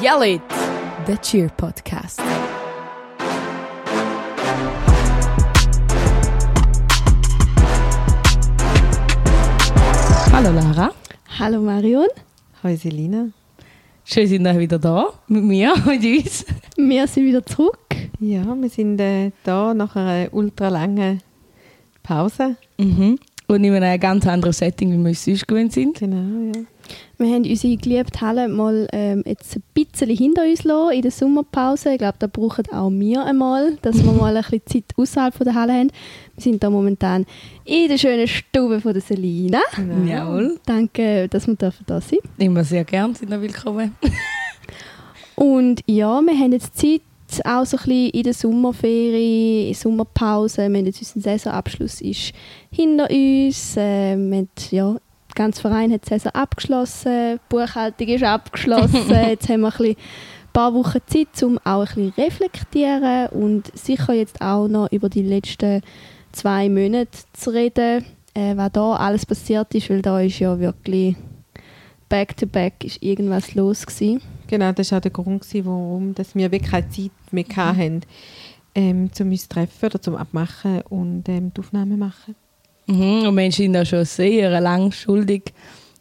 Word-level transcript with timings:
Yell 0.00 0.22
It, 0.22 0.42
der 1.08 1.20
Cheer 1.20 1.48
Podcast. 1.48 2.20
Hallo 10.32 10.50
Lara. 10.52 10.92
Hallo 11.40 11.60
Marion. 11.60 12.06
Hallo 12.62 12.76
Selina. 12.76 13.30
Schön, 14.04 14.28
sind 14.28 14.46
ihr 14.46 14.58
wieder 14.58 14.78
da 14.78 15.06
mit 15.26 15.42
mir, 15.42 15.74
mit 15.84 16.04
uns. 16.04 16.44
Wir 16.76 17.08
sind 17.08 17.24
wieder 17.24 17.44
zurück. 17.44 17.96
Ja, 18.20 18.44
wir 18.54 18.68
sind 18.68 19.00
äh, 19.00 19.32
da 19.42 19.74
nach 19.74 19.96
einer 19.96 20.32
ultra 20.32 20.68
langen 20.68 21.20
Pause. 22.04 22.54
Mhm. 22.78 23.18
Und 23.48 23.64
in 23.64 23.74
einem 23.74 23.98
ganz 23.98 24.26
anderen 24.28 24.52
Setting, 24.52 24.92
wie 24.92 24.98
wir 24.98 25.08
uns 25.08 25.24
sonst 25.24 25.48
gewöhnt 25.48 25.72
sind. 25.72 25.98
Genau, 25.98 26.52
ja. 26.54 26.62
Wir 27.18 27.34
haben 27.34 27.44
unsere 27.44 27.76
geliebte 27.76 28.20
Halle 28.20 28.48
mal 28.48 28.88
ähm, 28.92 29.22
jetzt 29.26 29.56
ein 29.56 29.62
bisschen 29.74 30.10
hinter 30.10 30.42
uns 30.42 30.64
lassen 30.64 30.94
in 30.94 31.02
der 31.02 31.10
Sommerpause. 31.10 31.92
Ich 31.92 31.98
glaube, 31.98 32.16
da 32.18 32.26
brauchen 32.26 32.64
auch 32.72 32.90
wir 32.90 33.24
einmal, 33.24 33.76
dass 33.82 34.02
wir 34.04 34.12
mal 34.12 34.36
ein 34.36 34.42
bisschen 34.42 34.66
Zeit 34.66 34.84
außerhalb 34.96 35.38
der 35.38 35.54
Halle 35.54 35.72
haben. 35.72 35.90
Wir 36.34 36.42
sind 36.42 36.62
da 36.62 36.70
momentan 36.70 37.26
in 37.64 37.88
der 37.88 37.98
schönen 37.98 38.28
Stube 38.28 38.80
von 38.80 38.92
der 38.92 39.02
Selina. 39.02 39.60
genau. 39.74 40.10
Jawohl. 40.10 40.60
Danke, 40.64 41.28
dass 41.28 41.46
wir 41.46 41.54
dürfen 41.54 41.84
da 41.86 42.00
sein 42.00 42.20
Immer 42.38 42.64
sehr 42.64 42.84
gern, 42.84 43.14
sind 43.14 43.30
ihr 43.30 43.40
willkommen. 43.40 43.96
Und 45.38 45.82
ja, 45.86 46.20
wir 46.20 46.36
haben 46.36 46.52
jetzt 46.52 46.76
Zeit, 46.76 47.02
auch 47.44 47.64
so 47.64 47.76
ein 47.76 47.82
bisschen 47.84 48.10
in 48.10 48.22
der 48.22 48.34
Sommerferien, 48.34 49.66
in 49.66 49.72
der 49.72 49.74
Sommerpause. 49.74 50.58
Wir 50.58 50.64
haben 50.64 50.86
jetzt 50.86 51.00
unseren 51.00 51.22
Saisonabschluss 51.22 52.00
ist 52.00 52.32
hinter 52.70 53.08
uns. 53.10 53.76
Äh, 53.76 54.16
wir 54.16 54.38
haben, 54.38 54.48
ja, 54.70 54.96
ganze 55.38 55.62
Verein 55.62 55.92
hat 55.92 56.04
die 56.04 56.08
Saison 56.10 56.32
abgeschlossen, 56.32 57.36
die 57.36 57.40
Buchhaltung 57.48 58.08
ist 58.08 58.24
abgeschlossen. 58.24 59.08
jetzt 59.28 59.48
haben 59.48 59.60
wir 59.60 59.68
ein, 59.68 59.78
bisschen, 59.78 59.96
ein 59.96 60.52
paar 60.52 60.74
Wochen 60.74 60.98
Zeit, 61.06 61.42
um 61.42 61.58
auch 61.64 61.80
ein 61.80 61.86
bisschen 61.86 62.12
reflektieren 62.24 63.28
und 63.28 63.76
sicher 63.78 64.12
jetzt 64.12 64.40
auch 64.40 64.68
noch 64.68 64.90
über 64.92 65.08
die 65.08 65.22
letzten 65.22 65.82
zwei 66.32 66.68
Monate 66.68 67.18
zu 67.32 67.50
reden, 67.50 68.04
äh, 68.34 68.56
was 68.56 68.72
da 68.72 68.94
alles 68.94 69.24
passiert 69.24 69.74
ist, 69.74 69.88
weil 69.88 70.02
da 70.02 70.20
ist 70.20 70.38
ja 70.38 70.58
wirklich 70.58 71.16
back-to-back 72.08 72.84
ist 72.84 73.02
irgendwas 73.02 73.54
los 73.54 73.86
gewesen. 73.86 74.20
Genau, 74.46 74.72
das 74.72 74.90
war 74.90 74.98
auch 74.98 75.02
der 75.02 75.10
Grund, 75.10 75.46
warum 75.64 76.14
dass 76.14 76.34
wir 76.34 76.50
wirklich 76.50 76.70
keine 76.70 76.88
Zeit 76.88 77.10
mehr 77.30 77.44
hatten, 77.54 78.00
ähm, 78.74 79.10
um 79.20 79.30
uns 79.30 79.42
zu 79.42 79.48
treffen 79.48 79.86
oder 79.86 80.00
zum 80.00 80.16
Abmachen 80.16 80.82
und 80.88 81.28
ähm, 81.28 81.52
die 81.54 81.60
Aufnahme 81.60 81.96
machen. 81.96 82.34
Mhm. 82.88 83.28
Und 83.28 83.36
wir 83.36 83.52
sind 83.52 83.72
da 83.74 83.84
schon 83.84 84.04
sehr 84.04 84.60
lang 84.60 84.90
schuldig. 84.92 85.52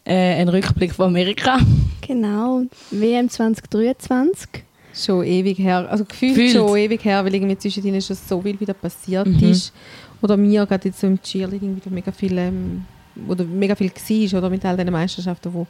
Äh, 0.06 0.42
ein 0.42 0.48
Rückblick 0.50 0.94
von 0.94 1.08
Amerika. 1.08 1.60
Genau, 2.08 2.62
WM 2.92 3.30
2023. 3.30 4.64
Schon 4.94 5.26
ewig 5.26 5.60
her, 5.60 5.86
also 5.92 6.06
gefühlt, 6.06 6.36
Gefühlt. 6.36 6.52
schon 6.54 6.78
ewig 6.78 7.04
her, 7.04 7.24
weil 7.26 7.36
irgendwie 7.36 7.58
zwischen 7.58 7.86
ihnen 7.86 8.02
schon 8.02 8.16
so 8.16 8.42
viel 8.42 8.58
wieder 8.60 8.74
passiert 8.74 9.28
Mhm. 9.28 9.50
ist. 9.52 9.74
Oder 10.22 10.38
mir 10.38 10.66
gerade 10.66 10.88
jetzt 10.88 11.02
so 11.02 11.08
im 11.08 11.22
Cheerleading 11.22 11.76
wieder 11.76 11.92
mega 11.92 12.12
viel, 12.12 12.38
ähm, 12.38 12.86
oder 13.28 13.44
mega 13.46 13.76
viel 13.76 13.92
war, 13.92 14.38
oder 14.40 14.50
mit 14.50 14.66
all 14.66 14.78
den 14.78 14.92
Meisterschaften, 14.92 15.68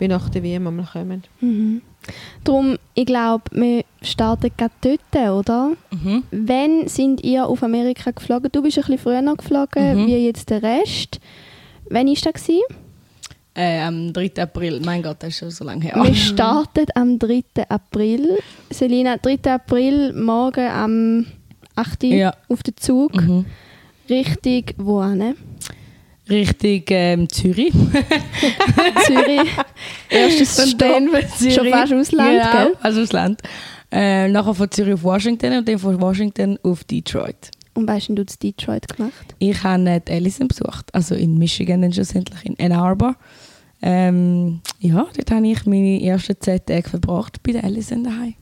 die 0.00 0.08
nach 0.08 0.28
der 0.28 0.42
WM 0.42 0.66
einmal 0.66 0.86
kommen. 0.86 1.22
Mhm. 1.40 1.82
Darum, 2.42 2.76
ich 2.94 3.06
glaube, 3.06 3.44
wir 3.52 3.84
starten 4.02 4.50
gerade 4.56 4.74
dort, 5.12 5.38
oder? 5.48 5.72
Mhm. 5.90 6.22
Wann 6.30 6.88
sind 6.88 7.22
ihr 7.24 7.46
auf 7.46 7.62
Amerika 7.62 8.10
geflogen? 8.10 8.50
Du 8.52 8.62
bist 8.62 8.76
ein 8.78 8.82
bisschen 8.82 8.98
früher 8.98 9.22
noch 9.22 9.36
geflogen, 9.38 10.02
Mhm. 10.02 10.06
wie 10.06 10.16
jetzt 10.26 10.50
der 10.50 10.62
Rest. 10.62 11.20
Wann 11.88 12.06
war 12.08 12.32
das? 12.32 12.48
Äh, 13.56 13.80
am 13.82 14.12
3. 14.12 14.42
April. 14.42 14.80
Mein 14.84 15.02
Gott, 15.02 15.18
das 15.20 15.28
ist 15.30 15.38
schon 15.38 15.50
so 15.50 15.64
lange 15.64 15.84
her. 15.84 15.94
Wir 16.02 16.14
starten 16.14 16.86
am 16.96 17.18
3. 17.20 17.44
April. 17.68 18.38
Selina, 18.70 19.16
3. 19.16 19.38
April, 19.54 20.12
morgen 20.12 20.66
am 20.68 21.26
8. 21.76 22.02
Ja. 22.04 22.34
auf 22.48 22.62
den 22.64 22.76
Zug. 22.76 23.14
Mhm. 23.14 23.44
Richtig, 24.10 24.74
wo 24.76 25.02
hin? 25.04 25.34
Richtung 26.28 26.82
ähm, 26.88 27.28
Zürich. 27.28 27.72
Zürich. 29.06 29.50
Erstes 30.08 30.58
Und 30.58 30.68
Stopp. 30.68 30.78
dann 30.78 31.08
von 31.08 31.20
Zürich. 31.36 31.54
Schon 31.54 31.68
fast 31.68 31.92
Ausland, 31.92 32.42
genau, 32.42 32.52
gell? 32.52 32.72
fast 32.80 32.98
Ausland. 32.98 33.42
Äh, 33.90 34.28
nachher 34.28 34.54
von 34.54 34.70
Zürich 34.70 34.94
auf 34.94 35.02
Washington 35.02 35.58
und 35.58 35.68
dann 35.68 35.78
von 35.78 36.00
Washington 36.00 36.58
auf 36.62 36.84
Detroit. 36.84 37.50
Und 37.74 37.88
was 37.88 37.96
hast 37.96 38.08
denn 38.08 38.16
du 38.16 38.24
zu 38.26 38.38
Detroit 38.38 38.88
gemacht? 38.88 39.34
Ich 39.38 39.62
habe 39.62 39.88
äh, 39.90 40.00
die 40.00 40.12
Allison 40.12 40.48
besucht, 40.48 40.86
also 40.92 41.14
in 41.14 41.38
Michigan 41.38 41.82
dann 41.82 41.92
schlussendlich, 41.92 42.44
in 42.46 42.58
Ann 42.58 42.72
Arbor. 42.72 43.16
Ähm, 43.82 44.60
ja, 44.78 45.06
dort 45.14 45.30
habe 45.30 45.46
ich 45.46 45.66
meine 45.66 46.02
ersten 46.02 46.40
zehn 46.40 46.64
Tage 46.64 46.88
verbracht 46.88 47.42
bei 47.42 47.52
der 47.52 47.64
Allison 47.64 48.04
daheim. 48.04 48.34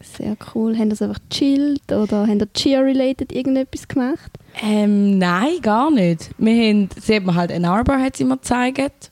Sehr 0.00 0.36
cool. 0.54 0.76
Haben 0.78 0.90
das 0.90 1.02
einfach 1.02 1.18
chillt 1.30 1.90
oder 1.90 2.26
haben 2.26 2.38
da 2.38 2.46
Cheer-related 2.46 3.32
irgendetwas 3.32 3.88
gemacht? 3.88 4.30
Ähm, 4.62 5.18
nein, 5.18 5.60
gar 5.62 5.90
nicht. 5.90 6.30
Wir 6.38 6.52
haben, 6.68 6.88
sie 7.00 7.16
hat 7.16 7.24
mir 7.24 7.34
halt 7.34 7.52
Ann 7.52 7.64
Arbor 7.64 7.98
hat 7.98 8.16
sie 8.16 8.24
mir 8.24 8.36
gezeigt 8.36 9.10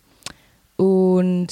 und 0.76 1.48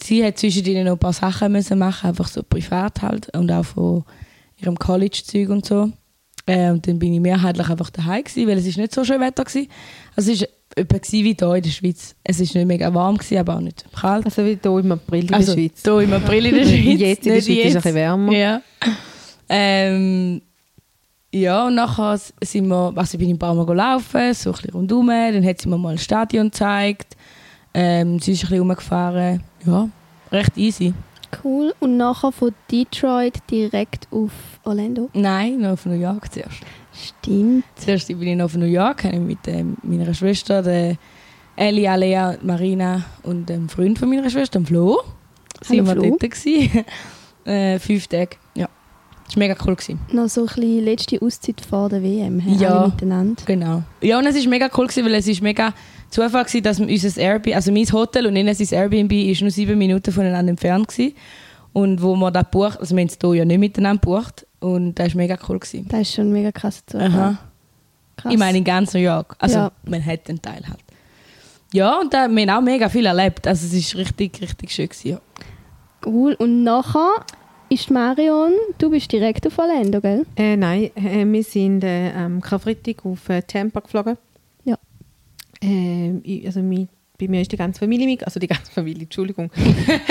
sie 0.00 0.24
hat 0.24 0.38
zwischendrin 0.38 0.84
noch 0.84 0.92
ein 0.92 0.98
paar 0.98 1.12
Sachen 1.12 1.52
müssen 1.52 1.78
machen, 1.78 2.08
einfach 2.08 2.28
so 2.28 2.42
privat 2.42 3.02
halt 3.02 3.34
und 3.36 3.50
auch 3.50 3.64
von 3.64 4.04
ihrem 4.60 4.78
College-Zeug 4.78 5.48
und 5.48 5.66
so. 5.66 5.90
Äh, 6.46 6.70
und 6.70 6.86
dann 6.86 6.98
bin 6.98 7.12
ich 7.12 7.20
mehrheitlich 7.20 7.68
einfach 7.68 7.90
daheim 7.90 8.22
gewesen, 8.22 8.46
weil 8.48 8.58
es 8.58 8.66
ist 8.66 8.78
nicht 8.78 8.94
so 8.94 9.04
schön 9.04 9.20
Wetter 9.20 9.44
war. 9.44 9.62
Also 10.14 10.32
es 10.32 10.40
war 10.42 10.48
etwa 10.76 10.98
wie 11.10 11.34
hier 11.38 11.54
in 11.54 11.62
der 11.62 11.70
Schweiz. 11.70 12.14
Es 12.22 12.38
ist 12.40 12.54
nicht 12.54 12.66
mega 12.66 12.92
warm 12.94 13.16
gewesen, 13.16 13.38
aber 13.38 13.56
auch 13.56 13.60
nicht 13.60 13.84
kalt. 13.92 14.24
Also 14.26 14.44
wie 14.44 14.58
hier 14.62 14.78
im 14.78 14.92
April 14.92 15.24
in 15.24 15.34
Also 15.34 15.54
der 15.56 15.60
Schweiz. 15.62 15.82
hier 15.82 16.00
im 16.00 16.12
April 16.12 16.46
in 16.46 16.54
der 16.54 16.64
Schweiz. 16.66 17.00
Jetzt 17.00 17.26
in 17.26 17.32
der 17.34 17.40
Schweiz 17.40 17.56
ist 17.58 17.64
es 17.66 17.74
ein 17.74 17.74
bisschen 17.82 17.94
wärmer. 17.96 18.32
Ja. 18.32 18.62
Ähm, 19.48 20.42
ja, 21.36 21.66
und 21.66 21.74
nachher 21.74 22.18
sind 22.42 22.68
wir, 22.68 22.92
also 22.94 23.18
bin 23.18 23.28
ich 23.28 23.34
ein 23.34 23.38
paar 23.38 23.54
Mal 23.54 23.66
gelaufen, 23.66 24.32
so 24.32 24.50
ein 24.50 24.52
bisschen 24.52 24.70
rundherum. 24.70 25.08
Dann 25.08 25.44
hat 25.44 25.60
sie 25.60 25.68
mir 25.68 25.78
mal 25.78 25.92
ein 25.92 25.98
Stadion 25.98 26.46
gezeigt. 26.46 27.16
Ähm, 27.74 28.18
sie 28.18 28.32
ist 28.32 28.44
ein 28.44 28.48
bisschen 28.48 28.58
rumgefahren. 28.60 29.42
Ja, 29.66 29.88
recht 30.32 30.56
easy. 30.56 30.94
Cool. 31.44 31.74
Und 31.80 31.98
nachher 31.98 32.32
von 32.32 32.54
Detroit 32.70 33.38
direkt 33.50 34.08
auf 34.10 34.30
Orlando? 34.64 35.10
Nein, 35.12 35.60
noch 35.60 35.72
auf 35.72 35.84
New 35.84 36.00
York 36.00 36.32
zuerst. 36.32 36.62
Stimmt. 36.94 37.64
Zuerst 37.74 38.08
bin 38.08 38.22
ich 38.22 38.36
noch 38.36 38.46
auf 38.46 38.56
New 38.56 38.64
York, 38.64 39.04
habe 39.04 39.16
ich 39.16 39.20
mit 39.20 39.38
ähm, 39.48 39.76
meiner 39.82 40.14
Schwester, 40.14 40.62
der 40.62 40.96
Ellie, 41.56 41.90
Alea, 41.90 42.36
Marina 42.42 43.04
und 43.22 43.48
dem 43.48 43.68
Freund 43.68 43.98
von 43.98 44.08
meiner 44.08 44.30
Schwester, 44.30 44.58
dem 44.58 44.66
Flo, 44.66 45.02
sind 45.60 45.86
wir 45.86 45.92
Flo. 45.92 46.16
dort 46.18 46.20
gewesen. 46.20 46.84
äh, 47.44 47.78
fünf 47.78 48.06
Tage. 48.06 48.36
Das 49.26 49.36
war 49.36 49.40
mega 49.40 49.56
cool. 49.66 49.74
Gewesen. 49.74 49.98
Noch 50.12 50.28
so 50.28 50.46
ein 50.46 50.84
letzte 50.84 51.20
Auszeit 51.20 51.60
vor 51.60 51.88
der 51.88 52.02
WM. 52.02 52.40
Ja. 52.58 52.86
Miteinander. 52.86 53.42
Genau. 53.44 53.82
Ja, 54.00 54.18
und 54.18 54.26
es 54.26 54.36
war 54.36 54.48
mega 54.48 54.70
cool, 54.76 54.86
gewesen, 54.86 55.04
weil 55.04 55.14
es 55.14 55.26
ist 55.26 55.42
mega 55.42 55.72
Zufall 56.10 56.32
war, 56.32 56.60
dass 56.60 56.80
unser 56.80 57.20
Airbnb, 57.20 57.54
also 57.54 57.72
mein 57.72 57.92
Hotel 57.92 58.26
und 58.26 58.36
ihnen 58.36 58.54
sein 58.54 58.68
Airbnb 58.78 59.12
ist 59.12 59.40
nur 59.40 59.50
sieben 59.50 59.76
Minuten 59.76 60.12
voneinander 60.12 60.50
entfernt 60.50 60.88
gewesen. 60.88 61.14
Und 61.72 62.00
wo 62.00 62.14
wir 62.16 62.30
das 62.30 62.46
bucht, 62.50 62.80
also 62.80 62.94
wir 62.94 63.02
haben 63.02 63.08
es 63.08 63.18
hier 63.20 63.34
ja 63.34 63.44
nicht 63.44 63.58
miteinander 63.58 64.00
gebucht 64.00 64.46
und 64.60 64.94
das 64.94 65.08
war 65.08 65.16
mega 65.16 65.36
cool. 65.48 65.58
Gewesen. 65.58 65.86
Das 65.88 66.00
ist 66.02 66.14
schon 66.14 66.32
mega 66.32 66.52
krasser 66.52 66.82
Zufall. 66.86 67.08
Aha. 67.10 67.38
Krass. 68.16 68.32
Ich 68.32 68.38
meine 68.38 68.58
in 68.58 68.64
ganz 68.64 68.94
New 68.94 69.00
York. 69.00 69.36
Also 69.38 69.58
Ja. 69.58 69.72
Manhattan 69.84 70.40
Teil 70.40 70.62
halt. 70.66 70.80
Ja, 71.72 72.00
und 72.00 72.14
da, 72.14 72.28
wir 72.28 72.46
haben 72.46 72.50
auch 72.50 72.62
mega 72.62 72.88
viel 72.88 73.04
erlebt. 73.04 73.46
Also 73.46 73.66
es 73.66 73.94
war 73.94 74.00
richtig, 74.00 74.40
richtig 74.40 74.70
schön. 74.72 74.88
Gewesen, 74.88 75.08
ja. 75.08 75.20
Cool. 76.06 76.34
Und 76.38 76.62
nachher 76.62 77.26
ist 77.68 77.90
Marion, 77.90 78.52
du 78.78 78.90
bist 78.90 79.10
direkt 79.10 79.46
auf 79.46 79.58
Orlando, 79.58 80.00
gell? 80.00 80.26
Äh, 80.36 80.56
nein, 80.56 80.90
äh, 80.94 81.24
wir 81.24 81.42
sind 81.42 81.82
äh, 81.84 82.12
am 82.12 82.40
Karfreitag 82.40 83.04
auf 83.04 83.28
äh, 83.28 83.42
Tampa 83.42 83.80
geflogen. 83.80 84.16
Ja. 84.64 84.76
Ich, 86.22 86.46
also 86.46 86.60
mi, 86.60 86.86
bei 87.18 87.28
mir 87.28 87.40
ist 87.40 87.50
die 87.50 87.56
ganze 87.56 87.80
Familie 87.80 88.06
mit, 88.06 88.24
also 88.24 88.38
die 88.38 88.46
ganze 88.46 88.70
Familie, 88.70 89.04
Entschuldigung. 89.04 89.50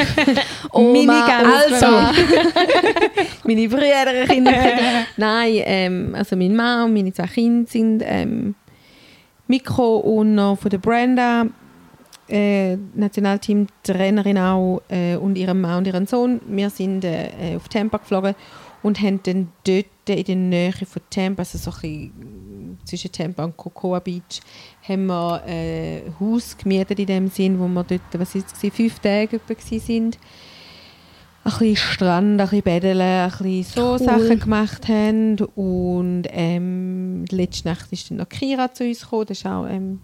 Oma, 0.71 1.27
ganze 1.27 1.85
Opa. 1.85 2.13
Familie. 2.13 2.51
meine 3.43 3.69
Brüder, 3.69 4.27
Kinder. 4.27 4.51
Nein, 5.17 5.61
ähm, 5.65 6.15
also 6.15 6.35
mein 6.35 6.55
Mann 6.55 6.85
und 6.85 6.93
meine 6.93 7.13
zwei 7.13 7.27
Kinder 7.27 7.69
sind 7.69 8.03
ähm, 8.05 8.55
Mikro 9.47 9.97
und 9.97 10.35
noch 10.35 10.57
von 10.57 10.71
der 10.71 10.79
Brenda, 10.79 11.47
äh, 12.27 12.77
Nationalteam-Trainerin 12.95 14.37
auch 14.37 14.81
äh, 14.89 15.15
und 15.15 15.37
ihrem 15.37 15.61
Mann 15.61 15.79
und 15.79 15.87
ihren 15.87 16.07
Sohn. 16.07 16.41
Wir 16.47 16.69
sind 16.69 17.03
äh, 17.05 17.55
auf 17.55 17.69
Tampa 17.69 17.97
geflogen 17.97 18.35
und 18.83 19.01
haben 19.01 19.19
dann 19.23 19.51
dort 19.65 19.85
in 20.07 20.25
der 20.25 20.35
Nähe 20.35 20.71
von 20.71 21.01
Tampa, 21.09 21.41
also 21.41 21.57
so 21.57 21.71
ein 21.81 22.77
zwischen 22.85 23.11
Tampa 23.11 23.43
und 23.43 23.57
Cocoa 23.57 23.99
Beach, 23.99 24.41
haben 24.87 25.07
wir 25.07 25.43
äh, 25.47 26.01
ein 26.05 26.19
Haus 26.19 26.57
gemietet 26.57 26.99
in 26.99 27.05
dem 27.07 27.27
Sinn, 27.27 27.59
wo 27.59 27.67
wir 27.67 27.83
dort, 27.83 28.01
was 28.13 28.35
ist 28.35 28.53
es, 28.53 28.73
fünf 28.73 28.99
Tage 28.99 29.39
sind. 29.59 30.17
Ein 31.43 31.51
bisschen 31.51 31.75
Strand, 31.75 32.31
ein 32.31 32.37
bisschen 32.37 32.63
Bädeln, 32.63 33.01
ein 33.01 33.29
bisschen 33.29 33.63
so 33.63 33.91
Cool. 33.91 33.99
Sachen 33.99 34.39
gemacht 34.39 34.87
haben. 34.87 35.37
Und 35.55 36.23
ähm, 36.29 37.25
letzte 37.29 37.67
Nacht 37.67 37.91
ist 37.91 38.09
dann 38.09 38.17
noch 38.17 38.29
Kira 38.29 38.73
zu 38.73 38.83
uns 38.83 39.01
gekommen, 39.01 39.25
das 39.27 39.39
ist 39.39 39.45
auch 39.45 39.67
ähm, 39.67 40.01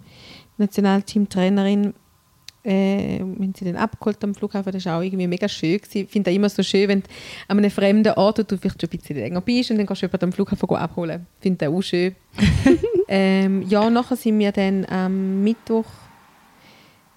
Nationalteam-Trainerin. 0.58 1.94
Äh, 2.64 3.20
wenn 3.20 3.54
sie 3.56 3.66
dann 3.66 3.76
abgeholt 3.76 4.24
am 4.24 4.36
Flughafen, 4.36 4.72
das 4.72 4.86
war 4.86 5.00
auch 5.00 5.02
irgendwie 5.02 5.28
mega 5.28 5.50
schön. 5.50 5.78
Gewesen. 5.78 6.06
Ich 6.06 6.10
finde 6.10 6.30
das 6.30 6.36
immer 6.36 6.50
so 6.50 6.64
schön, 6.64 6.88
wenn 6.88 7.02
du 7.02 7.08
an 7.48 7.58
einem 7.58 7.72
fremden 7.72 8.14
Ort, 8.14 8.40
wo 8.40 8.44
du 8.44 8.58
vielleicht 8.58 8.82
schon 8.82 8.90
ein 8.92 8.98
bisschen 8.98 9.16
länger 9.18 9.42
bist 9.42 9.72
und 9.72 9.78
dann 9.78 9.88
kannst 9.88 10.02
du 10.02 10.06
jemanden 10.06 10.26
am 10.26 10.32
Flughafen 10.32 10.70
abholen. 10.70 11.26
Ich 11.38 11.44
finde 11.44 11.66
das 11.66 11.74
auch 11.74 11.82
schön. 11.82 12.16
ähm, 13.08 13.64
ja, 13.68 13.90
nachher 13.90 14.16
sind 14.16 14.38
wir 14.40 14.52
dann 14.52 14.86
am 14.86 15.44
Mittwoch 15.44 15.86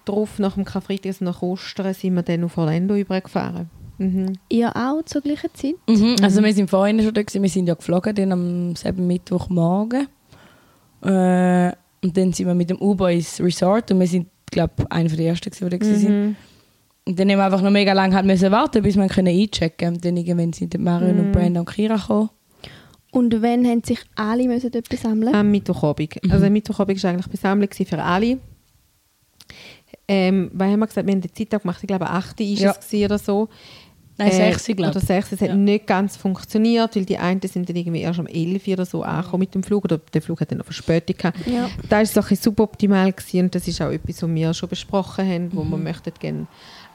drauf, 0.05 0.39
nach 0.39 0.53
dem 0.53 0.65
Karfreitag, 0.65 1.07
also 1.07 1.25
nach 1.25 1.41
Ostern, 1.41 1.93
sind 1.93 2.15
wir 2.15 2.23
dann 2.23 2.43
auf 2.43 2.57
Orlando 2.57 2.95
übergefahren. 2.95 3.69
Mhm. 3.97 4.33
Ihr 4.49 4.75
auch 4.75 5.03
zur 5.05 5.21
gleichen 5.21 5.53
Zeit? 5.53 5.75
Mhm. 5.87 6.17
Also 6.21 6.43
wir 6.43 6.53
sind 6.53 6.69
vorhin 6.69 7.01
schon 7.01 7.13
da 7.13 7.21
gewesen. 7.21 7.41
wir 7.41 7.49
sind 7.49 7.67
ja 7.67 7.75
geflogen 7.75 8.15
dann 8.15 8.31
am 8.31 8.75
selben 8.75 9.07
Mittwochmorgen. 9.07 10.07
Äh, 11.01 11.71
und 12.03 12.17
dann 12.17 12.33
sind 12.33 12.47
wir 12.47 12.53
mit 12.53 12.69
dem 12.69 12.77
Uber 12.77 13.11
ins 13.11 13.39
Resort 13.39 13.91
und 13.91 13.99
wir 13.99 14.07
sind, 14.07 14.27
glaube 14.51 14.73
ich, 14.79 14.91
einer 14.91 15.09
der 15.09 15.25
ersten, 15.27 15.49
die 15.51 15.59
da 15.77 15.85
Mhm. 15.85 16.03
waren. 16.03 16.35
Und 17.07 17.19
dann 17.19 17.29
haben 17.29 17.37
wir 17.37 17.45
einfach 17.45 17.61
noch 17.61 17.69
mega 17.71 17.93
lange 17.93 18.15
halt 18.15 18.25
müssen 18.25 18.51
warten, 18.51 18.81
bis 18.81 18.95
wir 18.95 19.07
können 19.07 19.27
einchecken 19.27 19.77
konnten. 19.77 19.95
Und 19.95 20.05
dann 20.05 20.17
irgendwann 20.17 20.53
sind 20.53 20.73
dann 20.73 20.83
Marion 20.83 21.19
und 21.19 21.31
Brenda 21.31 21.59
und 21.59 21.69
Kira 21.69 21.97
gekommen. 21.97 22.29
Und 23.11 23.41
wann 23.41 23.65
haben 23.65 23.83
sich 23.83 23.99
alle 24.15 24.47
müssen 24.47 24.71
dort 24.71 24.89
besammeln? 24.89 25.33
Am 25.33 25.49
Mittwochabend. 25.51 26.19
Also 26.29 26.47
am 26.47 26.53
Mittwochabend 26.53 27.01
war 27.03 27.11
eigentlich 27.11 27.27
Besammlung 27.27 27.69
für 27.71 28.03
alle. 28.03 28.39
Ähm, 30.07 30.51
weil 30.53 30.71
haben 30.71 30.79
wir 30.79 30.87
gesagt, 30.87 31.07
wir 31.07 31.13
haben 31.13 31.21
den 31.21 31.33
Zeittag 31.33 31.61
gemacht, 31.61 31.79
ich 31.81 31.87
glaube 31.87 32.09
8 32.09 32.39
Uhr 32.39 32.45
Ja. 32.45 32.71
ist 32.71 32.77
es 32.79 32.87
gewesen 32.89 33.05
oder 33.05 33.17
so. 33.19 33.49
Nein, 34.17 34.29
Äh, 34.29 34.53
sechs, 34.53 34.65
glaube 34.65 34.83
Oder 34.91 34.99
ich. 34.99 35.05
6, 35.05 35.31
es 35.33 35.41
hat 35.41 35.49
Ja. 35.49 35.55
nicht 35.55 35.87
ganz 35.87 36.15
funktioniert, 36.15 36.95
weil 36.95 37.03
die 37.05 37.17
einen 37.17 37.41
sind 37.41 37.67
dann 37.67 37.75
irgendwie 37.75 38.01
erst 38.01 38.19
um 38.19 38.27
11 38.27 38.65
Uhr 38.67 38.73
oder 38.73 38.85
so 38.85 39.03
angekommen 39.03 39.41
mit 39.41 39.53
dem 39.55 39.63
Flug 39.63 39.83
oder 39.83 39.97
der 39.97 40.21
Flug 40.21 40.39
hat 40.39 40.51
dann 40.51 40.59
noch 40.59 40.65
Verspätung 40.65 41.17
gehabt. 41.17 41.39
Ja. 41.45 41.69
Da 41.89 41.97
war 41.97 42.03
es 42.03 42.13
so 42.13 42.21
ein 42.21 42.35
suboptimal 42.35 43.11
gewesen 43.11 43.41
und 43.41 43.55
das 43.55 43.67
ist 43.67 43.81
auch 43.81 43.91
etwas, 43.91 44.21
was 44.23 44.29
wir 44.29 44.53
schon 44.53 44.69
besprochen 44.69 45.27
haben, 45.27 45.49
wo 45.53 45.63
wir 45.63 45.77
möchten 45.77 46.13
gerne 46.19 46.47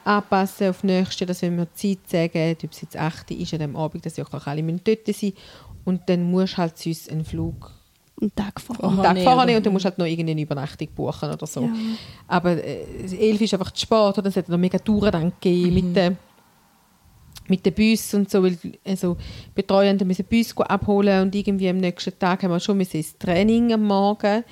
anpassen 0.03 0.69
auf 0.69 0.83
nächste, 0.83 1.25
dass 1.27 1.43
wenn 1.43 1.57
wir 1.57 1.67
die 1.81 1.99
Zeit 2.05 2.31
sagen, 2.33 2.55
ob 2.63 2.71
es 2.71 2.81
jetzt 2.81 2.97
8 2.97 3.29
Uhr 3.31 3.39
ist 3.39 3.53
an 3.53 3.59
dem 3.59 3.75
Abend, 3.75 4.03
dass 4.05 4.17
wirklich 4.17 4.47
alle 4.47 4.63
müssen 4.63 4.81
dort 4.83 5.05
sein 5.15 5.33
und 5.85 6.01
dann 6.07 6.23
musst 6.23 6.53
du 6.53 6.57
halt 6.57 6.77
sonst 6.77 7.11
einen 7.11 7.23
Flug 7.23 7.71
Einen 8.19 8.33
Tag 8.35 8.59
vorher. 8.59 8.89
einen 8.89 9.03
Tag 9.03 9.13
nee, 9.13 9.23
vorher 9.23 9.45
nehmen 9.45 9.57
und 9.57 9.65
dann 9.67 9.73
musst 9.73 9.85
du 9.85 9.89
halt 9.89 9.97
noch 9.99 10.05
irgendeine 10.07 10.41
Übernachtung 10.41 10.87
buchen 10.95 11.29
oder 11.31 11.45
so. 11.45 11.61
Ja. 11.61 11.69
Aber 12.27 12.51
äh, 12.51 12.83
11 13.15 13.41
ist 13.41 13.53
einfach 13.53 13.71
zu 13.71 13.81
spät 13.81 14.17
oder 14.17 14.25
es 14.25 14.35
hat 14.35 14.49
noch 14.49 14.57
mega 14.57 14.79
Touren 14.79 15.11
dann 15.11 15.33
gegeben 15.39 15.73
mit 15.75 15.95
den 15.95 16.17
mit 17.51 17.65
den 17.65 17.73
Bus 17.73 18.13
und 18.15 18.29
so, 18.31 18.41
weil 18.41 18.57
also 18.85 19.17
Betreuende 19.53 20.05
müssen 20.05 20.25
Bus 20.25 20.55
abholen 20.57 21.21
und 21.23 21.35
irgendwie 21.35 21.69
am 21.69 21.77
nächsten 21.77 22.17
Tag 22.17 22.41
haben 22.43 22.49
wir 22.51 22.59
schon 22.59 22.79
ins 22.81 23.17
Training 23.19 23.73
am 23.73 23.83
Morgen 23.83 24.43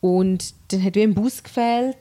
und 0.00 0.52
dann 0.68 0.84
hat 0.84 0.94
wie 0.96 1.02
ein 1.02 1.14
Bus 1.14 1.42
gefehlt. 1.42 1.96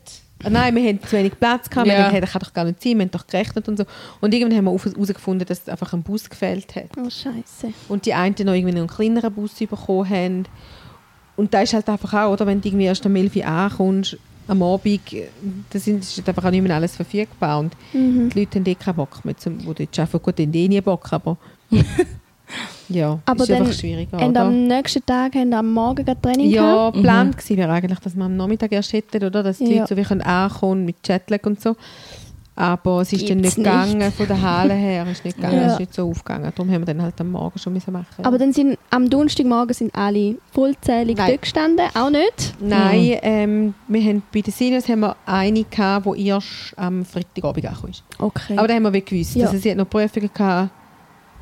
Ah, 0.46 0.50
nein, 0.50 0.76
wir 0.76 0.84
hatten 0.90 1.02
zu 1.08 1.14
wenig 1.16 1.40
Platz 1.40 1.70
gehabt, 1.70 1.88
wir 1.88 1.94
Ja. 1.94 2.00
haben 2.04 2.16
gedacht, 2.16 2.24
das 2.24 2.32
kann 2.34 2.42
doch 2.42 2.54
gar 2.54 2.66
nicht 2.66 2.84
sein, 2.84 2.98
wir 2.98 3.04
haben 3.04 3.12
doch 3.12 3.26
gerechnet 3.26 3.70
und 3.70 3.78
so. 3.78 3.86
Und 4.20 4.34
irgendwann 4.34 4.58
haben 4.58 4.66
wir 4.66 4.72
herausgefunden, 4.94 5.48
dass 5.48 5.70
einfach 5.70 5.94
ein 5.94 6.04
Bus 6.04 6.30
gefehlt 6.30 6.76
hat 6.76 6.90
Oh, 6.98 7.10
Scheiße. 7.10 7.74
und 7.88 8.06
die 8.06 8.14
einen 8.14 8.36
noch 8.44 8.54
irgendwie 8.54 8.76
einen 8.78 8.88
kleineren 8.88 9.34
Bus 9.34 9.54
bekommen 9.54 10.10
haben. 10.10 10.44
Und 11.38 11.54
da 11.54 11.62
ist 11.62 11.74
halt 11.74 11.88
einfach 11.88 12.14
auch, 12.14 12.34
oder, 12.34 12.46
wenn 12.46 12.60
du 12.60 12.68
irgendwie 12.68 12.86
erst 12.86 13.06
am 13.06 13.16
11 13.16 13.38
Uhr 13.38 13.46
ankommst, 13.48 14.18
am 14.48 14.62
Abend, 14.64 15.14
äh, 15.14 15.28
da 15.70 15.80
sind, 15.80 16.00
ist 16.04 16.18
halt 16.18 16.30
einfach 16.30 16.46
auch 16.46 16.52
nicht 16.52 16.62
mehr 16.64 16.76
alles 16.76 16.96
verfügbar. 16.96 17.60
Und 17.60 17.74
Mhm. 17.94 18.30
die 18.30 18.40
Leute 18.42 18.60
haben 18.60 18.66
eh 18.66 18.76
keinen 18.76 18.96
Bock 18.96 19.24
mehr, 19.26 19.38
zum, 19.38 19.58
die 19.60 19.66
dort 19.66 20.00
arbeiten. 20.00 20.22
Gut, 20.24 20.38
die 20.38 20.44
haben 20.44 20.54
eh 20.54 20.68
nie 20.68 20.82
Bock, 20.82 21.12
aber 21.14 21.38
ja, 22.90 23.20
Aber 23.26 23.42
ist 23.44 23.50
dann 23.50 23.62
einfach 23.62 23.74
schwierig. 23.74 24.10
Und 24.14 24.38
am 24.38 24.68
nächsten 24.68 25.06
Tag 25.06 25.34
haben 25.36 25.50
wir 25.50 25.60
am 25.60 25.74
Morgen 25.74 26.06
gerade 26.06 26.22
Training 26.22 26.50
Ja, 26.52 26.62
gehabt. 26.90 26.96
geplant 26.98 27.38
gewesen 27.38 27.58
wäre 27.58 27.72
eigentlich, 27.72 28.00
dass 28.00 28.16
wir 28.16 28.26
am 28.26 28.36
Nachmittag 28.38 28.72
erst 28.72 28.94
hätten, 28.94 29.24
oder? 29.24 29.42
Dass 29.44 29.58
die 29.58 29.66
Ja. 29.66 29.82
Leute 29.82 29.88
so 29.96 29.98
wie 29.98 30.04
können 30.04 30.22
ankommen 30.22 30.86
mit 30.86 31.08
Jetlag 31.08 31.44
und 31.46 31.62
so. 31.62 31.76
Aber 32.56 33.02
es 33.02 33.12
ist 33.12 33.28
dann 33.30 33.42
Gibt's 33.42 33.58
nicht 33.58 33.66
nicht. 33.66 33.90
gegangen, 33.90 34.12
von 34.12 34.28
der 34.28 34.42
Halle 34.42 34.74
her, 34.76 35.08
ist 35.12 35.26
nicht 35.26 35.38
gegangen, 35.38 35.56
Ja. 35.58 35.66
es 35.68 35.74
ist 35.74 35.80
nicht 35.80 35.94
so 35.96 36.08
aufgegangen. 36.10 36.52
Darum 36.56 36.72
haben 36.72 36.82
wir 36.82 36.86
dann 36.86 37.02
halt 37.02 37.20
am 37.20 37.32
Morgen 37.32 37.58
schon 37.58 37.74
müssen 37.74 37.92
machen. 37.94 38.24
Aber 38.24 38.38
dann 38.38 38.54
sind 38.54 38.78
am 38.92 39.10
Donnerstagmorgen 39.10 39.74
sind 39.74 39.96
alle 39.96 40.36
vollzählig 40.52 41.18
Nein. 41.18 41.30
dort 41.32 41.42
gestanden. 41.42 41.86
Auch 41.96 42.10
nicht? 42.12 42.54
Nein, 42.60 43.18
ähm, 43.24 43.74
wir 43.88 44.02
haben, 44.04 44.22
bei 44.32 44.42
den 44.42 44.54
Seniors 44.54 44.88
haben 44.88 45.00
wir 45.00 45.16
eine 45.26 45.64
gehabt, 45.64 46.06
die 46.16 46.28
erst 46.28 46.74
am 46.78 47.04
Freitagabend 47.06 47.66
angekommen 47.66 47.92
ist. 47.92 48.04
Okay. 48.20 48.58
Aber 48.58 48.68
da 48.68 48.76
haben 48.76 48.94
wir 48.94 49.02
gewusst. 49.02 49.36
Ja. 49.36 49.48
Also 49.48 49.58
sie 49.58 49.72
hat 49.72 49.78
noch 49.78 49.90
Prüfungen 49.90 50.30
gehabt, 50.32 50.70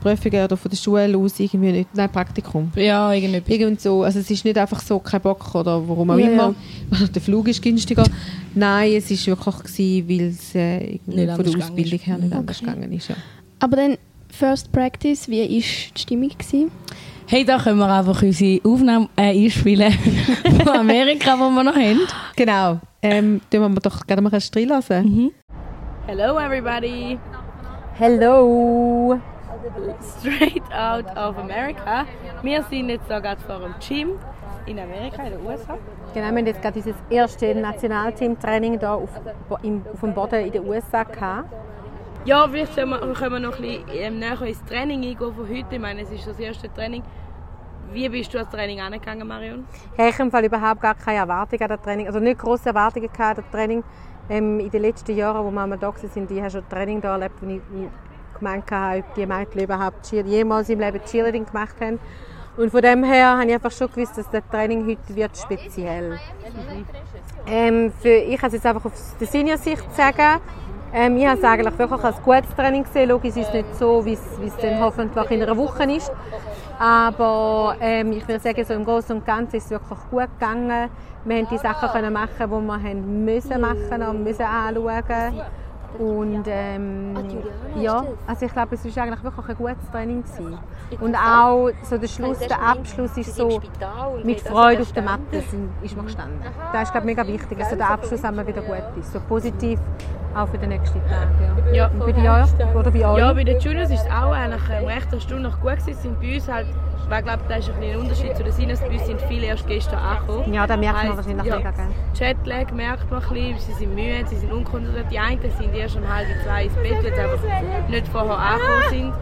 Prüfungen 0.02 0.44
oder 0.44 0.58
von 0.58 0.70
der 0.70 0.78
Schule 0.78 1.18
aus 1.18 1.40
irgendwie 1.40 1.72
nicht, 1.72 1.90
nein, 1.96 2.10
Praktikum. 2.12 2.72
Ja, 2.76 3.14
irgendwie. 3.14 3.54
Irgend 3.54 3.80
so, 3.80 4.04
also 4.04 4.20
es 4.20 4.30
ist 4.30 4.44
nicht 4.44 4.58
einfach 4.58 4.82
so 4.82 5.00
kein 5.00 5.22
Bock 5.22 5.54
oder 5.56 5.88
warum 5.88 6.10
auch 6.10 6.18
Ja, 6.18 6.28
immer. 6.28 6.56
der 7.16 7.22
Flug 7.22 7.48
ist 7.48 7.62
günstiger. 7.62 8.04
Nein, 8.56 8.94
es 8.94 9.10
ist 9.12 9.26
wirklich 9.28 9.56
gewesen, 9.56 10.10
weil 10.10 10.28
es 10.28 10.56
äh, 10.56 11.00
Nicht 11.06 11.32
von 11.36 11.46
der 11.46 11.58
Ausbildung 11.58 12.00
her 12.00 12.18
nicht 12.18 12.32
Mhm. 12.32 12.38
anders 12.38 12.62
Okay. 12.62 12.72
gegangen 12.72 12.92
ist. 12.94 13.08
Ja. 13.10 13.16
Aber 13.60 13.76
dann 13.78 13.98
First 14.30 14.72
Practice, 14.72 15.28
wie 15.30 15.42
war 15.42 15.48
die 15.48 15.62
Stimmung? 15.62 16.30
Gewesen? 16.30 16.72
Hey, 17.28 17.46
da 17.46 17.58
können 17.60 17.78
wir 17.80 17.88
einfach 17.88 18.22
unsere 18.24 18.60
Aufnahme 18.68 19.08
äh, 19.16 19.46
einspielen 19.46 19.94
von 20.64 20.70
Amerika, 20.70 21.36
die 21.36 21.40
wir 21.56 21.64
noch 21.64 21.76
haben. 21.76 22.00
Genau. 22.36 22.80
Ähm, 23.02 23.40
tun 23.50 23.74
wir 23.74 23.80
doch 23.82 24.06
gerne 24.06 24.22
mal 24.22 24.32
einen 24.32 24.42
Streil 24.42 24.68
lassen. 24.68 25.04
Mhm. 25.06 25.32
Hello 26.08 26.38
everybody, 26.40 27.18
Hello! 27.98 29.20
Straight 30.02 30.64
out 30.72 31.06
of 31.18 31.38
America. 31.38 32.06
Wir 32.42 32.64
sind 32.64 32.90
jetzt 32.90 33.10
da 33.10 33.20
gerade 33.20 33.42
vor 33.42 33.60
dem 33.60 33.76
Gym 33.80 34.20
in 34.66 34.80
Amerika, 34.80 35.24
in 35.24 35.32
den 35.32 35.46
USA. 35.46 35.78
Genau, 36.14 36.30
wir 36.30 36.38
haben 36.38 36.48
jetzt 36.48 36.62
gerade 36.62 36.80
unser 36.80 36.94
erstes 37.10 37.56
Nationalteam-Training 37.56 38.80
hier 38.80 38.92
auf, 38.92 39.10
im, 39.64 39.84
auf 39.92 40.00
dem 40.00 40.14
Boden 40.14 40.46
in 40.46 40.52
den 40.52 40.68
USA 40.68 41.04
gehabt. 41.04 41.50
Ja, 42.26 42.48
vielleicht 42.48 42.76
sollen 42.76 42.90
wir, 42.90 43.00
können 43.14 43.34
wir 43.34 43.40
noch 43.40 43.56
ein 43.56 43.62
bisschen 43.62 43.86
ähm, 43.94 44.20
näher 44.20 44.42
ins 44.44 44.64
Training 44.66 45.04
eingehen 45.04 45.34
von 45.34 45.50
heute. 45.50 45.66
Ich 45.72 45.80
meine, 45.80 46.02
es 46.02 46.12
ist 46.12 46.28
das 46.28 46.40
erste 46.40 46.72
Training. 46.72 47.04
Wie 47.92 48.08
bist 48.10 48.34
du 48.34 48.38
ans 48.38 48.52
Training 48.52 48.80
angegangen, 48.80 49.28
Marion? 49.28 49.66
Hey, 49.98 50.10
ich 50.10 50.14
habe 50.16 50.24
im 50.24 50.32
Fall 50.32 50.46
überhaupt 50.46 50.82
gar 50.82 50.96
keine 50.96 51.18
Erwartungen 51.18 51.64
an 51.64 51.70
das 51.70 51.82
Training, 51.82 52.08
also 52.08 52.20
nicht 52.20 52.40
grosse 52.40 52.70
Erwartungen 52.70 53.10
an 53.18 53.36
das 53.36 53.46
Training. 53.52 53.84
Ähm, 54.30 54.60
in 54.60 54.70
den 54.70 54.82
letzten 54.84 55.16
Jahren, 55.16 55.44
wo 55.44 55.52
wir 55.52 55.78
da 55.78 55.88
waren, 55.88 56.28
die 56.28 56.42
haben 56.42 56.50
schon 56.50 56.70
Training 56.70 57.02
da 57.02 57.14
erlebt, 57.14 57.36
wo 57.42 57.50
ich 57.50 57.62
gemeint 58.42 58.66
ob 58.72 59.16
die 59.16 59.26
Mädchen 59.26 59.62
überhaupt 59.62 60.12
jemals 60.12 60.70
im 60.70 60.80
Leben 60.80 61.00
Cheerleading 61.06 61.46
gemacht 61.46 61.76
haben. 61.80 62.00
Und 62.58 62.70
von 62.70 62.82
dem 62.82 63.04
her 63.04 63.38
habe 63.38 63.46
ich 63.46 63.54
einfach 63.54 63.72
schon 63.72 63.90
gewusst, 63.92 64.18
dass 64.18 64.30
das 64.30 64.42
Training 64.52 64.86
heute 64.86 65.16
wird 65.16 65.38
speziell. 65.38 66.20
Ähm, 67.48 67.94
für, 68.02 68.10
ich 68.10 68.38
kann 68.38 68.48
es 68.48 68.56
jetzt 68.56 68.66
einfach 68.66 68.86
aus 68.86 69.16
der 69.20 69.28
Senior-Sicht 69.28 69.96
sagen. 69.96 70.42
Ähm, 70.94 71.16
ich 71.16 71.26
habe 71.26 71.38
es 71.38 71.44
eigentlich 71.44 71.80
wirklich 71.80 72.04
als 72.04 72.22
gutes 72.22 72.54
Training 72.56 72.84
gesehen. 72.84 73.10
Logisch 73.10 73.38
ist 73.38 73.48
es 73.48 73.54
nicht 73.54 73.76
so, 73.76 74.04
wie 74.04 74.14
es, 74.14 74.42
wie 74.42 74.48
es 74.48 74.58
dann 74.58 74.82
hoffentlich 74.82 75.32
in 75.32 75.42
einer 75.42 75.56
Woche 75.56 75.84
ist. 75.84 76.12
Aber 76.78 77.76
ähm, 77.80 78.12
ich 78.12 78.28
würde 78.28 78.42
sagen, 78.42 78.66
so 78.66 78.74
im 78.74 78.84
Großen 78.84 79.16
und 79.16 79.26
Ganzen 79.26 79.56
ist 79.56 79.66
es 79.66 79.72
wirklich 79.72 80.00
gut 80.10 80.28
gegangen. 80.38 80.90
Wir 81.24 81.38
haben 81.38 81.48
die 81.50 81.58
Sachen 81.58 81.90
können 81.90 82.12
machen, 82.12 82.32
die 82.38 82.48
wir 82.48 82.84
haben 82.84 83.26
müssen 83.26 83.62
machen 83.62 84.04
und 84.04 84.24
müssen 84.24 84.46
anschauen. 84.46 85.42
Und 86.00 86.44
ähm, 86.48 87.16
ja, 87.76 88.06
also 88.28 88.46
ich 88.46 88.52
glaube, 88.52 88.76
es 88.76 88.86
ist 88.86 88.98
eigentlich 88.98 89.24
wirklich 89.24 89.50
ein 89.50 89.56
gutes 89.56 89.92
Training 89.92 90.24
gewesen. 90.24 90.58
Und 91.00 91.16
auch 91.16 91.70
so 91.84 91.98
der 91.98 92.08
Schluss, 92.08 92.40
der 92.40 92.62
Abschluss 92.62 93.18
ist 93.18 93.36
so 93.36 93.62
mit 94.24 94.42
Freude 94.42 94.82
auf 94.82 94.92
der 94.92 95.04
Matte 95.04 95.42
sind, 95.50 95.70
ist 95.82 95.96
man 95.96 96.06
gestanden. 96.06 96.40
Das 96.74 96.84
ist 96.84 96.92
glaube 96.92 97.10
ich, 97.10 97.18
mega 97.18 97.28
wichtig, 97.28 97.60
also 97.62 97.76
der 97.76 97.90
Abschluss 97.90 98.24
haben 98.24 98.38
wir 98.38 98.48
wieder 98.48 98.62
gut 98.62 98.84
ist, 99.00 99.14
so 99.14 99.20
positiv 99.22 99.80
auch 100.36 100.48
für 100.48 100.58
den 100.58 100.70
nächsten 100.70 101.00
Tag. 101.08 101.28
Ja. 101.68 101.74
Ja, 101.74 101.88
Und 101.88 102.00
bei 102.00 102.12
dir 102.12 102.48
oder 102.76 102.92
bei 102.92 103.06
euch? 103.06 103.18
Ja, 103.18 103.34
bei 103.34 103.44
den 103.44 103.60
Juniors 103.60 103.90
ist 103.90 104.04
es 104.04 104.12
auch 104.12 104.32
eigentlich 104.32 104.62
ähm, 104.72 104.86
recht 104.86 105.12
eine 105.12 105.22
Stunde 105.22 105.44
noch 105.44 105.60
gut 105.60 105.78
gewesen. 105.78 105.94
Sind 106.02 106.20
bei 106.22 106.36
uns 106.36 106.48
halt, 106.48 106.68
ich 106.68 107.08
glaube, 107.08 107.44
da 107.48 107.56
ist 107.56 107.70
ein, 107.70 107.76
bisschen 107.76 107.94
ein 107.94 108.00
Unterschied 108.00 108.38
zu 108.38 108.44
den 108.44 108.54
Seniors. 108.54 108.80
Bei 108.80 108.90
uns 108.90 109.06
sind 109.06 109.22
viele 109.24 109.48
erst 109.48 109.68
gestern 109.68 110.00
angekommen. 110.00 110.54
Ja, 110.54 110.68
da 110.68 110.78
merkt 110.78 111.04
man 111.04 111.18
wahrscheinlich 111.18 111.46
ja, 111.46 111.58
mega? 111.58 111.74
Jetlag 112.14 112.72
merkt 112.72 113.12
man 113.12 113.22
ein 113.22 113.30
bisschen, 113.30 113.60
sie 113.60 113.74
sind 113.74 113.96
müde, 113.96 114.26
sie 114.28 114.38
sind 114.38 114.52
unkonzentriert. 114.52 115.12
Die 115.12 115.20
einen 115.20 115.42
sind 115.42 115.74
erst 115.82 115.98
um 115.98 116.08
halb 116.08 116.28
zwei 116.44 116.66
ins 116.66 116.74
Bett, 116.76 117.02
sie 117.02 117.20
einfach 117.20 117.90
nicht 117.90 118.08
vorher 118.08 118.38
angekommen 118.38 118.84
sind. 118.90 119.14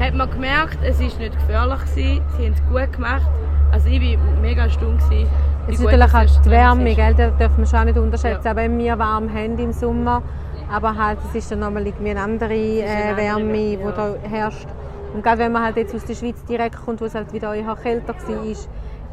Hat 0.00 0.14
man 0.14 0.30
gemerkt, 0.30 0.78
es 0.82 0.98
war 0.98 1.06
nicht 1.18 1.38
gefährlich. 1.38 1.80
Gewesen. 1.80 2.22
Sie 2.36 2.44
haben 2.44 2.52
es 2.52 2.62
gut 2.68 2.92
gemacht. 2.92 3.26
Also 3.70 3.88
ich 3.88 4.18
war 4.18 4.40
mega 4.40 4.68
stumm. 4.68 4.98
Gewesen, 4.98 5.28
Es 5.68 5.74
ist 5.74 5.84
natürlich 5.84 6.14
auch 6.14 6.42
die 6.42 6.50
Wärme, 6.50 6.94
gell? 6.94 7.14
das 7.14 7.36
dürfen 7.36 7.58
wir 7.58 7.66
schon 7.66 7.84
nicht 7.84 7.98
unterschätzen. 7.98 8.44
Ja. 8.44 8.52
Auch 8.52 8.56
wenn 8.56 8.78
wir 8.78 8.98
warm 8.98 9.32
haben 9.32 9.58
im 9.58 9.72
Sommer, 9.72 10.22
aber 10.70 10.96
halt, 10.96 11.18
es 11.28 11.36
ist 11.36 11.52
dann 11.52 11.60
nochmal 11.60 11.86
eine 11.86 12.20
andere 12.20 12.54
äh, 12.54 13.16
Wärme, 13.16 13.52
die 13.52 13.78
ja. 13.80 13.92
da 13.92 14.14
herrscht. 14.28 14.66
Und 15.14 15.22
gerade 15.22 15.38
wenn 15.38 15.52
man 15.52 15.62
halt 15.62 15.76
jetzt 15.76 15.94
aus 15.94 16.04
der 16.04 16.14
Schweiz 16.14 16.42
direkt 16.44 16.76
kommt, 16.84 17.00
wo 17.00 17.04
es 17.04 17.14
halt 17.14 17.32
wieder 17.32 17.54
eher 17.54 17.76
kälter 17.76 18.14
war, 18.14 18.56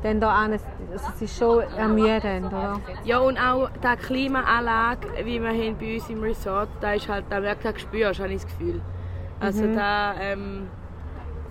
dann 0.03 0.19
da 0.21 0.31
an, 0.31 0.53
also 0.53 0.65
es 0.93 1.21
ist 1.21 1.37
schon 1.37 1.61
ermüdend, 1.77 2.47
oder? 2.47 2.79
Ja, 3.03 3.19
und 3.19 3.37
auch 3.37 3.69
die 3.69 3.97
Klimaanlage, 4.05 5.07
wie 5.23 5.41
wir 5.41 5.49
haben 5.49 5.77
bei 5.77 5.95
uns 5.95 6.09
im 6.09 6.21
Resort, 6.21 6.69
da 6.81 6.93
ist 6.93 7.07
halt, 7.07 7.25
da 7.29 7.39
merkt 7.39 7.65
du 7.65 7.79
spürst, 7.79 8.19
habe 8.19 8.33
ich 8.33 8.41
das 8.41 8.51
Gefühl. 8.51 8.81
Also 9.39 9.73
da 9.73 10.15
ähm, 10.19 10.67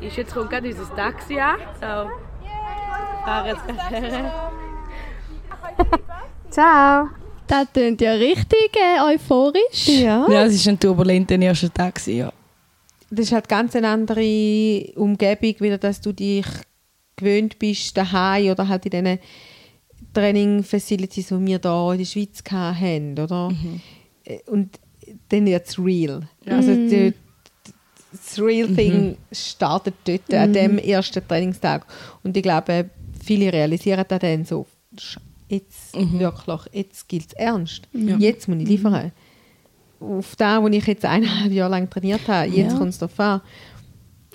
ist 0.00 0.17
jetzt 0.17 0.35
kommt 0.35 0.50
gerade 0.50 0.69
unser 0.69 0.95
Taxi 0.95 1.38
an. 1.38 1.57
So, 1.81 2.11
fahren 3.25 3.47
jetzt. 3.47 3.62
Ciao! 6.50 7.09
Das 7.47 7.67
klingt 7.73 8.00
ja 8.00 8.12
richtig 8.12 8.76
äh, 8.76 9.00
euphorisch. 9.14 9.88
Ja. 9.88 10.26
Ja, 10.28 10.45
es 10.45 10.67
war 10.67 10.73
ein 10.73 10.78
turbulenter 10.78 11.38
erster 11.38 11.73
Tag. 11.73 12.07
Ja. 12.07 12.31
Das 13.11 13.21
ist 13.21 13.33
halt 13.33 13.49
ganz 13.49 13.75
eine 13.75 13.88
andere 13.88 14.93
Umgebung, 14.97 15.55
wieder, 15.61 15.78
dass 15.78 16.00
du 16.00 16.12
dich 16.12 16.45
gewöhnt 17.19 17.59
bist, 17.59 17.97
daheim 17.97 18.51
oder 18.51 18.67
halt 18.69 18.87
in 18.87 18.91
diesen 18.91 19.19
Training-Facilities, 20.15 21.29
die 21.29 21.47
wir 21.47 21.61
hier 21.61 21.93
in 21.93 21.99
der 21.99 22.05
Schweiz 22.05 22.43
haben, 22.51 23.13
oder? 23.19 23.53
Äh, 24.25 24.39
Und 24.47 24.79
dann 25.29 25.47
wird 25.47 25.67
es 25.67 25.79
real. 25.79 26.29
Also 26.47 26.75
die, 26.75 27.13
das 28.13 28.41
Real 28.41 28.69
Thing 28.69 29.17
startet 29.33 29.95
dort, 30.05 30.33
an 30.35 30.53
dem 30.53 30.79
ersten 30.79 31.27
Trainingstag. 31.27 31.85
Und 32.23 32.37
ich 32.37 32.43
glaube, 32.43 32.89
viele 33.23 33.53
realisieren 33.53 34.05
das 34.09 34.19
dann 34.21 34.45
so, 34.45 34.67
«Sch- 34.97 35.19
jetzt 35.49 35.95
wirklich, 35.95 36.61
jetzt 36.73 37.09
gilt 37.09 37.27
es 37.29 37.33
ernst. 37.35 37.83
Jetzt 37.93 38.49
muss 38.49 38.59
ich 38.61 38.69
liefern. 38.69 39.13
Auf 40.01 40.37
das, 40.37 40.63
was 40.63 40.73
ich 40.73 40.87
jetzt 40.87 41.05
eineinhalb 41.05 41.53
Jahre 41.53 41.71
lang 41.73 41.91
trainiert 41.91 42.27
habe, 42.29 42.49
jetzt 42.49 42.73
Ja. 42.73 42.79
kommt 42.79 42.91
es 42.91 42.99
darauf 42.99 43.19
an. 43.21 43.41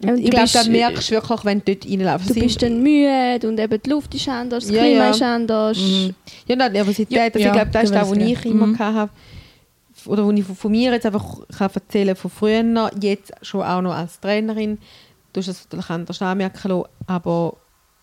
Und 0.02 0.18
ich 0.18 0.32
glaube, 0.32 0.50
das 0.52 0.68
merkst 0.68 1.10
du 1.10 1.14
wirklich, 1.16 1.46
wenn 1.46 1.60
du 1.64 1.76
dort 1.76 1.86
reinläufst. 1.90 2.30
Du 2.30 2.34
bist 2.34 2.62
dann 2.62 2.82
müde 2.82 3.48
und 3.48 3.60
eben 3.60 3.82
die 3.82 3.90
Luft 3.90 4.14
ist 4.16 4.28
anders, 4.28 4.66
das 4.66 4.76
Ja, 4.76 4.82
Klima 4.84 5.04
ja. 5.06 5.10
ist 5.12 5.22
anders. 5.22 5.78
Ja, 6.48 6.56
nein, 6.56 6.72
Nervosität. 6.74 7.12
Ja, 7.16 7.24
also 7.24 7.40
ich 7.40 7.52
glaube, 7.52 7.72
das 7.72 7.84
ist 7.86 7.94
das, 7.96 8.10
was 8.10 8.18
ich 8.18 8.46
immer 8.46 8.68
Mhm. 8.68 8.80
hatte. 8.80 9.10
Oder 10.06 10.28
was 10.28 10.34
ich 10.38 10.44
von, 10.44 10.56
von 10.56 10.72
mir 10.72 10.92
jetzt 10.92 11.06
einfach 11.06 11.24
kann 11.58 11.70
erzählen 11.74 12.16
von 12.16 12.30
früher, 12.32 12.92
jetzt 13.00 13.32
schon 13.42 13.62
auch 13.62 13.82
noch 13.82 13.94
als 13.94 14.20
Trainerin. 14.20 14.78
Du 15.32 15.40
hast 15.40 15.48
es 15.48 15.64
natürlich 15.66 15.90
anders 15.90 16.22
anmerken 16.22 16.68
lassen, 16.70 16.90
aber 17.08 17.56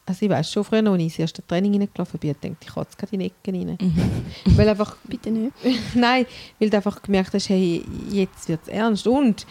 also 0.07 0.25
ich 0.25 0.31
weiß 0.31 0.51
schon 0.51 0.65
früher, 0.65 0.87
als 0.87 0.97
ich 0.99 1.05
ins 1.05 1.19
erste 1.19 1.47
Training 1.47 1.79
reingelaufen 1.79 2.19
bin, 2.19 2.31
dachte 2.33 2.49
ich, 2.49 2.67
ich 2.67 2.73
kotze 2.75 2.97
gerade 2.97 3.13
in 3.13 3.21
die 3.21 3.27
Ecke 3.27 3.53
rein. 3.53 3.77
Mhm. 3.81 4.03
Weil 4.57 4.69
einfach, 4.71 4.97
Bitte 5.05 5.31
nicht. 5.31 5.53
nein, 5.95 6.25
weil 6.59 6.71
du 6.71 6.77
einfach 6.79 7.03
gemerkt 7.03 7.35
hast, 7.35 7.49
hey, 7.51 7.85
jetzt 8.11 8.49
wird 8.49 8.61
es 8.63 8.69
ernst. 8.69 9.07
Und 9.07 9.47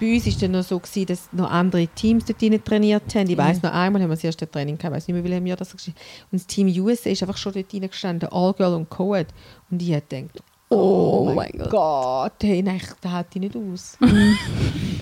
bei 0.00 0.14
uns 0.14 0.24
war 0.26 0.32
es 0.32 0.38
dann 0.38 0.50
noch 0.52 0.62
so, 0.62 0.78
gewesen, 0.78 1.06
dass 1.06 1.28
noch 1.32 1.50
andere 1.50 1.86
Teams 1.88 2.24
dort 2.24 2.64
trainiert 2.64 3.14
haben. 3.14 3.28
Ich 3.30 3.36
Mhm. 3.36 3.40
weiss 3.40 3.62
noch 3.62 3.72
einmal 3.72 4.02
haben 4.02 4.10
wir 4.10 4.14
das 4.16 4.24
erste 4.24 4.50
Training 4.50 4.76
gehabt, 4.78 4.92
ich 4.92 4.96
weiß 4.96 5.08
nicht 5.08 5.14
mehr, 5.14 5.24
wie 5.24 5.28
lange 5.28 5.44
wir 5.44 5.56
das 5.56 5.72
geschehen. 5.76 5.94
Und 6.30 6.40
das 6.40 6.46
Team 6.46 6.68
USA 6.80 7.10
ist 7.10 7.22
einfach 7.22 7.36
schon 7.36 7.52
dort 7.52 7.72
reingestanden, 7.72 8.28
All 8.30 8.52
Girl 8.54 8.74
und 8.74 8.88
Co-Ed. 8.88 9.28
Und 9.70 9.82
ich 9.82 9.92
habe 9.92 10.02
gedacht, 10.08 10.42
oh, 10.70 11.32
mein 11.34 11.50
Gott, 11.70 12.32
hey, 12.42 12.62
nein, 12.62 12.80
das 13.00 13.12
hält 13.12 13.26
ich 13.34 13.40
nicht 13.40 13.56
aus. 13.56 13.96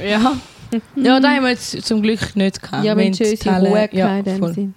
Ja. 0.05 0.37
ja, 0.97 1.21
da 1.21 1.31
haben 1.31 1.45
wir 1.45 1.51
jetzt 1.51 1.83
zum 1.87 2.03
Glück 2.03 2.37
nicht 2.37 2.61
gehabt. 2.61 2.85
ja, 2.85 2.97
wenn 2.97 3.13
haben 3.15 3.37
Zellen- 3.37 3.67
Ruhe 3.73 3.89
ja, 3.93 4.23
voll. 4.39 4.69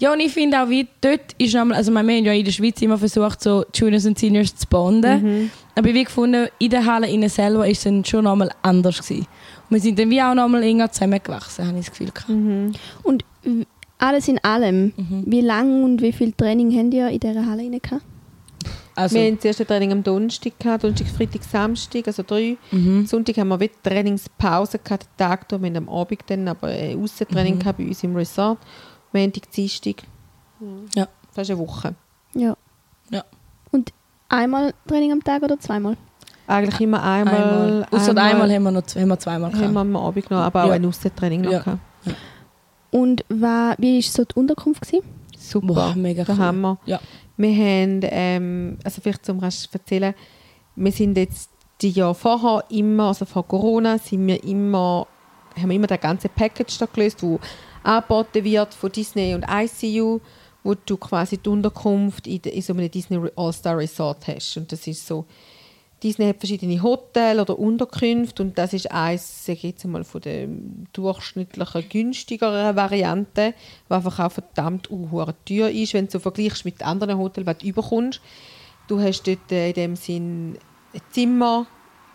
Ja, 0.00 0.12
und 0.12 0.20
ich 0.20 0.32
finde 0.32 0.60
auch, 0.62 0.68
wie 0.68 0.88
dort 1.00 1.20
ist 1.38 1.54
nochmal, 1.54 1.76
also 1.76 1.92
ich 1.92 1.94
wir 1.94 2.00
haben 2.16 2.24
ja 2.24 2.32
in 2.32 2.44
der 2.44 2.50
Schweiz 2.52 2.80
immer 2.82 2.98
versucht, 2.98 3.40
so 3.42 3.64
Juniors 3.74 4.06
und 4.06 4.18
Seniors 4.18 4.56
zu 4.56 4.66
bonden. 4.66 5.22
Mhm. 5.42 5.50
Aber 5.76 5.92
wie 5.94 6.02
gefunden, 6.04 6.48
in 6.58 6.70
der 6.70 6.84
Halle 6.86 7.08
innen 7.08 7.28
selber 7.28 7.68
ist 7.68 7.78
es 7.78 7.84
dann 7.84 8.04
schon 8.04 8.24
nochmal 8.24 8.50
anders 8.62 9.00
gewesen. 9.02 9.26
Wir 9.70 9.80
sind 9.80 9.98
dann 9.98 10.10
wie 10.10 10.22
auch 10.22 10.34
nochmal 10.34 10.62
enger 10.62 10.90
zusammengewachsen, 10.90 11.66
habe 11.66 11.78
ich 11.78 11.86
das 11.86 11.92
Gefühl 11.92 12.10
gehabt. 12.12 12.28
Mhm. 12.28 12.72
Und 13.02 13.24
alles 13.98 14.28
in 14.28 14.38
allem, 14.44 14.92
wie 15.26 15.40
lang 15.40 15.84
und 15.84 16.02
wie 16.02 16.12
viel 16.12 16.32
Training 16.32 16.76
habt 16.76 16.94
ihr 16.94 17.08
in 17.08 17.20
dieser 17.20 17.46
Halle 17.46 17.62
rein 17.62 17.80
gehabt? 17.80 18.04
Also, 18.96 19.16
wir 19.16 19.26
haben 19.26 19.36
das 19.36 19.44
erste 19.46 19.66
Training 19.66 19.92
am 19.92 20.02
Donnerstag 20.02 20.58
gehabt, 20.58 20.84
Donnerstag, 20.84 21.08
Freitag, 21.08 21.42
Samstag, 21.42 22.06
also 22.06 22.22
drei. 22.22 22.56
mhm. 22.70 23.06
Sonntag 23.06 23.36
haben 23.38 23.48
wir 23.48 23.58
wieder 23.58 23.74
Trainingspause 23.82 24.78
gehabt, 24.78 25.04
den 25.04 25.16
Tag 25.16 25.48
durch. 25.48 25.60
Wir 25.62 25.70
haben 25.70 25.88
am 25.88 25.88
Abend 25.88 26.22
dann 26.26 26.46
aber 26.46 26.68
ein 26.68 27.02
Aussentraining 27.02 27.58
gehabt 27.58 27.78
bei 27.78 27.86
uns 27.86 28.04
im 28.04 28.14
Resort. 28.14 28.58
Montag, 29.12 29.50
Dienstag. 29.50 30.02
Ja. 30.94 31.08
Das 31.34 31.48
ist 31.48 31.50
eine 31.50 31.58
Woche. 31.58 31.94
Ja. 32.34 32.56
Ja. 33.10 33.24
Und 33.72 33.92
einmal 34.28 34.74
Training 34.86 35.12
am 35.12 35.24
Tag 35.24 35.42
oder 35.42 35.58
zweimal? 35.58 35.96
Eigentlich 36.46 36.80
immer 36.80 37.02
einmal. 37.02 37.34
einmal. 37.34 37.86
Außer 37.90 38.10
einmal, 38.16 38.52
haben 38.52 38.62
wir, 38.64 38.70
noch, 38.70 38.82
haben 38.94 39.08
wir 39.08 39.18
zweimal 39.18 39.50
haben 39.52 39.60
wir 39.60 39.68
gehabt. 39.68 39.76
am 39.78 39.96
Abend 39.96 40.30
noch, 40.30 40.38
aber 40.38 40.64
auch 40.64 40.68
Ja. 40.68 40.74
ein 40.74 40.84
Aussentraining 40.86 41.40
noch 41.42 41.52
Ja. 41.52 41.58
gehabt. 41.60 41.80
Und 42.90 43.24
wa, 43.28 43.74
wie 43.78 43.96
war 43.96 44.02
so 44.02 44.24
die 44.24 44.34
Unterkunft? 44.36 44.82
Gewesen? 44.82 45.04
Super. 45.38 45.66
Boah, 45.66 45.94
mega 45.96 46.24
Der 46.24 46.34
cool. 46.34 46.40
Hammer. 46.40 46.78
Ja. 46.86 47.00
Wir 47.36 47.50
haben, 47.50 48.00
ähm, 48.04 48.78
also 48.84 49.00
vielleicht 49.00 49.24
zum 49.26 49.40
Rest 49.40 49.68
erzählen, 49.74 50.14
wir 50.76 50.92
sind 50.92 51.16
jetzt 51.16 51.50
die 51.80 51.90
Jahre 51.90 52.14
vorher 52.14 52.64
immer, 52.70 53.08
also 53.08 53.24
vor 53.24 53.46
Corona, 53.46 53.98
sind 53.98 54.26
wir 54.26 54.42
immer, 54.44 55.06
haben 55.60 55.68
wir 55.70 55.76
immer 55.76 55.86
das 55.88 56.00
ganze 56.00 56.28
Package 56.28 56.78
da 56.78 56.86
gelöst, 56.86 57.22
wo 57.22 57.40
angeboten 57.82 58.44
wird 58.44 58.72
von 58.74 58.92
Disney 58.92 59.34
und 59.34 59.44
ICU, 59.50 60.20
wo 60.62 60.74
du 60.74 60.96
quasi 60.96 61.36
die 61.36 61.48
Unterkunft 61.48 62.26
in, 62.28 62.38
in 62.42 62.62
so 62.62 62.72
einem 62.72 62.90
Disney 62.90 63.18
All-Star 63.34 63.76
Resort 63.76 64.26
hast. 64.28 64.56
Und 64.56 64.70
das 64.70 64.86
ist 64.86 65.04
so, 65.06 65.26
Disney 66.04 66.26
hat 66.26 66.36
verschiedene 66.38 66.82
Hotels 66.82 67.40
oder 67.40 67.58
Unterkünfte 67.58 68.42
und 68.42 68.58
das 68.58 68.74
ist 68.74 68.90
eins, 68.92 69.48
ich 69.48 69.62
jetzt 69.62 69.86
mal, 69.86 70.04
von 70.04 70.20
der 70.20 70.48
durchschnittlichen 70.92 71.88
günstigeren 71.88 72.76
Variante, 72.76 73.54
die 73.88 73.92
einfach 73.92 74.18
auch 74.20 74.32
verdammt 74.32 74.90
uh, 74.90 75.24
teuer 75.46 75.70
ist, 75.70 75.94
wenn 75.94 76.04
du 76.04 76.12
so 76.12 76.18
vergleichst 76.18 76.66
mit 76.66 76.82
anderen 76.82 77.16
Hotels, 77.16 77.46
die 77.46 77.54
du 77.54 77.66
überkommst. 77.68 78.20
Du 78.86 79.00
hast 79.00 79.26
dort 79.26 79.50
äh, 79.50 79.68
in 79.68 79.74
dem 79.74 79.96
Sinn 79.96 80.58
ein 80.92 81.00
Zimmer, 81.10 81.66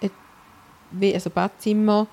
ein, 0.01 1.13
also 1.13 1.31
Badzimmer, 1.31 2.05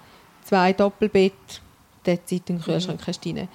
zwei 0.45 0.73
Doppelbett, 0.73 1.61
dort 2.05 2.27
Zeit 2.27 2.49
und 2.49 2.65
Kühlschrank 2.65 3.01
du 3.05 3.31
rein. 3.31 3.49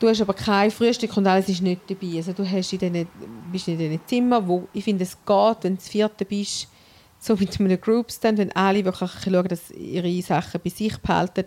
Du 0.00 0.08
hast 0.08 0.20
aber 0.20 0.34
kein 0.34 0.72
Frühstück 0.72 1.16
und 1.16 1.26
alles 1.28 1.48
ist 1.48 1.62
nicht 1.62 1.82
dabei. 1.88 2.16
Also 2.16 2.32
du 2.32 2.44
hast 2.44 2.72
in 2.72 2.78
diesen, 2.80 3.08
bist 3.52 3.68
in 3.68 3.78
diesen 3.78 4.00
Zimmern, 4.06 4.48
wo 4.48 4.66
ich 4.72 4.82
finde, 4.82 5.04
es 5.04 5.16
geht, 5.24 5.56
wenn 5.62 5.74
du 5.74 5.76
das 5.76 5.88
vierte 5.88 6.24
bist, 6.24 6.66
so 7.18 7.36
mit 7.36 7.58
einem 7.58 7.80
Groupstand, 7.80 8.38
wenn 8.38 8.52
alle 8.52 8.84
wirklich 8.84 9.10
schauen, 9.24 9.48
dass 9.48 9.70
ihre 9.70 10.22
Sachen 10.22 10.60
bei 10.62 10.70
sich 10.70 10.96
behalten. 10.98 11.46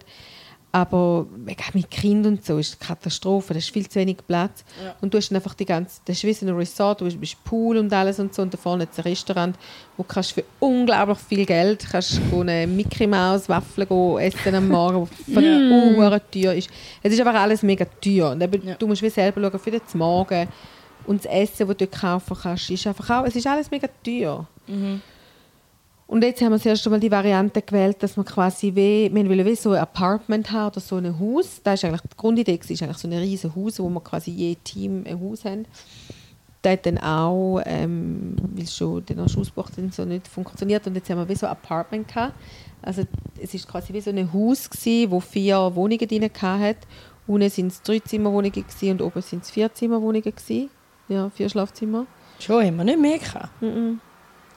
Aber 0.73 1.27
mit 1.73 1.91
Kind 1.91 2.25
und 2.25 2.45
so 2.45 2.57
ist 2.57 2.69
es 2.69 2.79
eine 2.79 2.87
Katastrophe, 2.95 3.51
da 3.53 3.59
ist 3.59 3.71
viel 3.71 3.89
zu 3.89 3.99
wenig 3.99 4.19
Platz. 4.25 4.63
Und 5.01 5.13
du 5.13 5.17
hast 5.17 5.29
dann 5.29 5.35
einfach 5.35 5.53
die 5.53 5.65
ganze, 5.65 5.99
das 6.05 6.15
ist 6.15 6.23
wie 6.23 6.31
so 6.31 6.45
ein 6.45 6.55
Resort, 6.55 7.01
du 7.01 7.13
bist 7.17 7.43
Pool 7.43 7.75
und 7.75 7.91
alles 7.91 8.19
und 8.19 8.33
so 8.33 8.41
und 8.41 8.53
da 8.53 8.57
vorne 8.57 8.85
ist 8.85 8.97
ein 8.97 9.01
Restaurant, 9.01 9.57
wo 9.97 10.03
du 10.03 10.07
kannst 10.07 10.31
für 10.31 10.45
unglaublich 10.61 11.17
viel 11.17 11.45
Geld 11.45 11.85
kannst 11.91 12.21
du 12.31 12.39
eine 12.39 12.67
Mickey 12.67 13.05
Maus 13.05 13.49
Waffel 13.49 13.85
essen 14.21 14.55
am 14.55 14.69
Morgen, 14.69 15.09
wo 15.27 15.39
ja. 15.41 16.19
teuer 16.19 16.53
ist. 16.53 16.69
Es 17.03 17.11
ist 17.11 17.19
einfach 17.19 17.41
alles 17.41 17.63
mega 17.63 17.85
teuer 17.99 18.31
und 18.31 18.41
eben, 18.41 18.65
Ja. 18.65 18.75
du 18.75 18.87
musst 18.87 19.01
wie 19.01 19.09
selber 19.09 19.41
schauen 19.41 19.59
für 19.59 19.71
den 19.71 19.81
Morgen 19.95 20.47
und 21.05 21.25
das 21.25 21.29
Essen, 21.33 21.67
das 21.67 21.77
du 21.77 21.85
dort 21.85 21.99
kaufen 21.99 22.37
kannst, 22.41 22.69
ist 22.69 22.87
einfach 22.87 23.09
auch, 23.09 23.25
es 23.25 23.35
ist 23.35 23.45
alles 23.45 23.69
mega 23.69 23.89
teuer. 24.05 24.47
Und 26.11 26.25
jetzt 26.25 26.41
haben 26.41 26.49
wir 26.49 26.57
das 26.57 26.65
erste 26.65 26.89
Mal 26.89 26.99
die 26.99 27.09
Variante 27.09 27.61
gewählt, 27.61 28.03
dass 28.03 28.17
wir 28.17 28.25
quasi 28.25 28.75
wie, 28.75 29.09
wir 29.13 29.29
wollen 29.29 29.45
wie 29.45 29.55
so 29.55 29.71
ein 29.71 29.79
Apartment 29.79 30.51
haben 30.51 30.67
oder 30.67 30.81
so 30.81 30.97
ein 30.97 31.17
Haus. 31.17 31.61
Das 31.63 31.75
ist 31.75 31.85
eigentlich 31.85 32.01
die 32.01 32.17
Grundidee, 32.17 32.55
ist 32.55 32.83
eigentlich 32.83 32.97
so 32.97 33.07
ein 33.07 33.13
riesiges 33.13 33.55
Haus, 33.55 33.79
wo 33.79 33.87
wir 33.87 34.01
quasi 34.01 34.29
je 34.29 34.55
Team 34.55 35.05
ein 35.07 35.21
Haus 35.21 35.45
haben. 35.45 35.65
Das 36.61 36.73
hat 36.73 36.85
dann 36.85 36.97
auch, 36.97 37.61
ähm, 37.65 38.35
weil 38.41 38.67
schon 38.67 39.05
den 39.05 39.21
Ausbruch 39.21 39.69
dann 39.73 39.89
so 39.91 40.03
nicht 40.03 40.27
funktioniert 40.27 40.85
und 40.85 40.95
jetzt 40.95 41.09
haben 41.09 41.19
wir 41.19 41.29
wie 41.29 41.35
so 41.35 41.45
ein 41.45 41.53
Apartment 41.53 42.09
gehabt. 42.09 42.33
Also 42.81 43.03
es 43.41 43.53
ist 43.53 43.65
quasi 43.65 43.93
wie 43.93 44.01
so 44.01 44.09
ein 44.09 44.33
Haus 44.33 44.69
gewesen, 44.69 45.11
wo 45.11 45.21
vier 45.21 45.73
Wohnungen 45.73 46.09
drin 46.09 46.29
hat. 46.41 46.77
Unten 47.25 47.49
sind 47.49 47.67
es 47.67 47.81
drei 47.83 47.99
Zimmerwohnungen 47.99 48.51
gewesen 48.51 48.91
und 48.91 49.01
oben 49.01 49.21
sind 49.21 49.43
es 49.43 49.51
vier 49.51 49.73
Zimmerwohnungen 49.73 50.23
gewesen. 50.23 50.69
Ja, 51.07 51.29
vier 51.29 51.47
Schlafzimmer. 51.47 52.05
Schon 52.37 52.65
haben 52.65 52.75
wir 52.75 52.83
nicht 52.83 52.99
mehr 52.99 53.17
gehabt. 53.17 53.49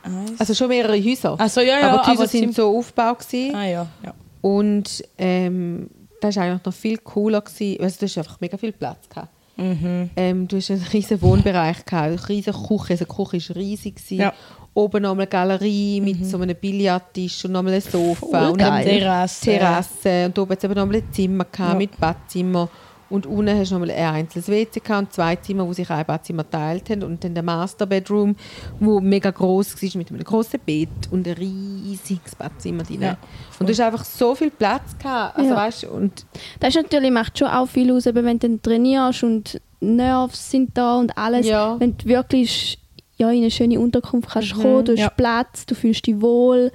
Eins. 0.04 0.38
Also 0.40 0.54
schon 0.54 0.68
mehrere 0.68 1.02
Häuser. 1.02 1.38
also 1.38 1.60
ja, 1.60 1.80
ja, 1.80 1.90
aber 1.92 2.02
die 2.04 2.10
Häuser 2.10 2.20
aber 2.22 2.28
sind 2.28 2.54
so 2.54 2.76
aufgebaut 2.78 3.18
gewesen. 3.20 3.54
Ah 3.54 3.64
ja, 3.66 3.86
ja. 4.04 4.14
Und 4.40 5.02
ähm, 5.18 5.88
das 6.20 6.36
war 6.36 6.44
eigentlich 6.44 6.64
noch 6.64 6.74
viel 6.74 6.98
cooler. 6.98 7.40
Gewesen. 7.40 7.82
Also, 7.82 7.96
du 8.00 8.06
hast 8.06 8.18
einfach 8.18 8.40
mega 8.40 8.56
viel 8.56 8.72
Platz. 8.72 9.08
Gehabt. 9.08 9.28
Mhm. 9.56 10.10
Ähm, 10.16 10.48
du 10.48 10.56
hast 10.56 10.70
einen 10.70 10.82
riesen 10.92 11.22
Wohnbereich, 11.22 11.84
gehabt, 11.84 11.92
eine 12.08 12.28
riesige 12.28 12.56
Küche. 12.56 12.92
Also, 12.92 13.04
die 13.04 13.14
Küche 13.38 13.48
war 13.50 13.56
riesig. 13.56 13.96
Gewesen. 13.96 14.18
Ja. 14.20 14.32
Oben 14.76 15.02
noch 15.04 15.12
eine 15.12 15.26
Galerie 15.28 16.00
mit 16.00 16.26
so 16.26 16.36
einem 16.38 16.56
Billardtisch 16.56 17.44
und 17.44 17.52
noch 17.52 17.64
ein 17.64 17.80
Sofa. 17.80 18.26
Voll 18.26 18.50
und 18.50 18.60
eine 18.62 18.84
Terrasse. 18.84 19.44
Terrasse. 19.44 20.26
Und 20.26 20.38
oben 20.38 20.50
hat 20.50 20.58
es 20.58 20.64
eben 20.64 20.74
noch 20.74 20.90
ein 20.92 21.02
Zimmer 21.12 21.44
gehabt, 21.44 21.72
Ja. 21.72 21.78
mit 21.78 21.98
Badzimmer. 22.00 22.68
Und 23.10 23.26
unten 23.26 23.56
hast 23.58 23.70
du 23.70 23.74
noch 23.74 23.86
mal 23.86 23.90
ein 23.92 24.14
einzelnes 24.14 24.48
WC 24.48 24.80
gehabt 24.80 25.00
und 25.06 25.12
zwei 25.12 25.36
Zimmer, 25.36 25.66
wo 25.66 25.72
sich 25.72 25.88
ein 25.90 26.04
Badzimmer 26.04 26.44
geteilt 26.44 26.88
haben. 26.90 27.02
Und 27.02 27.22
dann 27.22 27.34
der 27.34 27.42
Master 27.42 27.86
Bedroom, 27.86 28.34
wo 28.80 29.00
mega 29.00 29.30
groß 29.30 29.82
war, 29.82 29.90
mit 29.98 30.10
einem 30.10 30.24
großen 30.24 30.60
Bett 30.64 30.88
und 31.10 31.26
ein 31.26 31.34
riesiges 31.34 32.34
Badzimmer 32.34 32.82
drin. 32.82 33.02
Ja, 33.02 33.16
und 33.58 33.68
du 33.68 33.72
hast 33.72 33.80
einfach 33.80 34.04
so 34.04 34.34
viel 34.34 34.50
Platz 34.50 34.96
gehabt. 34.98 35.38
Also, 35.38 35.50
Ja. 35.50 35.56
weißt, 35.56 35.84
und 35.84 36.26
Das 36.60 36.74
natürlich, 36.74 37.10
macht 37.10 37.38
schon 37.38 37.48
auch 37.48 37.66
viel 37.66 37.92
aus, 37.92 38.06
wenn 38.06 38.14
du 38.14 38.38
dann 38.38 38.62
trainierst 38.62 39.22
und 39.22 39.60
Nerves 39.80 40.50
sind 40.50 40.76
da 40.76 40.96
und 40.98 41.16
alles. 41.16 41.46
Ja. 41.46 41.78
Wenn 41.78 41.96
du 41.96 42.06
wirklich 42.06 42.78
ja, 43.16 43.30
in 43.30 43.42
eine 43.42 43.50
schöne 43.50 43.78
Unterkunft 43.78 44.30
kannst 44.30 44.54
kommen, 44.54 44.84
du 44.84 44.96
hast. 44.96 45.16
Platz, 45.16 45.66
du 45.66 45.74
fühlst 45.74 46.06
dich 46.06 46.20
wohl. 46.20 46.72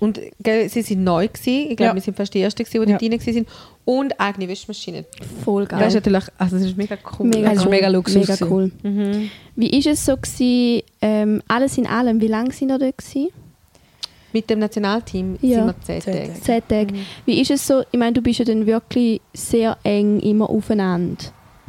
Und 0.00 0.20
gell, 0.42 0.68
sie 0.68 0.82
sind 0.82 1.02
neu 1.02 1.26
gewesen. 1.28 1.70
Ich 1.70 1.76
glaube, 1.76 1.90
Ja. 1.90 1.94
wir 1.94 2.00
sind 2.02 2.16
fast 2.16 2.32
die 2.34 2.40
Ersten, 2.40 2.62
gewesen, 2.64 2.84
die 2.84 2.90
Ja. 2.92 2.98
dort 2.98 3.26
drin 3.26 3.36
waren. 3.36 3.46
Und 3.84 4.20
eigene 4.20 4.48
Wäschmaschine. 4.48 5.04
Voll 5.44 5.66
Das 5.66 5.88
ist 5.88 5.94
natürlich, 5.94 6.24
also 6.38 6.56
das 6.56 6.66
ist 6.66 6.76
mega 6.76 6.96
cool. 7.18 7.26
Mega 7.26 7.48
Das 7.48 7.58
ist 7.58 7.64
cool. 7.64 7.70
mega 7.70 7.88
Luxus 7.88 8.28
Mega 8.28 8.36
cool. 8.48 8.70
Mhm. 8.82 9.30
Wie 9.56 9.72
war 9.72 9.92
es 9.92 10.04
so, 10.04 10.16
gewesen, 10.16 10.82
Ähm, 11.00 11.42
alles 11.48 11.78
in 11.78 11.86
allem, 11.86 12.20
wie 12.20 12.26
lange 12.26 12.52
sind 12.52 12.70
ihr 12.70 12.78
dort 12.78 12.98
gewesen? 12.98 13.28
Mit 14.32 14.50
dem 14.50 14.58
Nationalteam 14.58 15.38
Ja. 15.40 15.64
sind 15.64 15.66
wir 15.66 15.74
zehn 15.82 16.00
Tage. 16.00 16.18
Tage. 16.18 16.40
Zehn 16.42 16.62
Tage. 16.68 16.94
Wie 17.24 17.40
ist 17.40 17.50
es 17.50 17.66
so? 17.66 17.82
Ich 17.90 17.98
meine, 17.98 18.12
du 18.12 18.20
bist 18.20 18.38
ja 18.40 18.44
dann 18.44 18.66
wirklich 18.66 19.20
sehr 19.32 19.78
eng 19.84 20.20
immer 20.20 20.50
aufeinander. 20.50 21.16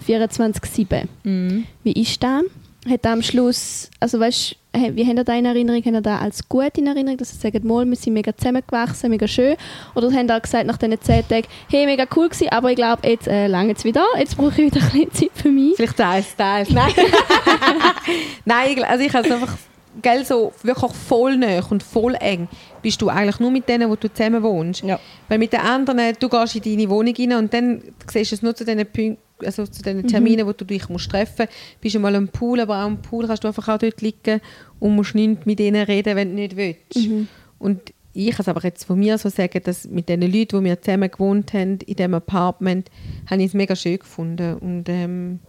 24-7. 0.05 1.07
Mhm. 1.23 1.65
Wie 1.83 1.93
ist 1.93 2.21
das? 2.21 2.43
Hat 2.87 3.03
er 3.05 3.11
am 3.11 3.21
Schluss, 3.21 3.89
also 3.99 4.19
weißt 4.21 4.51
du, 4.73 4.95
wie 4.95 5.05
habt 5.05 5.17
ihr 5.17 5.23
da 5.25 5.33
in 5.33 5.45
Erinnerung? 5.45 5.81
Habt 5.83 5.93
ihr 5.95 6.01
da 6.01 6.19
als 6.19 6.47
gut 6.47 6.77
in 6.77 6.87
Erinnerung, 6.87 7.17
dass 7.17 7.33
ihr 7.33 7.39
sagt, 7.51 7.63
mal, 7.65 7.85
wir 7.85 7.95
sind 7.97 8.13
mega 8.13 8.35
zusammengewachsen, 8.35 9.09
mega 9.09 9.27
schön? 9.27 9.55
Oder 9.95 10.11
habt 10.13 10.29
ihr 10.29 10.39
gesagt 10.39 10.65
nach 10.65 10.77
diesen 10.77 11.01
zehn 11.01 11.27
Tagen, 11.27 11.47
hey, 11.69 11.85
mega 11.85 12.05
cool 12.15 12.29
gewesen, 12.29 12.49
aber 12.49 12.69
ich 12.69 12.77
glaube, 12.77 13.05
jetzt 13.07 13.27
äh, 13.27 13.47
lange 13.47 13.73
es 13.73 13.83
wieder, 13.83 14.05
jetzt 14.17 14.37
brauche 14.37 14.61
ich 14.61 14.73
wieder 14.73 14.81
ein 14.81 14.89
bisschen 14.91 15.11
Zeit 15.11 15.31
für 15.35 15.49
mich? 15.49 15.75
Vielleicht 15.75 15.97
teils, 15.97 16.35
teils. 16.37 16.69
Nein. 16.69 16.93
Nein, 18.45 18.67
ich- 18.77 18.85
also 18.85 19.03
ich 19.03 19.13
habe 19.13 19.27
es 19.27 19.33
einfach, 19.33 19.57
gell, 20.01 20.23
so 20.25 20.53
wirklich 20.63 20.91
voll 20.93 21.35
nah 21.37 21.61
und 21.69 21.83
voll 21.83 22.15
eng 22.19 22.47
bist 22.81 23.01
du 23.01 23.09
eigentlich 23.09 23.39
nur 23.41 23.51
mit 23.51 23.67
denen, 23.67 23.89
wo 23.89 23.95
du 23.95 24.07
zusammen 24.11 24.41
wohnst. 24.41 24.83
Ja. 24.83 24.99
Weil 25.27 25.37
mit 25.39 25.51
den 25.51 25.59
anderen, 25.59 25.99
du 26.17 26.29
gehst 26.29 26.55
in 26.55 26.61
deine 26.63 26.89
Wohnung 26.89 27.13
rein 27.17 27.33
und 27.33 27.53
dann 27.53 27.81
siehst 28.09 28.31
du 28.31 28.35
es 28.35 28.41
nur 28.41 28.55
zu 28.55 28.63
diesen 28.63 28.85
Punkten, 28.85 29.17
also 29.45 29.65
zu 29.65 29.81
den 29.81 30.07
Terminen, 30.07 30.45
wo 30.47 30.51
du 30.53 30.65
dich 30.65 30.89
musst 30.89 31.09
treffen 31.11 31.45
musst. 31.47 31.81
Bist 31.81 31.95
du 31.95 31.99
mal 31.99 32.15
am 32.15 32.27
Pool, 32.27 32.59
aber 32.59 32.75
auch 32.79 32.85
am 32.87 33.01
Pool 33.01 33.27
kannst 33.27 33.43
du 33.43 33.47
einfach 33.47 33.67
auch 33.67 33.77
dort 33.77 34.01
liegen 34.01 34.41
und 34.79 34.95
musst 34.95 35.15
nicht 35.15 35.45
mit 35.45 35.59
denen 35.59 35.83
reden, 35.85 36.15
wenn 36.15 36.29
du 36.29 36.35
nicht 36.35 36.55
willst. 36.55 37.09
Und 37.57 37.93
ich 38.13 38.31
kann 38.31 38.41
es 38.41 38.47
aber 38.47 38.61
jetzt 38.63 38.85
von 38.85 38.97
mir 38.99 39.17
so 39.17 39.29
sagen, 39.29 39.61
dass 39.63 39.87
mit 39.87 40.09
den 40.09 40.21
Leuten, 40.21 40.59
die 40.59 40.63
wir 40.63 40.81
zusammen 40.81 41.11
gewohnt 41.11 41.53
haben, 41.53 41.77
in 41.85 41.95
diesem 41.95 42.13
Apartment, 42.15 42.89
habe 43.29 43.41
ich 43.41 43.47
es 43.49 43.53
mega 43.53 43.75
schön 43.75 43.99
gefunden. 43.99 44.55
Und 44.55 44.89
ähm, 44.89 45.39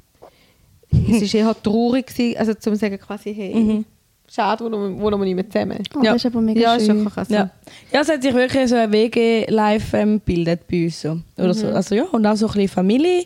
es 0.93 1.35
war 1.35 1.41
eher 1.41 1.63
traurig, 1.63 2.07
gewesen, 2.07 2.37
also 2.39 2.55
zum 2.55 2.75
sagen 2.75 2.99
quasi, 2.99 3.35
hey, 3.35 3.85
schade, 4.29 4.65
wo 4.65 4.71
wohnen 4.71 5.19
wir 5.21 5.25
nicht 5.25 5.35
mehr 5.35 5.51
zusammen. 5.51 5.79
Oh, 5.97 6.03
Ja. 6.03 6.13
Das 6.13 6.25
ist 6.25 6.27
aber 6.27 6.41
mega 6.41 6.61
Ja, 6.61 6.75
ist 6.75 6.87
schön. 6.87 6.99
wirklich 6.99 7.17
also, 7.17 7.35
Ja. 7.35 7.51
ja, 7.93 8.01
es 8.01 8.09
hat 8.09 8.23
sich 8.23 8.35
wirklich 8.35 8.69
so 8.69 8.77
ein 8.77 8.93
WG-Life 8.93 9.97
ähm, 9.97 10.15
gebildet 10.25 10.61
bei 10.71 10.85
uns. 10.85 11.01
So. 11.01 11.19
Oder 11.39 11.55
so. 11.55 11.69
Also, 11.69 11.95
ja, 11.95 12.05
und 12.05 12.27
auch 12.27 12.37
so 12.37 12.47
ein 12.49 12.53
bisschen 12.55 13.25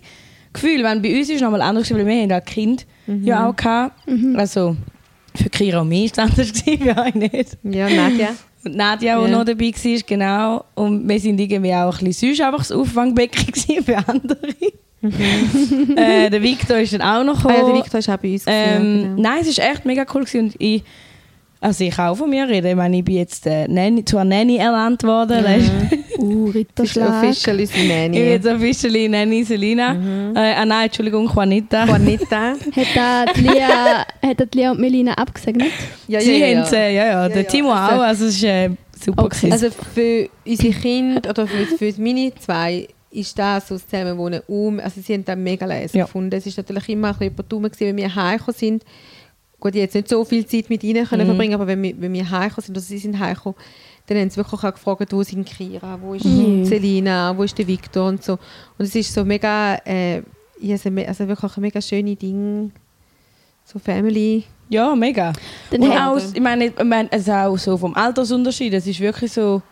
Familiengefühl. 0.59 0.85
Wenn 0.85 1.03
bei 1.03 1.19
uns 1.19 1.29
ist 1.29 1.37
es 1.37 1.41
nochmal 1.43 1.63
anders, 1.63 1.93
weil 1.93 2.07
wir 2.07 2.23
haben 2.23 2.33
auch 2.33 2.45
Kind 2.45 2.87
ja 3.07 3.49
auch 3.49 3.57
gehabt. 3.57 4.01
Also 4.37 4.77
für 5.35 5.51
Kira 5.51 5.81
und 5.81 5.89
mich 5.89 6.17
war 6.17 6.25
es 6.27 6.31
anders, 6.33 6.53
euch 7.07 7.15
nicht. 7.15 7.59
Ja, 7.65 7.89
Nadja. 7.89 8.29
Und 8.65 8.77
Nadja, 8.77 9.19
die 9.19 9.31
Ja. 9.31 9.37
noch 9.39 9.45
dabei 9.45 9.73
war, 9.73 10.01
genau. 10.07 10.65
Und 10.75 11.07
wir 11.09 11.21
sind 11.21 11.39
irgendwie 11.39 11.75
auch 11.75 11.99
ein 12.01 12.05
bisschen 12.07 12.35
sonst 12.35 12.41
einfach 12.47 12.59
das 12.61 12.73
Auffangbecken 12.73 13.55
für 13.85 13.99
andere. 14.09 14.39
äh, 15.97 16.31
der 16.31 16.43
Victor 16.43 16.79
ist 16.79 16.95
dann 16.95 17.03
auch 17.03 17.25
noch 17.25 17.45
Ah, 17.45 17.49
ja, 17.49 17.55
der 17.57 17.65
gekommen. 17.65 17.83
Victor 17.85 17.99
ist 18.01 18.09
auch 18.09 18.17
bei 18.17 18.33
uns. 18.33 18.45
Ähm, 18.47 18.73
ja, 18.73 18.79
genau. 19.09 19.23
Nein, 19.23 19.39
es 19.43 19.59
war 19.59 19.71
echt 19.71 19.85
mega 19.85 20.07
cool. 20.15 20.25
Gewesen. 20.25 20.41
Und 20.47 20.55
ich, 20.59 20.83
also 21.65 21.85
ich 21.85 21.95
kann 21.97 22.09
auch 22.11 22.15
von 22.17 22.29
mir 22.31 22.47
reden. 22.49 22.67
Ich 22.69 22.77
meine, 22.77 22.99
ich 22.99 23.05
bin 23.05 23.17
jetzt 23.17 23.47
äh, 23.47 23.67
Nanny, 23.69 24.05
zur 24.05 24.23
Nanny 24.25 24.57
ernannt 24.59 25.03
worden. 25.03 25.45
du. 25.45 26.23
Uh, 26.23 26.47
Das 26.47 26.55
ist 26.55 26.55
Ritterschlag. 26.97 27.25
official 27.25 27.59
unsere 27.61 27.85
Nanny. 27.89 28.17
Ich 28.19 28.23
bin 28.23 28.31
jetzt 28.33 28.47
officially 28.47 29.09
Nanny 29.09 29.45
Selina. 29.45 29.93
Äh, 30.35 30.55
ah 30.55 30.65
nein, 30.65 30.87
Entschuldigung, 30.87 31.27
Juanita. 31.35 31.85
Juanita. 31.87 32.55
Hat 32.95 33.37
Lia, 33.37 34.07
hat 34.23 34.55
Lia 34.55 34.71
und 34.73 34.81
Melina 34.81 35.13
abgesegnet? 35.15 35.69
Ja, 36.07 36.21
Sie 36.21 36.39
ja, 36.39 36.47
ja, 36.47 36.65
haben 36.65 36.75
äh, 36.75 36.95
ja, 36.95 37.07
ja, 37.07 37.29
der 37.29 37.43
ja. 37.43 37.49
Timo 37.49 37.73
Also- 37.73 37.95
auch. 37.97 38.01
Also 38.03 38.25
es 38.27 38.35
ist 38.37 38.45
äh, 38.45 38.71
super. 39.05 39.25
Okay. 39.25 39.37
gewesen. 39.49 39.53
Also 39.53 39.71
für 39.95 40.29
unsere 40.47 40.73
Kinder 40.75 41.31
oder 41.31 41.47
für, 41.47 41.67
für 41.93 42.01
meine 42.01 42.33
zwei 42.35 42.89
ist 43.11 43.39
das 43.39 43.69
so 43.69 43.75
das 43.77 43.87
Zusammenwohnen 43.89 44.41
um. 44.49 44.81
Also 44.81 45.01
sie 45.01 45.15
haben 45.15 45.25
das 45.25 45.37
mega 45.37 45.65
leise 45.67 45.97
Ja. 45.97 46.05
gefunden. 46.05 46.35
Es 46.37 46.47
ist 46.47 46.57
natürlich 46.57 46.89
immer 46.89 47.09
ein 47.19 47.33
bisschen 47.35 47.63
gewesen, 47.63 47.77
wenn 47.81 47.97
wir 47.97 48.15
heimgekommen 48.15 48.57
sind. 48.59 48.85
Gut, 49.61 49.75
ich 49.75 49.81
jetzt 49.81 49.95
nicht 49.95 50.09
so 50.09 50.25
viel 50.25 50.45
Zeit 50.47 50.69
mit 50.69 50.85
ihnen 50.85 51.07
können 51.07 51.27
verbringen, 51.27 51.55
aber 51.55 51.67
wenn 51.67 51.83
wir, 51.83 51.95
wenn 51.99 52.13
wir 52.13 52.31
heimgekommen 52.31 52.65
sind, 52.67 52.77
also 52.77 52.87
sie 52.87 52.99
sind 52.99 53.19
heimgekommen, 53.19 53.57
dann 54.07 54.19
haben 54.19 54.31
sie 54.31 54.37
wirklich 54.37 54.63
auch 54.63 54.73
gefragt, 54.75 55.13
wo 55.13 55.23
sind 55.23 55.47
Kira, 55.47 55.99
wo 56.03 56.15
ist 56.15 56.25
Mhm. 56.25 56.65
Selina, 56.65 57.37
wo 57.37 57.43
ist 57.43 57.57
der 57.57 57.67
Victor 57.67 58.09
und 58.09 58.23
so. 58.23 58.35
Und 58.79 58.85
es 58.85 58.95
ist 58.95 59.13
so 59.15 59.25
mega, 59.25 59.77
äh, 59.87 60.23
also 60.71 60.91
also 60.91 61.29
wirklich 61.29 61.57
ein 61.57 61.61
mega 61.63 61.81
schöne 61.81 62.15
Ding, 62.15 62.73
so 63.65 63.79
Family. 63.79 64.45
ja, 64.69 64.95
mega. 64.95 65.33
Dann 65.71 65.83
Und 65.83 65.93
auch, 65.93 66.19
ich 66.19 66.41
meine, 66.41 66.67
ich 66.67 66.85
meine, 66.85 67.09
es 67.11 67.23
ist 67.23 67.31
auch 67.31 67.57
so 67.57 67.77
vom 67.79 67.95
Altersunterschied. 67.95 68.75
Es 68.75 68.87
ist 68.87 69.01
wirklich 69.01 69.33
so. 69.33 69.63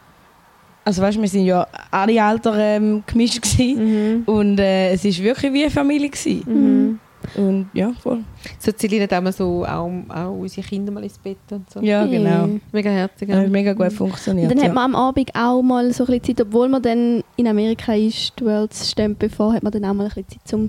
Also 0.85 1.01
weißt 1.03 1.17
du, 1.17 1.23
wir 1.23 1.29
sind 1.29 1.45
ja 1.45 1.67
alle 1.91 2.23
Alter 2.23 2.57
ähm, 2.59 3.05
gemischt 3.07 3.41
gewesen. 3.43 4.23
und 4.27 4.59
äh, 4.59 4.93
es 4.93 5.05
ist 5.05 5.23
wirklich 5.23 5.53
wie 5.53 5.63
eine 5.63 5.71
Familie 5.71 6.09
gewesen. 6.09 6.43
Mhm. 6.47 6.99
Und 7.37 7.71
ja, 7.73 7.93
voll. 8.01 8.25
So 8.59 8.73
Selina 8.77 9.05
hat 9.05 9.13
auch 9.15 9.21
mal 9.21 9.33
so 9.33 9.65
auch, 9.65 9.91
auch 10.09 10.33
unsere 10.33 10.67
Kinder 10.67 10.93
mal 10.93 11.03
ins 11.03 11.19
Bett 11.19 11.39
und 11.51 11.71
so. 11.71 11.81
Ja, 11.81 12.05
genau. 12.07 12.47
Mhm. 12.47 12.61
Mega 12.73 12.91
herzig. 12.91 13.31
Hat 13.31 13.49
mega 13.49 13.73
gut 13.73 13.93
funktioniert. 13.93 14.51
Und 14.51 14.57
dann 14.57 14.65
ja. 14.65 14.69
hat 14.69 14.75
man 14.75 14.95
am 14.95 14.97
Abend 14.97 15.31
auch 15.35 15.63
mal 15.63 15.93
so 15.93 16.05
ein 16.05 16.19
bisschen 16.19 16.37
Zeit, 16.37 16.47
obwohl 16.47 16.69
man 16.69 16.83
dann 16.83 17.23
in 17.37 17.47
Amerika 17.47 17.95
ist, 17.95 18.33
die 18.39 18.45
Worlds 18.45 18.91
stimmt 18.91 19.19
bevor, 19.19 19.53
hat 19.55 19.63
man 19.63 19.73
dann 19.73 19.85
auch 19.85 19.95
mal 19.95 20.05
ein 20.05 20.09
bisschen 20.09 20.41
Zeit, 20.45 20.55
um 20.55 20.69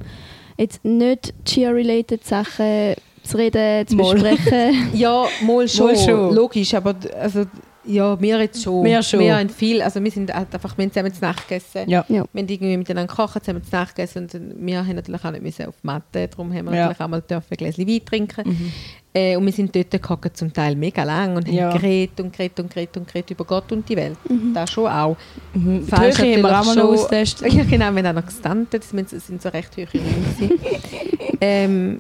jetzt 0.58 0.84
nicht 0.86 1.34
Cheer-related 1.46 2.26
Sachen 2.26 2.96
zu 3.24 3.38
reden, 3.38 3.88
zu 3.88 3.96
Mal. 3.96 4.14
besprechen. 4.14 4.90
Ja, 4.94 5.26
mal 5.46 5.68
schon, 5.68 5.88
Mal 5.88 5.98
schon. 5.98 6.36
logisch, 6.36 6.74
aber 6.74 6.96
also, 7.20 7.46
ja, 7.86 8.20
wir 8.22 8.40
jetzt 8.40 8.64
schon. 8.64 8.84
Wir 8.86 9.04
schon. 9.04 9.20
Wir 9.20 9.38
haben 9.38 9.50
viel, 9.50 9.82
also 9.82 10.04
wir 10.04 10.12
sind 10.12 10.34
halt 10.34 10.54
einfach, 10.54 10.78
wir 10.78 10.84
haben 10.86 10.92
zusammen 10.92 11.14
zu 11.14 11.22
Nacht 11.22 11.48
gegessen. 11.48 11.90
Ja. 11.90 12.06
Ja. 12.08 12.26
Wir 12.32 12.42
haben 12.42 12.50
irgendwie 12.50 12.78
miteinander 12.78 13.14
gekocht, 13.14 13.44
zusammen 13.44 13.64
zu 13.64 13.72
Nacht 13.76 13.96
gegessen 13.96 14.24
und 14.24 14.66
wir 14.66 14.80
haben 14.86 14.96
natürlich 14.96 15.24
auch 15.26 15.32
nicht 15.32 15.44
müssen 15.44 15.66
auf 15.66 15.76
die 15.82 15.88
Matte, 15.88 16.28
darum 16.28 16.54
haben 16.54 16.66
wir 16.66 16.74
Ja. 16.76 16.82
natürlich 16.88 17.02
auch 17.02 17.08
mal 17.10 17.22
dürfen 17.22 17.48
ein 17.52 17.58
Gläschen 17.58 17.88
Wein 17.88 18.06
trinken. 18.06 18.50
Mhm. 18.50 18.72
Äh, 19.16 19.36
und 19.36 19.46
wir 19.46 19.54
sind 19.54 19.76
dort 19.76 19.92
gehockt, 19.92 20.36
zum 20.38 20.52
Teil 20.52 20.76
mega 20.76 21.04
lang 21.04 21.36
und 21.36 21.48
Ja. 21.48 21.70
haben 21.72 21.80
geredet 21.80 22.20
und 22.20 22.32
geredet 22.34 22.60
und 22.60 22.70
geredet 22.74 22.98
und 22.98 23.08
geredet 23.08 23.30
über 23.32 23.46
Gott 23.46 23.72
und 23.72 23.88
die 23.88 23.96
Welt. 23.96 24.18
Das 24.56 24.72
schon 24.72 24.88
auch. 24.88 25.16
Mhm. 25.54 25.82
Die 25.82 25.88
Falsch 25.88 26.18
Höhe 26.18 26.34
haben 26.38 26.42
wir 26.42 26.60
auch 26.60 26.66
mal 26.66 26.82
austestet. 26.82 27.54
Ja, 27.54 27.64
genau, 27.64 27.92
wir 27.94 28.04
haben 28.04 28.18
auch 28.18 28.22
noch 28.22 28.26
gestandet, 28.26 28.74
das 28.74 28.90
sind- 28.90 29.42
so 29.42 29.50
recht 29.50 29.78
hohe 29.78 29.88
Räume. 29.94 30.52
ähm, 31.42 32.00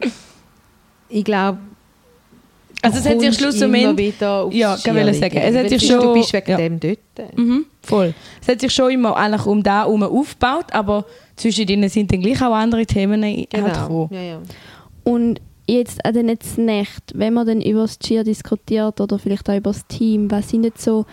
ich 1.10 1.24
glaube, 1.24 1.60
Also 2.84 3.00
es 3.00 3.06
hat 3.10 3.19
sich 3.22 3.34
schlussendlich... 3.36 4.13
Ja, 4.19 4.78
kann 4.84 5.08
ich 5.08 5.17
sagen. 5.19 5.38
Es 5.38 5.56
hat 5.56 5.69
sich 5.69 5.88
schon- 5.88 6.02
Du 6.02 6.13
bist 6.13 6.34
wegen 6.34 6.52
ja. 6.52 6.58
dem 6.58 6.80
dort. 6.80 7.00
Mhm, 7.38 7.65
voll. 7.82 8.13
Es 8.41 8.48
hat 8.50 8.60
sich 8.60 8.72
schon 8.74 8.91
immer 8.91 9.15
eigentlich 9.15 9.46
um 9.46 9.63
da 9.63 9.80
herum 9.86 10.04
aufgebaut, 10.04 10.65
aber 10.72 11.06
zwischen 11.36 11.65
denen 11.65 11.89
sind 11.89 12.12
dann 12.12 12.22
gleich 12.22 12.41
auch 12.41 12.54
andere 12.54 12.86
Themen 12.86 13.24
halt 13.24 13.50
Genau. 13.50 13.67
gekommen. 13.67 14.10
Ja, 14.12 14.22
ja. 14.22 14.39
Und 15.04 15.39
jetzt 15.65 16.04
an 16.06 16.13
den 16.13 16.28
jetzt 16.28 16.58
Nacht, 16.58 17.04
wenn 17.15 17.34
man 17.34 17.48
dann 17.48 17.62
über 17.62 17.82
das 17.82 17.98
Cheer 18.00 18.24
diskutiert 18.24 19.00
oder 19.00 19.17
vielleicht 19.17 19.50
auch 19.50 19.56
über 19.56 19.72
das 19.72 19.88
Team, 19.88 20.30
was 20.30 20.50
sind 20.50 20.65
jetzt 20.65 20.84
so 20.84 21.06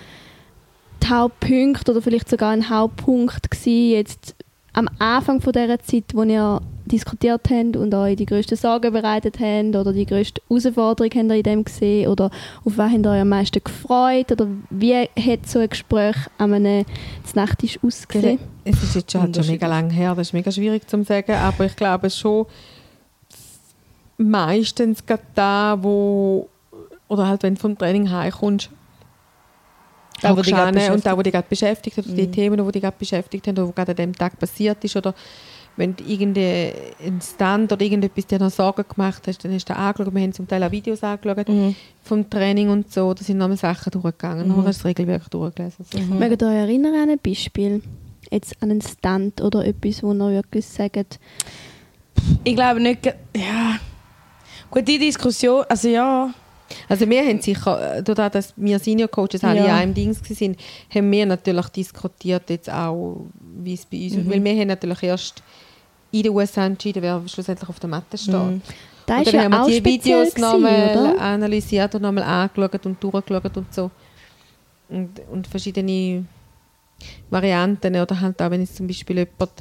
die 1.03 1.09
Hauptpunkte 1.09 1.93
oder 1.93 2.03
vielleicht 2.03 2.29
sogar 2.29 2.51
ein 2.51 2.69
Hauptpunkt 2.69 3.51
gewesen, 3.51 3.93
jetzt 3.93 4.35
am 4.73 4.89
Anfang 4.99 5.41
von 5.41 5.53
dieser 5.53 5.79
Zeit, 5.81 6.05
wo 6.15 6.23
ihr 6.25 6.61
diskutiert 6.93 7.49
habt 7.51 7.77
und 7.77 7.95
euch 7.95 8.17
die 8.17 8.27
grössten 8.27 8.57
Sorgen 8.57 8.93
bereitet 8.93 9.39
habt 9.41 9.77
oder 9.77 9.93
die 9.93 10.07
grösste 10.07 10.41
Herausforderung 10.49 11.11
habt 11.15 11.29
ihr 11.31 11.35
in 11.37 11.43
dem 11.43 11.65
gesehen 11.65 12.09
oder 12.09 12.27
auf 12.65 12.77
was 12.79 12.91
habt 12.93 13.05
ihr 13.07 13.11
euch 13.11 13.21
am 13.21 13.29
meisten 13.29 13.63
gefreut 13.63 14.33
oder 14.33 14.47
wie 14.71 14.95
hat 15.05 15.47
so 15.47 15.59
ein 15.61 15.69
Gespräch 15.69 16.17
an 16.39 16.53
einem 16.55 16.85
Nachttisch 17.35 17.79
ausgesehen? 17.83 18.39
Es 18.65 18.83
ist 18.83 18.95
jetzt 18.95 19.13
schon, 19.13 19.23
halt 19.23 19.37
schon 19.37 19.47
mega 19.47 19.67
lang 19.67 19.91
her, 19.91 20.15
das 20.15 20.29
ist 20.29 20.33
mega 20.33 20.51
schwierig 20.51 20.89
zu 20.89 21.03
sagen, 21.05 21.33
aber 21.33 21.65
ich 21.67 21.77
glaube 21.77 22.11
schon 22.11 22.47
meistens 24.19 25.05
gerade 25.05 25.23
da, 25.35 25.79
wo 25.81 26.49
oder 27.09 27.27
halt 27.27 27.43
wenn 27.43 27.55
du 27.55 27.61
vom 27.61 27.77
Training 27.77 28.11
heimkommst, 28.11 28.71
Da, 30.23 30.37
wo 30.37 30.43
hin 30.43 30.55
und 30.55 30.61
da, 30.61 30.71
beschäftigt. 30.71 31.17
wo 31.17 31.23
dich 31.23 31.33
gerade 31.33 31.47
beschäftigt 31.49 31.97
hat, 31.97 32.05
die 32.07 32.27
Mhm. 32.27 32.33
Themen, 32.33 32.67
die 32.67 32.73
dich 32.73 32.83
gerade 32.83 32.97
beschäftigt 32.99 33.47
haben 33.49 33.57
oder 33.59 33.69
was 33.69 33.75
gerade 33.75 33.93
an 33.93 33.97
dem 33.97 34.15
Tag 34.15 34.39
passiert 34.39 34.85
ist 34.85 34.95
oder 34.97 35.15
wenn 35.81 35.97
du 35.97 36.05
irgendein 36.05 36.73
Stand 37.23 37.73
oder 37.73 37.83
irgendetwas 37.83 38.27
dir 38.27 38.39
noch 38.39 38.51
Sorgen 38.51 38.85
gemacht 38.87 39.23
hast, 39.27 39.43
dann 39.45 39.53
hast 39.55 39.65
du 39.69 39.75
angeschaut. 39.75 40.15
Wir 40.15 40.23
haben 40.23 40.33
zum 40.33 40.47
Teil 40.47 40.63
auch 40.63 40.71
Videos 40.71 41.03
angeschaut 41.03 41.49
Mhm. 41.49 41.75
vom 42.05 42.29
Training 42.29 42.69
und 42.69 42.93
so. 42.93 43.15
Da 43.15 43.25
sind 43.25 43.39
nochmal 43.39 43.57
Sachen 43.57 43.91
durchgegangen. 43.91 44.47
Mhm. 44.47 44.57
Dann 44.57 44.67
hast 44.67 44.81
du 44.81 44.83
das 44.83 44.85
Regelwerk 44.85 45.31
durchgelesen. 45.31 45.85
So. 45.91 45.99
Mhm. 45.99 46.19
Mögt 46.19 46.43
ihr 46.43 46.49
euch 46.49 46.55
erinnern 46.55 46.95
an 46.95 47.11
ein 47.11 47.19
Beispiel? 47.19 47.83
Jetzt 48.31 48.55
an 48.63 48.71
einen 48.71 48.83
Stand 48.83 49.41
oder 49.41 49.65
etwas, 49.67 50.03
wo 50.03 50.13
ihr 50.13 50.19
wirklich 50.31 50.67
sagt, 50.67 51.19
Ich 52.45 52.55
glaube 52.55 52.81
nicht... 52.81 53.07
Ja... 53.35 53.79
Gut, 54.71 54.87
die 54.87 54.99
Diskussion... 54.99 55.65
Also 55.69 55.89
ja... 55.89 56.33
Also 56.89 57.09
wir 57.11 57.23
haben 57.27 57.41
sicher, 57.41 57.97
äh, 57.97 58.03
dadurch, 58.03 58.29
dass 58.31 58.55
wir 58.57 58.79
Senior 58.79 59.09
Coaches 59.09 59.43
alle 59.43 59.59
Ja. 59.59 59.65
in 59.65 59.71
einem 59.73 59.95
Dings 59.95 60.21
waren, 60.23 60.57
haben 60.95 61.11
wir 61.11 61.27
natürlich 61.27 61.67
diskutiert 61.71 62.49
jetzt 62.49 62.71
auch, 62.71 63.25
wie 63.61 63.75
es 63.75 63.87
bei 63.87 64.05
uns 64.05 64.15
Mhm. 64.15 64.31
Weil 64.31 64.45
wir 64.45 64.53
haben 64.53 64.69
natürlich 64.69 65.03
erst 65.03 65.43
in 66.13 66.23
den 66.23 66.33
USA 66.33 66.67
entschieden, 66.67 67.03
wer 67.03 67.23
schlussendlich 67.27 67.69
auf 67.69 67.79
der 67.81 67.89
Matte 67.91 68.19
steht. 68.19 68.35
Mhm. 68.35 68.63
da 69.07 69.17
und 69.19 69.23
ist 69.23 69.33
dann 69.33 69.35
ja 69.35 69.45
haben 69.45 69.53
wir 69.53 69.63
auch 69.63 69.67
die 69.69 69.85
Videos 69.85 70.37
nochmal 70.37 71.19
analysiert 71.19 71.95
und 71.95 72.03
nochmal 72.03 72.25
angeschaut 72.25 72.87
und 72.87 73.03
durchgeschaut 73.03 73.57
und 73.57 73.75
so. 73.75 73.91
Und, 74.89 75.21
und 75.31 75.47
verschiedene 75.47 76.25
Varianten. 77.31 77.95
Oder 77.97 78.21
halt 78.21 78.41
auch, 78.43 78.51
wenn 78.51 78.63
es 78.63 78.75
zum 78.75 78.87
Beispiel 78.87 79.19
jemand 79.19 79.53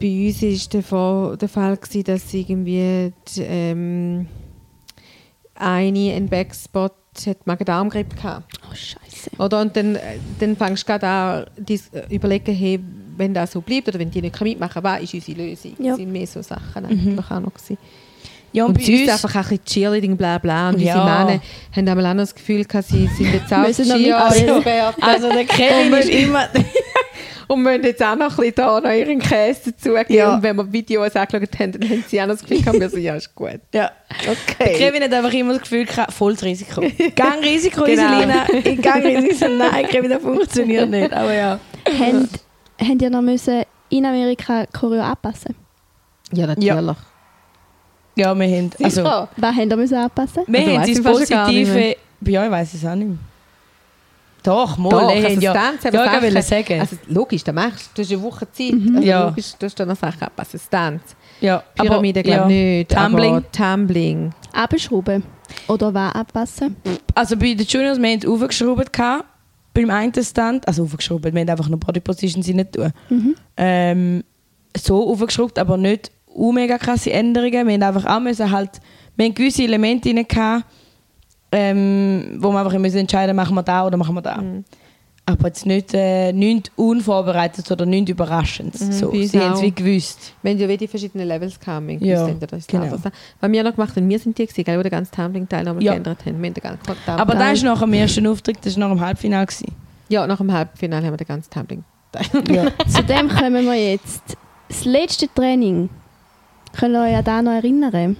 bei 0.00 0.26
uns 0.28 0.42
ist 0.42 0.72
der, 0.72 0.82
Fall- 0.82 1.36
der 1.36 1.48
Fall 1.48 1.76
gewesen, 1.76 2.04
dass 2.04 2.32
irgendwie 2.32 3.12
die, 3.34 3.42
ähm, 3.42 4.26
eine 5.54 6.12
einen 6.14 6.28
Backspot 6.28 6.92
hat 7.26 7.46
Magen-Darm-Grippe 7.46 8.16
gehabt. 8.16 8.58
Oh, 8.70 8.74
Scheiße. 8.74 9.30
Oder? 9.38 9.60
Und 9.60 9.76
dann, 9.76 9.96
äh, 9.96 10.18
dann 10.38 10.56
fängst 10.56 10.84
du 10.84 10.86
gerade 10.86 11.06
an 11.06 11.46
dis, 11.58 11.88
äh, 11.88 12.04
überlegen, 12.14 12.54
hey, 12.54 12.80
wenn 13.20 13.32
das 13.34 13.52
so 13.52 13.60
bleibt 13.60 13.86
oder 13.88 13.98
wenn 14.00 14.10
die 14.10 14.20
nicht 14.22 14.40
mitmachen 14.40 14.82
können, 14.82 14.84
was 14.96 15.02
ist 15.02 15.14
unsere 15.14 15.42
Lösung? 15.48 15.72
Ja. 15.78 15.90
Das 15.90 15.96
sind 15.98 16.10
mehr 16.12 16.26
so 16.26 16.42
Sachen 16.42 16.84
eigentlich 16.86 17.30
auch 17.30 17.40
noch 17.40 17.54
gewesen. 17.54 17.78
Ja, 18.52 18.64
Und 18.64 18.74
bei 18.74 18.82
sie 18.82 18.94
ist 19.04 19.12
uns- 19.12 19.24
einfach 19.24 19.36
ein 19.36 19.42
bisschen 19.42 19.64
Cheerleading, 19.64 20.16
bla 20.16 20.38
bla. 20.38 20.70
Und 20.70 20.74
unsere 20.74 20.96
Ja. 20.98 21.04
Männer 21.04 21.40
haben 21.76 21.88
einmal 21.88 22.06
auch 22.06 22.14
noch 22.14 22.22
das 22.22 22.34
Gefühl 22.34 22.64
gehabt, 22.64 22.88
sie 22.88 23.06
sind 23.06 23.32
jetzt 23.32 23.52
auch 23.52 23.58
noch 23.58 23.72
Ski-Experten. 23.72 25.02
Also 25.02 25.28
der 25.30 25.44
Kevin 25.44 25.92
ist 25.94 26.08
immer... 26.08 26.48
Und 27.46 27.62
müssen 27.64 27.82
jetzt 27.82 28.00
auch 28.00 28.14
noch 28.14 28.30
ein 28.30 28.36
bisschen 28.36 28.54
da 28.54 28.80
noch 28.80 28.90
ihren 28.92 29.18
Käse 29.18 29.72
dazugeben. 29.72 30.14
Ja. 30.14 30.34
Und 30.36 30.42
wenn 30.44 30.54
wir 30.54 30.72
Videos 30.72 31.16
angeschaut 31.16 31.58
haben, 31.58 31.72
dann 31.72 31.88
haben 31.90 32.04
sie 32.06 32.20
auch 32.22 32.26
noch 32.26 32.34
das 32.34 32.42
Gefühl 32.42 32.58
gehabt, 32.62 32.78
wir 32.80 32.88
sind 32.90 33.02
ja, 33.02 33.14
ist 33.16 33.34
gut. 33.34 33.58
ja. 33.74 33.90
Okay. 34.20 34.74
Kevin 34.78 35.02
hat 35.02 35.12
einfach 35.12 35.32
immer 35.32 35.54
das 35.54 35.62
Gefühl, 35.62 35.84
gehabt, 35.84 36.12
volles 36.12 36.44
Risiko. 36.44 36.80
Gangrisiko, 37.16 37.82
Genau. 37.82 38.02
Iselina. 38.20 38.44
In 38.62 38.80
Gangrisiko. 38.80 39.34
So, 39.34 39.48
Nein, 39.48 39.84
Kevin, 39.88 40.10
das 40.10 40.22
funktioniert 40.22 40.90
nicht. 40.90 41.12
Aber 41.12 41.34
ja. 41.34 41.58
Habt 42.80 43.02
ihr 43.02 43.10
noch 43.10 43.22
müssen 43.22 43.62
in 43.88 44.04
Amerika 44.06 44.66
Choreo 44.66 45.02
anpassen? 45.02 45.54
Ja, 46.32 46.46
natürlich. 46.46 46.96
Ja, 48.16 48.34
wir 48.34 48.46
haben... 48.48 48.70
Also, 48.82 49.02
Sicher. 49.02 49.28
Was 49.36 49.56
habt 49.56 49.66
ihr 49.70 49.76
müssen 49.76 49.94
anpassen? 49.96 50.42
wir 50.46 50.60
Also, 50.60 50.70
haben 50.80 50.94
das 50.94 51.02
Positive... 51.02 51.96
Ja, 52.22 52.44
ich 52.44 52.50
weiß 52.50 52.74
es 52.74 52.84
auch 52.84 52.94
nicht 52.94 53.08
mehr. 53.08 53.16
Doch, 54.42 54.76
mal. 54.78 54.88
Doch, 54.90 55.08
wir 55.08 55.16
also 55.16 55.28
haben 55.28 55.40
ja... 55.40 55.54
Haben 55.54 55.78
ja, 55.82 55.90
Sachen- 56.04 56.24
ich 56.24 56.34
wollte 56.34 56.42
sagen. 56.42 56.80
Also 56.80 56.96
logisch, 57.08 57.44
das 57.44 57.54
machst 57.54 57.90
du. 57.94 57.94
Du 57.96 58.02
hast 58.02 58.12
eine 58.12 58.22
Woche 58.22 58.52
Zeit. 58.52 58.72
Also, 58.94 59.00
Ja. 59.08 59.24
Logisch, 59.28 59.52
du 59.58 59.66
hast 59.66 59.80
dann 59.80 59.88
noch 59.88 59.96
Sachen 59.96 60.22
abpassen. 60.22 60.60
Stunts. 60.60 61.16
ja, 61.40 61.62
Pyramide 61.74 62.22
glaube 62.22 62.52
ich 62.52 62.58
nicht. 62.88 62.90
Tumbling. 62.90 63.34
Aber 63.36 63.52
Tumbling. 63.52 64.30
Abschrauben? 64.52 65.22
Oder 65.68 65.92
was 65.94 66.14
anpassen? 66.14 66.76
Also 67.14 67.36
bei 67.36 67.54
den 67.54 67.66
Juniors, 67.66 67.98
wir 68.00 68.08
haben 68.10 68.18
es 68.18 68.26
aufgeschraubt. 68.26 68.92
gehabt. 68.92 69.24
Beim 69.72 69.90
einen 69.90 70.12
Stand, 70.24 70.66
also 70.66 70.82
aufgeschraubt, 70.84 71.24
wir 71.24 71.30
haben 71.30 71.48
einfach 71.48 71.68
noch 71.68 71.78
Body 71.78 72.00
Positions 72.00 72.46
nicht 72.48 72.72
tun. 72.72 72.92
Mhm. 73.08 73.34
Ähm, 73.56 74.24
so 74.76 75.08
aufgeschraubt, 75.10 75.58
aber 75.58 75.76
nicht 75.76 76.10
u 76.34 76.52
mega 76.52 76.78
krasse 76.78 77.12
Änderungen. 77.12 77.66
Wir 77.66 77.74
haben 77.74 77.82
einfach 77.82 78.06
auch 78.06 78.20
müssen 78.20 78.50
halt, 78.50 78.80
wir 79.16 79.26
haben 79.26 79.34
gewisse 79.34 79.64
Elemente 79.64 80.12
drin 80.12 80.26
gehabt, 80.26 80.64
ähm, 81.52 82.38
wo 82.38 82.50
wir 82.50 82.60
einfach 82.60 82.78
müssen 82.78 82.98
entscheiden, 82.98 83.34
machen 83.34 83.54
wir 83.54 83.62
da 83.62 83.86
oder 83.86 83.96
machen 83.96 84.14
wir 84.14 84.22
da. 84.22 84.36
Mhm. 84.36 84.64
Aber 85.30 85.48
jetzt 85.48 85.66
nicht, 85.66 85.94
äh, 85.94 86.32
nichts 86.32 86.70
unvorbereitet 86.76 87.70
oder 87.70 87.86
nichts 87.86 88.10
Überraschendes. 88.10 88.80
Mhm, 88.80 88.92
so. 88.92 89.10
Sie 89.12 89.40
haben 89.40 89.54
es 89.54 89.62
wie 89.62 89.70
gewusst. 89.72 90.34
Wir 90.42 90.52
haben 90.52 90.58
ja 90.58 90.68
wie 90.68 90.76
die 90.76 90.88
verschiedenen 90.88 91.26
Levels. 91.28 91.58
Wir 91.64 91.96
Ja, 92.00 92.28
das 92.28 92.52
ist 92.60 92.68
genau. 92.68 92.84
genau. 92.84 92.98
Was 93.40 93.50
wir 93.52 93.62
noch 93.64 93.74
gemacht 93.74 93.96
haben, 93.96 94.08
wir 94.08 94.18
sind 94.18 94.36
die, 94.38 94.46
gewesen, 94.46 94.64
die 94.64 94.82
den 94.82 94.90
ganzen 94.90 95.12
Tumbling-Teil 95.14 95.64
nochmal 95.64 95.82
Ja. 95.82 95.92
geändert 95.92 96.20
haben. 96.26 96.40
Wir 96.40 96.46
haben 96.48 96.54
den 96.54 96.62
ganzen 96.62 96.82
Tumbling 96.84 97.18
Aber 97.18 97.34
das 97.34 97.52
ist 97.54 97.62
nach 97.64 97.80
dem 97.80 97.92
ersten 97.92 98.26
Auftritt, 98.26 98.58
das 98.62 98.76
war 98.78 98.88
nach 98.88 98.96
dem 98.96 99.00
Halbfinale. 99.04 99.46
Gewesen. 99.46 99.72
Ja, 100.08 100.26
nach 100.26 100.38
dem 100.38 100.52
Halbfinale 100.52 101.06
haben 101.06 101.12
wir 101.12 101.18
den 101.18 101.26
ganzen 101.26 101.50
Tumbling-Teil. 101.50 102.44
Ja. 102.54 102.66
Zu 102.88 103.04
dem 103.04 103.28
kommen 103.28 103.64
wir 103.66 103.90
jetzt. 103.92 104.22
Das 104.68 104.84
letzte 104.84 105.32
Training. 105.32 105.88
Könnt 106.78 106.94
ihr 106.94 107.02
euch 107.02 107.16
an 107.16 107.24
das 107.24 107.42
noch 107.42 107.52
erinnern? 107.52 108.16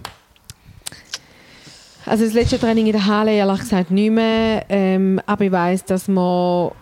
Also 2.07 2.25
das 2.25 2.33
letzte 2.35 2.59
Training 2.59 2.87
in 2.87 2.93
der 2.93 3.07
Halle, 3.07 3.33
ehrlich 3.33 3.61
gesagt, 3.61 3.91
nicht 3.91 4.11
mehr. 4.11 4.65
Ähm, 4.69 5.21
aber 5.27 5.45
ich 5.45 5.53
weiss, 5.53 5.85
dass 5.85 6.09
wir 6.09 6.73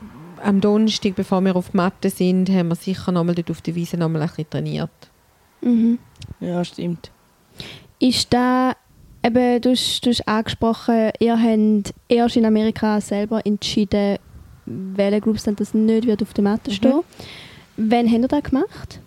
am 0.42 0.60
Donnerstag, 0.60 1.14
bevor 1.14 1.40
wir 1.42 1.56
auf 1.56 1.70
die 1.70 1.76
Matte 1.76 2.10
sind, 2.10 2.50
haben 2.50 2.68
wir 2.68 2.74
sicher 2.74 3.12
nochmal 3.12 3.34
dort 3.34 3.50
auf 3.50 3.60
der 3.60 3.74
Wiese 3.74 3.96
nochmal 3.96 4.22
ein 4.22 4.28
bisschen 4.28 4.50
trainiert. 4.50 4.90
Mhm. 5.60 5.98
ja, 6.40 6.64
stimmt. 6.64 7.10
Ist 7.98 8.32
da, 8.32 8.72
eben, 9.24 9.60
du 9.60 9.70
hast, 9.70 10.06
du 10.06 10.10
hast 10.10 10.28
angesprochen, 10.28 11.10
ihr 11.18 11.40
habt 11.40 11.94
erst 12.08 12.36
in 12.36 12.44
Amerika 12.44 13.00
selber 13.00 13.44
entschieden, 13.44 14.18
welcher 14.66 15.20
Groupstand 15.20 15.60
das 15.60 15.74
nicht 15.74 16.06
wird 16.06 16.22
auf 16.22 16.32
der 16.34 16.44
Matte 16.44 16.70
stehen. 16.70 17.00
Wann 17.76 18.06
habt 18.10 18.22
ihr 18.22 18.28
das 18.28 18.42
gemacht? 18.42 19.00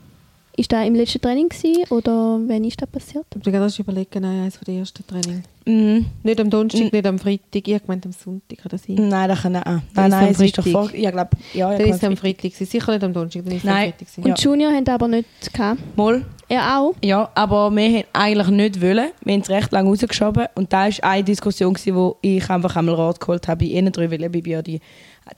Ist 0.62 0.72
das 0.72 0.86
im 0.86 0.94
letzten 0.94 1.20
Training 1.20 1.50
gewesen, 1.50 1.90
oder 1.90 2.40
wann 2.48 2.64
ist 2.64 2.80
das 2.80 2.88
passiert? 2.88 3.26
Ich 3.32 3.36
habe 3.48 3.52
gerade 3.52 3.74
überlegen, 3.82 4.22
nein, 4.22 4.42
eines 4.42 4.60
der 4.60 4.76
ersten 4.76 5.04
Training. 5.08 5.42
Mhm. 5.66 6.06
Nicht 6.22 6.40
am 6.40 6.52
Donnerstag, 6.52 6.82
Mhm. 6.84 6.90
nicht 6.92 7.08
am 7.08 7.18
Freitag, 7.18 7.68
ich 7.68 7.82
gemeint 7.82 8.06
am 8.06 8.12
Sonntag 8.12 8.60
oder 8.64 8.78
sein. 8.78 8.96
Nein, 9.10 9.28
das 9.28 9.42
kann 9.42 9.56
auch. 9.56 9.64
Dann 9.64 9.82
Nein, 9.96 10.06
ist 10.06 10.12
nein, 10.12 10.24
am 10.26 10.30
es 10.30 10.40
ist 10.40 10.58
doch 10.60 10.64
Freitag. 10.64 10.90
vor. 10.92 10.96
Ja, 11.00 11.10
glaub, 11.10 11.30
ja, 11.56 11.72
ja, 11.72 11.78
Dann 11.80 11.88
ist 11.90 11.96
es 11.96 12.04
am 12.04 12.16
Freitag. 12.16 12.20
Freitag, 12.42 12.42
gewesen. 12.60 12.66
sicher 12.68 12.92
nicht 12.92 13.04
am 13.04 13.14
Donnerstag, 13.14 13.44
dann 13.44 13.54
ist 13.56 13.64
es 13.64 13.70
am. 13.70 13.76
Freitag. 13.76 13.98
gewesen. 14.00 14.24
Und 14.24 14.40
Junior 14.44 14.72
haben 14.72 14.88
aber 14.88 15.08
nicht 15.08 15.28
gehabt. 15.52 15.98
Mal. 15.98 16.26
Er 16.48 16.78
auch? 16.80 16.94
Ja, 17.04 17.32
aber 17.34 17.72
wir 17.72 17.84
haben 17.98 18.04
eigentlich 18.14 18.48
nicht 18.50 18.82
wollen. 18.84 19.10
Wir 19.24 19.34
haben 19.34 19.42
es 19.42 19.50
recht 19.50 19.72
lange 19.72 19.90
rausgeschoben. 19.90 20.46
Und 20.54 20.72
da 20.72 20.84
war 20.90 21.10
eine 21.10 21.24
Diskussion, 21.24 21.74
gewesen, 21.74 21.96
wo 21.96 22.18
ich 22.22 22.48
einfach 22.52 22.76
einmal 22.76 22.94
Rat 22.94 23.20
geholt 23.20 23.48
habe 23.48 23.66
bei 23.66 23.72
ihnen 23.72 23.92
drei, 23.92 24.12
weil 24.12 24.22
ich 24.24 24.32
bin 24.32 24.46
ja 24.46 24.62
die, 24.62 24.80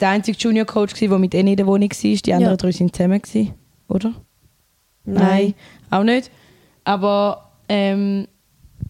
der 0.01 0.09
einzige 0.09 0.37
Junior-Coach, 0.37 0.99
war, 1.01 1.07
der 1.07 1.19
mit 1.19 1.33
ihnen 1.33 1.47
in 1.47 1.55
der 1.55 1.65
Wohnung 1.65 1.89
war. 1.89 2.15
Die 2.17 2.33
anderen 2.33 2.51
Ja. 2.53 2.57
drei 2.57 2.71
sind 2.73 2.93
zusammen, 2.93 3.21
gewesen, 3.21 3.53
oder? 3.87 4.13
Nein, 5.05 5.53
auch 5.89 6.03
nicht. 6.03 6.31
Aber 6.83 7.49
ähm, 7.69 8.27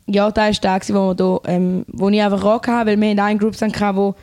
ja, 0.08 0.30
da 0.32 0.44
war 0.46 0.52
der, 0.52 0.80
gewesen, 0.80 0.96
wo, 0.96 1.08
wir 1.10 1.16
da, 1.16 1.40
ähm, 1.46 1.86
wo 1.88 2.10
ich 2.10 2.22
einfach 2.22 2.44
Rat 2.44 2.68
hatte, 2.68 2.90
weil 2.92 3.00
wir 3.00 3.10
haben 3.10 3.20
einen 3.20 3.40
Groupstand 3.40 3.74
gehabt, 3.74 3.98
wo 3.98 4.16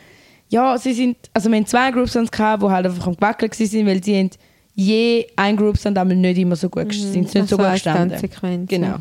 ja, 0.48 0.76
sie 0.78 0.92
sind, 0.92 1.16
also 1.32 1.48
wir 1.48 1.56
haben 1.56 1.66
zwei 1.66 1.90
gehabt, 2.32 2.62
die 2.62 2.66
halt 2.66 2.86
einfach 2.86 3.06
am 3.06 3.14
Gewackeln 3.14 3.50
waren, 3.52 3.86
weil 3.86 4.02
sie 4.02 4.18
haben 4.18 4.30
je 4.74 5.26
ein 5.36 5.56
Groupstand 5.56 5.96
einmal 5.96 6.16
nicht 6.16 6.38
immer 6.38 6.56
so 6.56 6.68
gut, 6.68 6.92
sind 6.92 7.22
nicht 7.22 7.32
so 7.32 7.38
Also 7.40 7.56
gut 7.56 7.66
eine 7.66 7.74
gestanden. 7.74 8.10
Tanzsequenz, 8.10 8.68
Genau. 8.68 8.96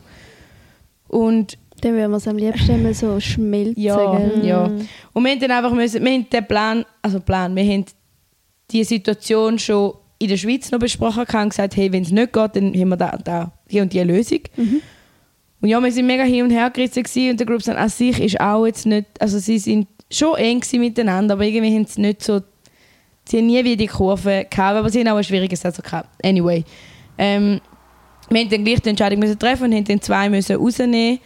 Und 1.08 1.58
Dann 1.82 1.94
würden 1.94 2.12
wir 2.12 2.18
es 2.18 2.28
am 2.28 2.38
liebsten 2.38 2.76
immer 2.76 2.94
so 2.94 3.20
schmelzen. 3.20 3.82
ja, 3.82 4.18
gell? 4.18 4.46
ja. 4.46 4.64
Und 5.14 5.24
wir 5.24 5.32
haben 5.32 5.40
dann 5.40 5.52
einfach 5.52 5.74
müssen, 5.74 6.04
wir 6.04 6.12
haben 6.12 6.30
den 6.30 6.46
Plan, 6.48 6.86
also 7.02 7.20
Plan, 7.20 7.56
wir 7.56 7.64
haben 7.64 7.86
die 8.70 8.84
Situation 8.84 9.58
schon 9.58 9.94
in 10.20 10.28
der 10.28 10.38
Schweiz 10.38 10.70
noch 10.72 10.80
besprochen 10.80 11.26
gehabt 11.26 11.44
und 11.44 11.50
gesagt, 11.50 11.78
hey, 11.78 11.92
wenn 11.92 12.04
es 12.04 12.12
nicht 12.12 12.34
geht, 12.34 12.56
dann 12.56 12.74
haben 12.74 12.90
wir 12.90 12.98
da, 12.98 13.18
da 13.18 13.52
die 13.72 13.80
und 13.80 13.94
die 13.94 14.02
Lösung. 14.02 14.42
Und 15.62 15.70
ja, 15.70 15.82
wir 15.82 15.92
sind 15.92 16.08
mega 16.08 16.24
hin 16.24 16.44
und 16.44 16.52
her 16.52 16.70
gerissen 16.70 17.32
und 17.32 17.40
der 17.40 17.48
Group 17.48 17.66
an 17.68 17.90
sich 17.90 18.20
ist 18.20 18.40
auch 18.40 18.66
jetzt 18.66 18.86
nicht, 18.86 19.08
also 19.20 19.40
sie 19.40 19.60
sind 19.60 19.88
schon 20.12 20.38
eng 20.38 20.62
miteinander, 20.74 21.34
aber 21.34 21.44
irgendwie 21.44 21.74
haben 21.76 21.86
sie 21.86 22.02
nicht 22.02 22.24
so, 22.24 22.42
sie 23.26 23.38
haben 23.38 23.48
nie 23.48 23.64
wie 23.64 23.76
die 23.78 23.88
Kurve 23.88 24.46
gehabt, 24.50 24.78
aber 24.78 24.90
sie 24.90 25.00
haben 25.00 25.10
auch 25.10 25.18
ein 25.18 25.24
schwieriges 25.24 25.62
Saison 25.62 25.84
gehabt. 25.84 26.10
Anyway, 26.24 26.64
ähm, 27.18 27.60
wir 28.30 28.42
haben 28.42 28.50
dann 28.50 28.64
gleich 28.64 28.82
die 28.82 28.90
Entscheidung 28.90 29.20
müssen 29.20 29.40
treffen 29.40 29.66
und 29.66 29.76
haben 29.76 29.86
dann 29.86 30.02
zwei 30.02 30.30
müssen 30.30 30.56
rausnehmen 30.56 31.20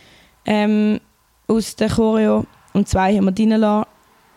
ähm, 0.45 0.99
aus 1.47 1.75
der 1.75 1.89
Choreo 1.89 2.45
und 2.73 2.87
zwei 2.87 3.15
haben 3.15 3.25
wir 3.25 3.31
drin 3.31 3.49
lassen. 3.49 3.89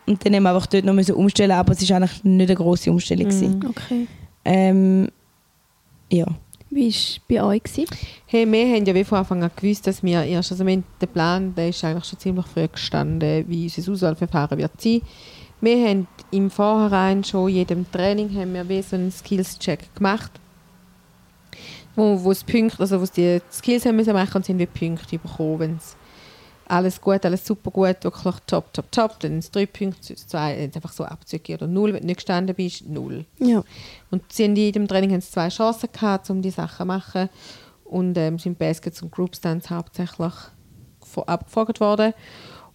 Und 0.06 0.24
dann 0.24 0.34
haben 0.34 0.42
wir 0.44 0.54
einfach 0.54 0.66
dort 0.66 0.84
noch 0.84 0.94
müssen 0.94 1.14
umstellen, 1.14 1.52
aber 1.52 1.72
es 1.72 1.88
war 1.88 1.96
eigentlich 1.96 2.22
nicht 2.22 2.48
eine 2.48 2.56
grosse 2.56 2.90
Umstellung. 2.90 3.24
gewesen. 3.24 3.64
Okay. 3.68 4.06
Ähm, 4.46 5.08
ja. 6.10 6.24
Wie 6.70 6.82
war 6.82 6.88
es 6.88 7.20
bei 7.28 7.42
euch? 7.42 7.62
Gewesen? 7.64 7.86
Hey, 8.26 8.50
wir 8.50 8.76
haben 8.76 8.84
ja 8.84 8.94
wie 8.94 9.04
von 9.04 9.18
Anfang 9.18 9.42
an 9.42 9.50
gewusst, 9.56 9.86
dass 9.86 10.02
wir 10.02 10.22
erst, 10.22 10.52
also 10.52 10.64
wir 10.64 10.76
den 10.76 11.08
Plan, 11.12 11.54
der 11.54 11.70
ist 11.70 11.82
eigentlich 11.84 12.04
schon 12.04 12.18
ziemlich 12.18 12.46
früh 12.46 12.68
gestanden, 12.68 13.44
wie 13.48 13.64
unser 13.64 13.92
Auswahlverfahren 13.92 14.58
wird 14.58 14.80
sein. 14.80 15.02
Wir 15.60 15.88
haben 15.88 16.06
im 16.30 16.50
Vorhinein 16.50 17.24
schon 17.24 17.48
in 17.48 17.56
jedem 17.56 17.90
Training 17.90 18.34
haben 18.36 18.54
wir 18.54 18.68
wie 18.68 18.82
so 18.82 18.94
einen 18.94 19.10
Skills-Check 19.10 19.94
gemacht, 19.94 20.30
wo, 21.96 22.22
wo 22.22 22.30
es 22.30 22.44
Punkte, 22.44 22.80
also 22.80 23.00
wo 23.00 23.04
sie 23.04 23.40
die 23.40 23.40
Skills 23.50 23.86
haben 23.86 23.96
müssen 23.96 24.12
machen 24.12 24.36
und 24.36 24.44
sie 24.44 24.52
haben 24.52 24.58
wie 24.58 24.66
Punkte 24.66 25.18
bekommen, 25.18 25.58
wenn 25.58 25.76
es 25.76 25.96
alles 26.68 27.00
gut, 27.00 27.24
alles 27.24 27.46
super 27.46 27.70
gut, 27.70 28.02
wirklich 28.02 28.34
top, 28.46 28.72
top, 28.72 28.90
top, 28.90 29.20
dann 29.20 29.32
sind 29.32 29.38
es 29.38 29.50
drei 29.50 29.66
Punkte, 29.66 30.14
zwei, 30.16 30.70
einfach 30.74 30.92
so 30.92 31.04
Abzüge 31.04 31.54
oder 31.54 31.66
null, 31.66 31.92
wenn 31.92 32.00
du 32.00 32.06
nicht 32.06 32.16
gestanden 32.16 32.54
bist, 32.54 32.88
null. 32.88 33.24
Ja. 33.38 33.62
Und 34.10 34.22
sie 34.32 34.44
haben 34.44 34.50
in 34.52 34.56
jedem 34.56 34.88
Training 34.88 35.12
haben 35.12 35.20
sie 35.20 35.30
zwei 35.30 35.48
Chancen 35.48 35.88
gehabt, 35.92 36.28
um 36.30 36.42
die 36.42 36.50
Sachen 36.50 36.78
zu 36.78 36.86
machen. 36.86 37.28
Und 37.84 38.18
ähm, 38.18 38.38
sind 38.38 38.58
Baskets 38.58 39.00
und 39.02 39.12
Group 39.12 39.36
Stands 39.36 39.70
hauptsächlich 39.70 40.32
abgefragt 41.26 41.80
worden. 41.80 42.14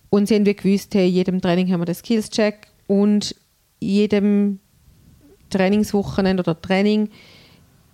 Und 0.09 0.27
sie 0.27 0.35
haben 0.35 0.45
wie 0.45 0.55
gewusst, 0.55 0.93
hey, 0.95 1.07
in 1.07 1.15
jedem 1.15 1.41
Training 1.41 1.71
haben 1.71 1.81
wir 1.81 1.85
den 1.85 1.95
Skills-Check 1.95 2.67
und 2.87 3.35
in 3.79 3.89
jedem 3.89 4.59
Trainingswochenende 5.49 6.43
oder 6.43 6.59
Training 6.59 7.09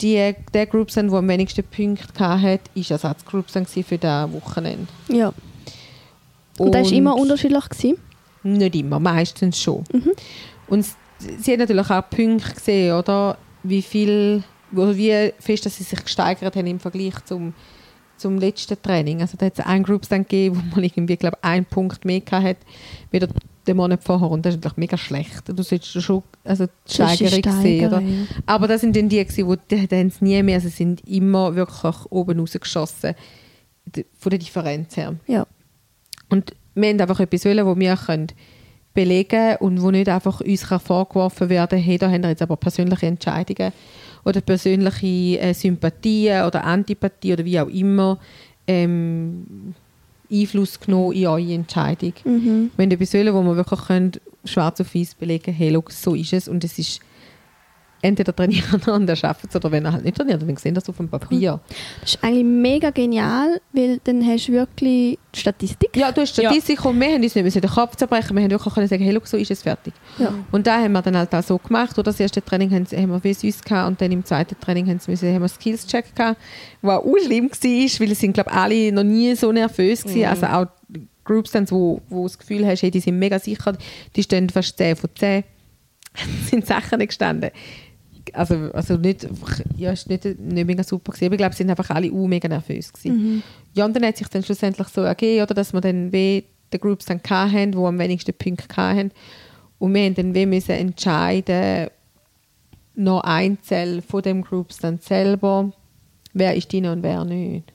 die, 0.01 0.35
der 0.53 0.65
Group 0.67 0.91
Stand, 0.91 1.11
der 1.11 1.19
am 1.19 1.27
wenigsten 1.27 1.63
Punkte 1.63 2.19
hatte, 2.19 2.69
ist 2.75 2.91
Ersatz 2.91 3.25
Group 3.25 3.49
Stand 3.49 3.67
gewesen 3.67 3.87
für 3.87 3.97
das 3.97 4.31
Wochenende. 4.31 4.87
ja. 5.09 5.33
Und, 6.57 6.73
das 6.73 6.87
war 6.87 6.97
immer 6.97 7.15
unterschiedlich? 7.15 7.69
Gewesen? 7.69 7.97
Nicht 8.43 8.75
immer, 8.75 8.99
meistens 8.99 9.59
schon. 9.59 9.83
Mhm. 9.91 10.11
Und 10.67 10.85
sie 11.19 11.51
hat 11.51 11.59
natürlich 11.59 11.89
auch 11.89 12.09
Punkte 12.09 12.53
gesehen, 12.53 12.95
oder? 12.95 13.37
Wie 13.63 13.81
viel, 13.81 14.43
oder 14.73 14.95
wie 14.95 15.33
fest 15.39 15.65
dass 15.65 15.77
sie 15.77 15.83
sich 15.83 16.01
gesteigert 16.01 16.55
haben 16.55 16.67
im 16.67 16.79
Vergleich 16.79 17.15
zum, 17.25 17.53
zum 18.17 18.37
letzten 18.37 18.81
Training. 18.81 19.21
Also 19.21 19.37
da 19.37 19.47
hat 19.47 19.59
es 19.59 19.65
einen 19.65 19.83
Groupstand 19.83 20.29
gegeben, 20.29 20.57
wo 20.71 20.75
man 20.75 20.83
irgendwie, 20.83 21.17
glaube 21.17 21.43
einen 21.43 21.65
Punkt 21.65 22.05
mehr 22.05 22.21
hatte, 22.31 22.57
wie 23.11 23.19
der, 23.19 23.29
den 23.65 23.77
Monat 23.77 24.03
vorher. 24.03 24.29
Und 24.29 24.45
das 24.45 24.53
ist 24.53 24.63
natürlich 24.63 24.77
mega 24.77 24.97
schlecht. 24.97 25.43
Du 25.47 25.61
solltest 25.63 26.01
schon 26.01 26.23
also 26.43 26.65
die 26.65 26.93
Steigerung 26.93 27.61
sehen, 27.61 27.87
oder? 27.87 28.01
Aber 28.45 28.67
das 28.67 28.81
sind 28.81 28.95
dann 28.95 29.09
die, 29.09 29.25
wo 29.45 29.55
die, 29.55 29.87
die 29.87 29.95
haben 29.95 30.07
es 30.07 30.21
nie 30.21 30.41
mehr, 30.43 30.55
also 30.55 30.69
sind 30.69 31.05
immer 31.07 31.55
wirklich 31.55 31.95
oben 32.09 32.39
rausgeschossen, 32.39 33.15
von 34.17 34.29
der 34.29 34.39
Differenz 34.39 34.95
her. 34.97 35.15
Ja. 35.27 35.45
Und 36.29 36.53
wir 36.75 36.89
haben 36.89 37.01
einfach 37.01 37.19
etwas 37.19 37.45
wollen, 37.45 37.65
wo 37.65 37.77
wir 37.77 37.95
können 37.95 38.27
belegen 38.93 39.57
und 39.59 39.81
wo 39.81 39.91
nicht 39.91 40.09
einfach 40.09 40.41
uns 40.41 40.63
vorgeworfen 40.63 41.49
werden 41.49 41.77
hey, 41.77 41.99
da 41.99 42.09
haben 42.09 42.23
wir 42.23 42.29
jetzt 42.29 42.41
aber 42.41 42.57
persönliche 42.57 43.05
Entscheidungen 43.05 43.71
oder 44.25 44.41
persönliche 44.41 45.39
äh, 45.39 45.53
Sympathien 45.53 46.45
oder 46.45 46.63
Antipathie 46.63 47.33
oder 47.33 47.45
wie 47.45 47.59
auch 47.59 47.67
immer 47.67 48.17
ähm, 48.65 49.75
Einfluss 50.31 50.79
genommen 50.79 51.13
in 51.13 51.27
eure 51.27 51.53
Entscheidung. 51.53 52.13
Mhm. 52.25 52.71
Wir 52.75 52.83
haben 52.83 52.91
etwas 52.91 53.13
wollen, 53.13 53.33
wo 53.35 53.43
wir 53.43 53.55
wirklich 53.55 53.81
können, 53.81 54.11
schwarz 54.45 54.81
auf 54.81 54.95
weiß 54.95 55.13
belegen 55.13 55.53
hey, 55.53 55.71
schau, 55.71 55.83
so 55.89 56.15
ist 56.15 56.33
es 56.33 56.47
und 56.47 56.63
es 56.63 56.79
ist 56.79 56.99
entweder 58.01 58.35
trainieren 58.35 58.81
und 58.87 59.09
er 59.09 59.15
schafft 59.15 59.45
es 59.49 59.55
oder 59.55 59.71
wenn 59.71 59.85
er 59.85 59.93
halt 59.93 60.05
nicht 60.05 60.17
trainiert, 60.17 60.41
dann 60.41 60.57
sehen 60.57 60.75
das 60.75 60.87
auf 60.89 60.97
dem 60.97 61.09
Papier. 61.09 61.59
Das 62.01 62.15
ist 62.15 62.23
eigentlich 62.23 62.45
mega 62.45 62.89
genial, 62.89 63.59
weil 63.73 63.99
dann 64.03 64.25
hast 64.25 64.47
du 64.47 64.53
wirklich 64.53 65.17
die 65.33 65.39
Statistik. 65.39 65.95
Ja, 65.95 66.11
du 66.11 66.21
hast 66.21 66.33
Statistik 66.33 66.83
und 66.85 66.99
wir 66.99 67.07
haben 67.07 67.23
uns 67.23 67.35
nicht 67.35 67.43
müssen 67.43 67.61
den 67.61 67.69
Kopf 67.69 67.95
zerbrechen, 67.95 68.35
wir 68.35 68.43
haben 68.43 68.51
wirklich 68.51 68.73
können 68.73 68.87
sagen, 68.87 69.03
hey, 69.03 69.13
schau, 69.13 69.25
so 69.25 69.37
ist 69.37 69.51
es 69.51 69.63
fertig. 69.63 69.93
Ja. 70.17 70.33
Und 70.51 70.67
da 70.67 70.81
haben 70.81 70.91
wir 70.91 71.01
dann 71.01 71.17
halt 71.17 71.33
auch 71.33 71.43
so 71.43 71.57
gemacht. 71.57 71.97
Oder 71.97 72.11
das 72.11 72.19
erste 72.19 72.43
Training 72.43 72.71
haben, 72.71 72.89
wir 72.89 73.23
wie 73.23 73.33
süß 73.33 73.63
gehabt 73.63 73.87
und 73.87 74.01
dann 74.01 74.11
im 74.11 74.23
zweiten 74.23 74.59
Training 74.59 74.87
haben, 74.87 74.99
sie 74.99 75.11
müssen, 75.11 75.33
haben 75.33 75.41
wir 75.41 75.47
Skills-Check 75.47 76.15
gehabt, 76.15 76.39
was 76.81 76.99
auch 76.99 77.15
schlimm 77.23 77.49
war, 77.49 77.99
weil 77.99 78.11
es 78.11 78.19
sind, 78.19 78.33
glaube 78.33 78.51
alle 78.51 78.91
noch 78.91 79.03
nie 79.03 79.35
so 79.35 79.51
nervös 79.51 80.03
gewesen. 80.03 80.25
Also 80.25 80.45
auch 80.45 80.65
die 80.87 81.07
Groups, 81.23 81.51
dann, 81.51 81.69
wo, 81.69 82.01
wo 82.09 82.23
das 82.23 82.37
Gefühl 82.37 82.65
hast, 82.65 82.81
hey, 82.81 82.91
die 82.91 82.99
sind 82.99 83.19
mega 83.19 83.39
sicher, 83.39 83.77
die 84.15 84.23
stehen 84.23 84.49
fast 84.49 84.77
10 84.77 84.95
von 84.95 85.09
10. 85.13 85.43
Es 86.13 86.49
sind 86.49 86.65
Sachen 86.65 86.99
nicht 86.99 87.09
gestanden. 87.09 87.51
Also, 88.33 88.71
also 88.73 88.97
nicht, 88.97 89.27
ja, 89.77 89.89
war 89.89 89.97
nicht, 90.07 90.25
nicht 90.39 90.67
mega 90.67 90.83
super 90.83 91.11
gewesen, 91.11 91.25
aber 91.25 91.35
ich 91.35 91.39
glaube, 91.39 91.53
sie 91.53 91.63
sind 91.63 91.69
einfach 91.69 91.89
alle 91.89 92.11
uh, 92.11 92.27
mega 92.27 92.47
nervös 92.47 92.91
gewesen. 92.91 93.43
Ja, 93.73 93.85
und 93.85 93.95
dann 93.95 94.05
hat 94.05 94.17
sich 94.17 94.27
dann 94.27 94.43
schlussendlich 94.43 94.87
so 94.87 95.01
ergeben, 95.01 95.43
oder, 95.43 95.53
dass 95.53 95.73
wir 95.73 95.81
dann 95.81 96.11
wie 96.11 96.43
die 96.73 96.79
Groups 96.79 97.05
dann 97.05 97.21
hatten, 97.29 97.71
die 97.71 97.77
am 97.77 97.99
wenigsten 97.99 98.33
Punkte 98.33 98.75
hatten. 98.75 99.11
Und 99.79 99.93
wir 99.93 100.03
haben 100.03 100.15
dann 100.15 100.33
wie 100.33 100.45
müssen 100.45 100.71
entscheiden, 100.71 101.89
noch 102.95 103.21
einzeln 103.21 104.01
von 104.01 104.21
den 104.21 104.41
Groups 104.41 104.79
dann 104.79 104.99
selber, 104.99 105.71
wer 106.33 106.55
ist 106.55 106.71
drin 106.71 106.87
und 106.87 107.03
wer 107.03 107.23
nicht. 107.23 107.71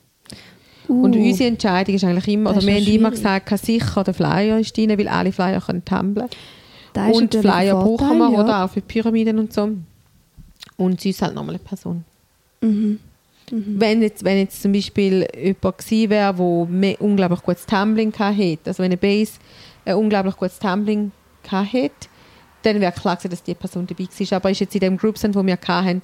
Und 0.87 1.15
Uh, 1.15 1.19
unsere 1.19 1.49
Entscheidung 1.49 1.95
ist 1.95 2.03
eigentlich 2.03 2.27
immer, 2.27 2.49
oder 2.49 2.59
ist 2.59 2.67
wir 2.67 2.75
haben 2.75 2.87
immer 2.87 3.11
gesagt, 3.11 3.57
sicher 3.57 4.03
der 4.03 4.13
Flyer 4.13 4.59
ist 4.59 4.75
drin, 4.75 4.97
weil 4.97 5.07
alle 5.07 5.31
Flyer 5.31 5.61
können 5.61 5.85
tumblen. 5.85 6.27
ist 6.27 7.15
Und 7.15 7.33
Flyer 7.33 7.75
brauchen 7.75 8.17
wir, 8.17 8.31
ja. 8.31 8.43
oder 8.43 8.65
auch 8.65 8.69
für 8.69 8.81
Pyramiden 8.81 9.39
und 9.39 9.53
so. 9.53 9.69
Und 10.77 11.01
sie 11.01 11.11
ist 11.11 11.21
halt 11.21 11.35
nochmal 11.35 11.55
eine 11.55 11.63
Person. 11.63 12.03
Mhm. 12.61 12.99
Wenn, 13.51 14.01
jetzt, 14.01 14.23
wenn 14.23 14.37
jetzt 14.37 14.61
zum 14.61 14.71
Beispiel 14.71 15.27
jemand 15.35 15.77
gewesen 15.77 16.09
wäre, 16.09 16.67
der 16.69 17.01
unglaublich 17.01 17.41
gutes 17.41 17.65
Tumbling 17.65 18.13
hatte, 18.17 18.59
also 18.65 18.81
wenn 18.81 18.91
eine 18.91 18.97
Base 18.97 19.33
ein 19.85 19.95
unglaublich 19.95 20.35
gutes 20.37 20.59
Tumbling 20.59 21.11
hatte, 21.49 21.91
dann 22.63 22.79
wäre 22.79 22.93
klar 22.93 23.17
gewesen, 23.17 23.31
dass 23.31 23.43
die 23.43 23.53
Person 23.53 23.85
dabei 23.85 24.05
war. 24.05 24.37
Aber 24.37 24.49
ist 24.49 24.59
jetzt 24.61 24.73
in 24.75 24.79
dem 24.79 24.97
Group, 24.97 25.17
Stand, 25.17 25.35
wo 25.35 25.45
wir 25.45 25.57
hatten, 25.61 26.01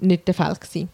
nicht 0.00 0.26
der 0.26 0.34
Fall 0.34 0.54
gewesen. 0.54 0.88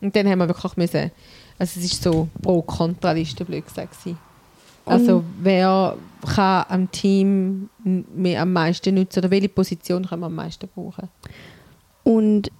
Und 0.00 0.16
dann 0.16 0.28
haben 0.28 0.38
wir 0.38 0.48
wirklich 0.48 0.76
müssen, 0.76 1.10
also 1.58 1.78
es 1.78 1.84
ist 1.92 2.02
so 2.02 2.28
Pro-Kontra-Liste, 2.42 3.44
blöd 3.44 3.66
gesagt. 3.66 3.98
gewesen. 3.98 4.18
Also 4.86 5.22
wer 5.40 5.96
kann 6.34 6.64
am 6.68 6.90
Team 6.90 7.68
mehr 7.84 8.42
am 8.42 8.52
meisten 8.52 8.94
nutzen 8.94 9.20
oder 9.20 9.30
welche 9.30 9.48
Position 9.48 10.06
kann 10.06 10.20
man 10.20 10.28
am 10.28 10.36
meisten 10.36 10.68
brauchen? 10.74 11.08
Und 12.04 12.50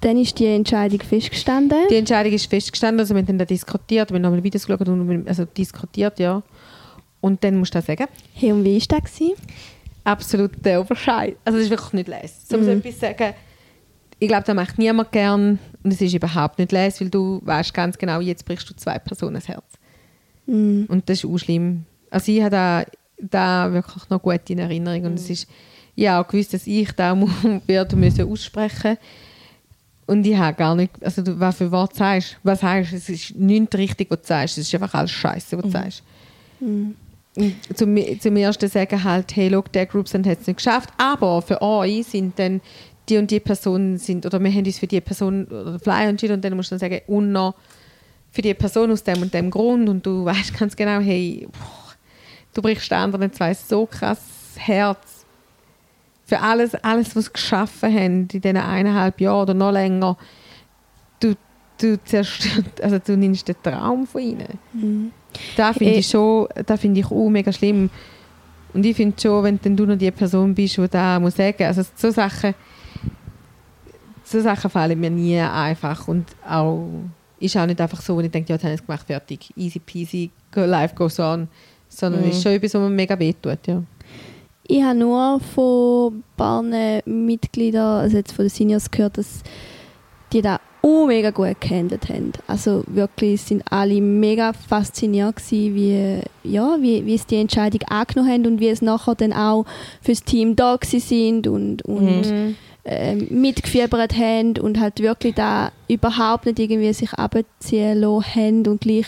dann 0.00 0.18
ist 0.18 0.38
die 0.38 0.46
Entscheidung 0.46 1.00
festgestanden. 1.00 1.78
Die 1.90 1.96
Entscheidung 1.96 2.32
ist 2.32 2.46
festgestanden, 2.46 3.00
also 3.00 3.14
wir 3.14 3.20
haben 3.20 3.26
dann 3.26 3.38
da 3.38 3.44
diskutiert, 3.44 4.10
wir 4.10 4.16
haben 4.16 4.22
nochmal 4.22 4.42
Videos 4.42 4.66
geschaut 4.66 4.88
und 4.88 5.28
also 5.28 5.44
diskutiert, 5.44 6.18
ja. 6.18 6.42
Und 7.20 7.44
dann 7.44 7.56
musst 7.56 7.74
du 7.74 7.78
auch 7.78 7.84
sagen, 7.84 8.06
Hey, 8.34 8.52
und 8.52 8.64
wie 8.64 8.80
war 8.80 9.00
das? 9.00 9.14
Gewesen? 9.14 9.36
absolut 10.04 10.52
der 10.64 10.80
Oberscheid. 10.80 11.36
Also 11.44 11.58
es 11.58 11.66
ist 11.66 11.70
wirklich 11.70 11.92
nicht 11.92 12.08
leise. 12.08 12.34
So 12.48 12.58
muss 12.58 12.66
ich 12.66 12.74
etwas 12.74 13.00
sagen, 13.00 13.34
ich 14.18 14.28
glaube, 14.28 14.44
das 14.44 14.54
macht 14.54 14.78
niemand 14.78 15.12
gern 15.12 15.58
und 15.82 15.92
es 15.92 16.00
ist 16.00 16.14
überhaupt 16.14 16.58
nicht 16.58 16.72
leise, 16.72 17.00
weil 17.00 17.10
du 17.10 17.40
weißt 17.44 17.74
ganz 17.74 17.98
genau, 17.98 18.20
jetzt 18.20 18.44
brichst 18.44 18.68
du 18.70 18.74
zwei 18.74 18.98
Personen 18.98 19.34
das 19.34 19.48
Herz. 19.48 19.64
Mhm. 20.46 20.86
Und 20.88 21.08
das 21.08 21.18
ist 21.18 21.24
auch 21.24 21.38
schlimm. 21.38 21.84
Also 22.10 22.30
ich 22.30 22.40
habe 22.40 22.50
da, 22.50 22.84
da 23.18 23.72
wirklich 23.72 24.08
noch 24.10 24.22
gut 24.22 24.48
in 24.48 24.58
Erinnerung 24.58 25.04
und 25.06 25.14
es 25.14 25.30
ist 25.30 25.48
ja 25.94 26.20
auch 26.20 26.28
gewusst, 26.28 26.54
dass 26.54 26.66
ich 26.66 26.92
da 26.92 27.16
werde 27.66 27.96
müssen 27.96 28.30
aussprechen. 28.30 28.96
Und 30.06 30.26
ich 30.26 30.36
habe 30.36 30.56
gar 30.56 30.74
nicht, 30.74 30.90
also 31.00 31.22
du, 31.22 31.38
was 31.38 31.56
für 31.56 31.70
Wort 31.70 31.94
sagst, 31.94 32.36
was 32.42 32.60
sagst, 32.60 32.92
es 32.92 33.08
ist 33.08 33.36
nichts 33.36 33.76
richtig, 33.76 34.10
was 34.10 34.22
du 34.22 34.26
sagst, 34.26 34.58
es 34.58 34.66
ist 34.66 34.74
einfach 34.74 34.94
alles 34.94 35.10
Scheiße, 35.12 35.56
was 35.56 35.64
du 35.64 35.70
sagst. 35.70 36.02
Und 36.60 36.96
Zum, 37.74 37.96
zum 38.20 38.36
ersten 38.36 38.68
sagen 38.68 39.02
halt, 39.02 39.34
hey, 39.34 39.48
look, 39.48 39.72
der 39.72 39.86
Group 39.86 40.06
hat 40.12 40.26
es 40.26 40.46
nicht 40.46 40.56
geschafft, 40.56 40.90
aber 40.98 41.40
für 41.40 41.62
euch 41.62 42.06
sind 42.06 42.38
dann 42.38 42.60
die 43.08 43.16
und 43.16 43.30
die 43.30 43.40
Personen 43.40 43.96
sind, 43.98 44.26
oder 44.26 44.38
wir 44.38 44.50
haben 44.50 44.66
uns 44.66 44.78
für 44.78 44.86
die 44.86 45.00
Person 45.00 45.46
oder 45.46 45.78
Flyer 45.78 46.08
entschieden 46.08 46.34
und 46.34 46.44
dann 46.44 46.54
musst 46.56 46.70
du 46.70 46.74
dann 46.74 46.80
sagen, 46.80 47.00
und 47.06 47.32
noch 47.32 47.54
für 48.30 48.42
die 48.42 48.54
Person 48.54 48.90
aus 48.90 49.02
dem 49.02 49.22
und 49.22 49.32
dem 49.32 49.50
Grund 49.50 49.88
und 49.88 50.04
du 50.04 50.24
weißt 50.24 50.58
ganz 50.58 50.76
genau, 50.76 51.00
hey, 51.00 51.48
boah, 51.50 51.94
du 52.54 52.62
brichst 52.62 52.90
den 52.90 52.98
anderen 52.98 53.32
zwei 53.32 53.54
so 53.54 53.86
krass 53.86 54.20
Herz 54.56 55.11
für 56.32 56.40
alles, 56.40 56.74
alles 56.76 57.14
was 57.14 57.26
sie 57.26 57.32
geschaffen 57.32 57.92
haben 57.94 58.28
in 58.32 58.40
diesen 58.40 58.56
eineinhalb 58.56 59.20
Jahren 59.20 59.42
oder 59.42 59.54
noch 59.54 59.70
länger. 59.72 60.16
Du, 61.20 61.34
du 61.78 62.02
zerstörst, 62.04 62.80
also 62.82 62.98
du 62.98 63.16
nimmst 63.18 63.46
den 63.48 63.56
Traum 63.62 64.06
von 64.06 64.20
ihnen. 64.22 65.12
Da 65.56 65.72
finde 65.74 65.94
Eh. 65.94 65.98
ich 65.98 66.06
schon, 66.08 66.48
da 66.66 66.76
finde 66.78 67.00
ich 67.00 67.06
auch 67.10 67.28
mega 67.28 67.52
schlimm. 67.52 67.90
Und 68.72 68.86
ich 68.86 68.96
finde 68.96 69.20
schon, 69.20 69.44
wenn 69.44 69.60
dann 69.60 69.76
du 69.76 69.84
noch 69.84 69.98
die 69.98 70.10
Person 70.10 70.54
bist, 70.54 70.78
die 70.78 70.88
da 70.88 71.20
muss 71.20 71.36
sagen, 71.36 71.64
also 71.64 71.82
so 71.94 72.10
Sachen, 72.10 72.54
so 74.24 74.40
Sachen 74.40 74.70
fallen 74.70 74.98
mir 74.98 75.10
nie 75.10 75.38
einfach 75.38 76.08
und 76.08 76.24
auch 76.48 76.88
ist 77.38 77.56
auch 77.58 77.66
nicht 77.66 77.80
einfach 77.80 78.00
so, 78.00 78.16
wo 78.16 78.20
ich 78.20 78.30
denke, 78.30 78.48
ja, 78.50 78.54
jetzt 78.54 78.62
habe 78.64 78.72
ich 78.72 78.80
es 78.80 78.86
gemacht, 78.86 79.06
fertig, 79.06 79.52
easy 79.56 79.80
peasy, 79.80 80.30
life 80.54 80.94
goes 80.94 81.18
on, 81.20 81.48
sondern 81.88 82.22
Mhm. 82.22 82.28
ist 82.30 82.42
schon 82.42 82.52
etwas, 82.52 82.72
was 82.72 82.80
mir 82.80 82.88
mega 82.88 83.18
wehtut, 83.18 83.58
ja. 83.66 83.82
Ich 84.68 84.82
habe 84.82 84.98
nur 84.98 85.40
von 85.54 86.14
ein 86.14 86.24
paar 86.36 86.62
Mitgliedern, 87.04 88.00
also 88.02 88.16
jetzt 88.16 88.32
von 88.32 88.44
den 88.44 88.50
Seniors 88.50 88.90
gehört, 88.90 89.18
dass 89.18 89.42
die 90.32 90.40
da 90.42 90.60
auch 90.82 91.06
mega 91.06 91.30
gut 91.30 91.60
gehandelt 91.60 92.08
haben. 92.08 92.32
Also 92.46 92.82
wirklich 92.86 93.40
sind 93.42 93.62
alle 93.70 94.00
mega 94.00 94.52
fasziniert 94.52 95.36
gewesen, 95.36 95.74
wie, 95.74 96.20
ja, 96.50 96.76
wie, 96.80 97.06
wie 97.06 97.18
sie 97.18 97.26
die 97.30 97.36
Entscheidung 97.36 97.82
angenommen 97.88 98.30
haben 98.32 98.46
und 98.46 98.60
wie 98.60 98.68
es 98.68 98.82
nachher 98.82 99.14
dann 99.14 99.32
auch 99.32 99.64
fürs 100.00 100.24
Team 100.24 100.56
da 100.56 100.78
sind 100.82 101.46
und, 101.46 101.82
und 101.82 102.22
Mhm. 102.22 102.56
ähm, 102.84 103.28
mitgefiebert 103.30 104.16
haben 104.16 104.58
und 104.58 104.80
halt 104.80 104.98
wirklich 105.00 105.34
da 105.36 105.70
überhaupt 105.86 106.46
nicht 106.46 106.58
irgendwie 106.58 106.92
sich 106.92 107.12
abziehen 107.12 108.00
lassen 108.00 108.34
haben 108.34 108.66
und 108.66 108.80
gleich 108.80 109.06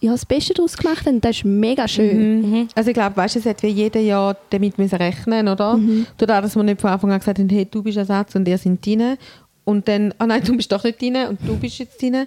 ja, 0.00 0.12
das 0.12 0.26
Beste 0.26 0.54
daraus 0.54 0.76
gemacht 0.76 1.06
haben. 1.06 1.20
Das 1.20 1.36
ist 1.36 1.44
mega 1.44 1.88
schön. 1.88 2.42
Mhm. 2.42 2.68
Also 2.74 2.90
ich 2.90 2.94
glaube, 2.94 3.16
weißt, 3.16 3.36
es 3.36 3.46
hat 3.46 3.62
wie 3.62 3.68
jeder 3.68 4.00
Jahr 4.00 4.36
damit 4.50 4.78
müssen 4.78 4.96
rechnen, 4.96 5.48
oder? 5.48 5.76
Mhm. 5.76 6.06
Dadurch, 6.18 6.40
dass 6.40 6.56
wir 6.56 6.62
nicht 6.62 6.80
von 6.80 6.90
Anfang 6.90 7.12
an 7.12 7.18
gesagt 7.18 7.38
haben, 7.38 7.48
hey, 7.48 7.66
du 7.70 7.82
bist 7.82 7.96
Ersatz 7.96 8.34
und 8.34 8.46
ihr 8.46 8.58
sind 8.58 8.84
drin. 8.84 9.16
Und 9.64 9.88
dann, 9.88 10.14
ah 10.18 10.26
nein, 10.26 10.42
du 10.44 10.56
bist 10.56 10.70
doch 10.70 10.84
nicht 10.84 11.00
drin 11.00 11.16
und 11.28 11.40
du 11.46 11.56
bist 11.56 11.78
jetzt 11.78 12.00
drin. 12.00 12.26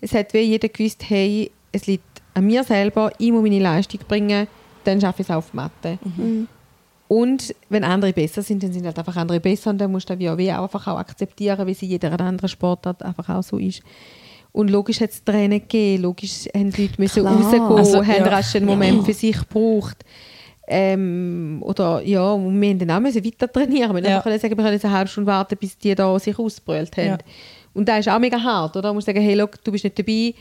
Es 0.00 0.14
hat 0.14 0.32
wie 0.32 0.38
jeder 0.38 0.68
gewusst, 0.68 1.02
hey, 1.08 1.50
es 1.72 1.86
liegt 1.86 2.04
an 2.34 2.46
mir 2.46 2.62
selber, 2.64 3.12
ich 3.18 3.32
muss 3.32 3.42
meine 3.42 3.58
Leistung 3.58 4.00
bringen, 4.06 4.46
dann 4.84 5.00
schaffe 5.00 5.22
ich 5.22 5.28
es 5.28 5.34
auf 5.34 5.50
die 5.50 5.56
Matte. 5.56 5.98
Mhm. 6.04 6.48
Und 7.08 7.54
wenn 7.70 7.84
andere 7.84 8.12
besser 8.12 8.42
sind, 8.42 8.62
dann 8.62 8.72
sind 8.72 8.84
halt 8.86 8.98
einfach 8.98 9.16
andere 9.16 9.40
besser 9.40 9.70
und 9.70 9.78
dann 9.78 9.90
musst 9.90 10.08
du 10.08 10.18
wie 10.18 10.52
auch 10.52 10.62
einfach 10.62 10.86
auch 10.86 10.98
akzeptieren, 10.98 11.66
wie 11.66 11.72
es 11.72 11.82
in 11.82 11.88
jeder 11.88 12.12
anderen 12.20 12.48
Sportart 12.48 13.02
einfach 13.02 13.28
auch 13.30 13.42
so 13.42 13.56
ist. 13.58 13.82
Und 14.58 14.70
logisch 14.70 15.00
hat 15.00 15.10
es 15.10 15.22
Tränen 15.22 15.60
gegeben, 15.60 16.02
logisch 16.02 16.48
haben 16.52 16.72
die 16.72 16.82
Leute 16.82 16.94
müssen 17.00 17.22
Klar. 17.22 17.36
rausgehen, 17.36 17.62
Also, 17.62 18.04
haben 18.04 18.24
ja. 18.24 18.26
rasch 18.26 18.56
einen 18.56 18.66
Moment 18.66 19.04
für 19.04 19.14
sich 19.14 19.38
gebraucht. 19.38 20.04
Ähm, 20.66 21.58
oder 21.60 22.02
ja, 22.04 22.32
und 22.32 22.60
wir 22.60 22.70
haben 22.70 22.78
dann 22.80 22.90
auch 22.90 22.98
müssen 22.98 23.24
weiter 23.24 23.52
trainieren. 23.52 23.94
Wir 23.94 24.02
Ja. 24.02 24.10
ja. 24.10 24.20
können 24.20 24.36
sagen, 24.40 24.56
wir 24.56 24.64
können 24.64 24.72
jetzt 24.72 24.84
eine 24.84 24.94
halbe 24.94 25.08
Stunde 25.08 25.30
warten, 25.30 25.56
bis 25.60 25.78
die 25.78 25.94
da 25.94 26.18
sich 26.18 26.36
ausbrüllt 26.36 26.96
haben. 26.96 27.06
Ja. 27.06 27.18
Und 27.72 27.88
das 27.88 28.00
ist 28.00 28.08
auch 28.08 28.18
mega 28.18 28.42
hart, 28.42 28.76
oder? 28.76 28.88
Du 28.88 28.94
musst 28.94 29.06
sagen, 29.06 29.20
hey, 29.20 29.36
look, 29.36 29.62
du 29.62 29.70
bist 29.70 29.84
nicht 29.84 29.96
dabei, 29.96 30.34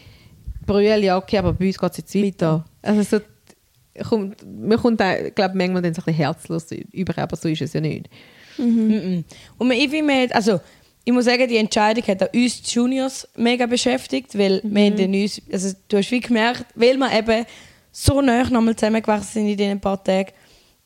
brüll, 0.66 1.04
ja, 1.04 1.16
okay, 1.16 1.38
aber 1.38 1.54
bei 1.54 1.68
uns 1.68 1.78
geht 1.78 1.92
es 1.92 1.98
jetzt 1.98 2.16
weiter. 2.16 2.66
Also 2.82 3.04
so, 3.04 4.04
kommt, 4.04 4.38
man 4.44 4.80
kommt, 4.80 5.00
da, 5.00 5.30
glaube 5.30 5.56
manchmal 5.56 5.84
dann 5.84 5.94
so 5.94 6.02
ein 6.02 6.06
bisschen 6.06 6.16
herzlos 6.16 6.72
über, 6.92 7.16
aber 7.22 7.36
so 7.36 7.50
ist 7.50 7.62
es 7.62 7.74
ja 7.74 7.82
nicht. 7.82 8.10
Mhm. 8.58 9.24
Und 9.60 9.72
ich 9.72 9.92
finde, 9.92 10.34
also 10.34 10.60
ich 11.08 11.14
muss 11.14 11.24
sagen, 11.24 11.48
die 11.48 11.56
Entscheidung 11.56 12.06
hat 12.06 12.22
auch 12.22 12.34
uns 12.34 12.62
Juniors 12.66 13.26
mega 13.38 13.66
beschäftigt, 13.66 14.38
weil 14.38 14.60
wir 14.62 14.88
haben 14.88 14.98
dann 14.98 15.14
uns, 15.14 15.42
also 15.50 15.74
du 15.88 15.96
hast 15.96 16.12
wie 16.12 16.20
gemerkt, 16.20 16.66
weil 16.76 16.98
wir 16.98 17.18
eben 17.18 17.46
so 17.94 18.20
nah 18.20 18.44
nochmal 18.50 18.76
zusammengewachsen 18.76 19.32
sind 19.32 19.48
in 19.48 19.56
diesen 19.56 19.80
paar 19.80 20.04
Tagen, 20.04 20.34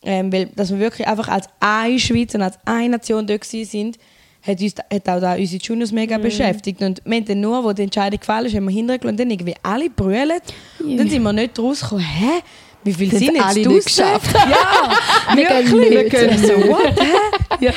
ähm, 0.04 0.32
weil, 0.32 0.46
dass 0.56 0.70
wir 0.70 0.78
wirklich 0.78 1.08
einfach 1.08 1.28
als 1.28 1.48
eine 1.60 1.98
Schweiz 1.98 2.36
und 2.36 2.44
als 2.44 2.60
eine 2.66 2.90
Nation 2.90 3.26
dort 3.26 3.44
sind, 3.46 3.98
hat, 4.44 4.62
uns, 4.62 4.76
hat 4.94 5.10
auch 5.10 5.20
da 5.22 5.34
unsere 5.34 5.60
Juniors 5.60 5.92
mega 5.92 6.20
beschäftigt. 6.20 6.84
Und 6.84 7.02
wir 7.04 7.18
haben 7.18 7.26
dann 7.26 7.42
nur, 7.42 7.64
wo 7.64 7.74
die 7.74 7.82
Entscheidung 7.82 8.20
gefallen 8.20 8.46
ist, 8.46 8.54
haben 8.54 8.66
wir 8.66 8.76
hintergeschaut 8.76 9.10
und 9.12 9.20
dann 9.20 9.32
irgendwie 9.32 9.56
alle 9.64 9.90
brüllen. 9.90 10.40
Und 10.80 10.98
dann 10.98 11.10
sind 11.10 11.24
wir 11.24 11.34
nicht 11.34 11.58
rausgekommen, 11.58 12.06
hä? 12.06 12.44
wie 12.84 12.94
viel 12.94 13.10
sind 13.12 13.36
jetzt 13.36 13.42
alle 13.42 13.68
nicht 13.68 13.86
geschafft. 13.86 14.36
Ja, 14.36 15.36
wirklich. 15.36 15.92
Wir 15.92 16.10
gehen 16.10 16.38
so, 16.38 16.70
what? 16.70 17.00
Hä? 17.00 17.66
Ja. 17.66 17.74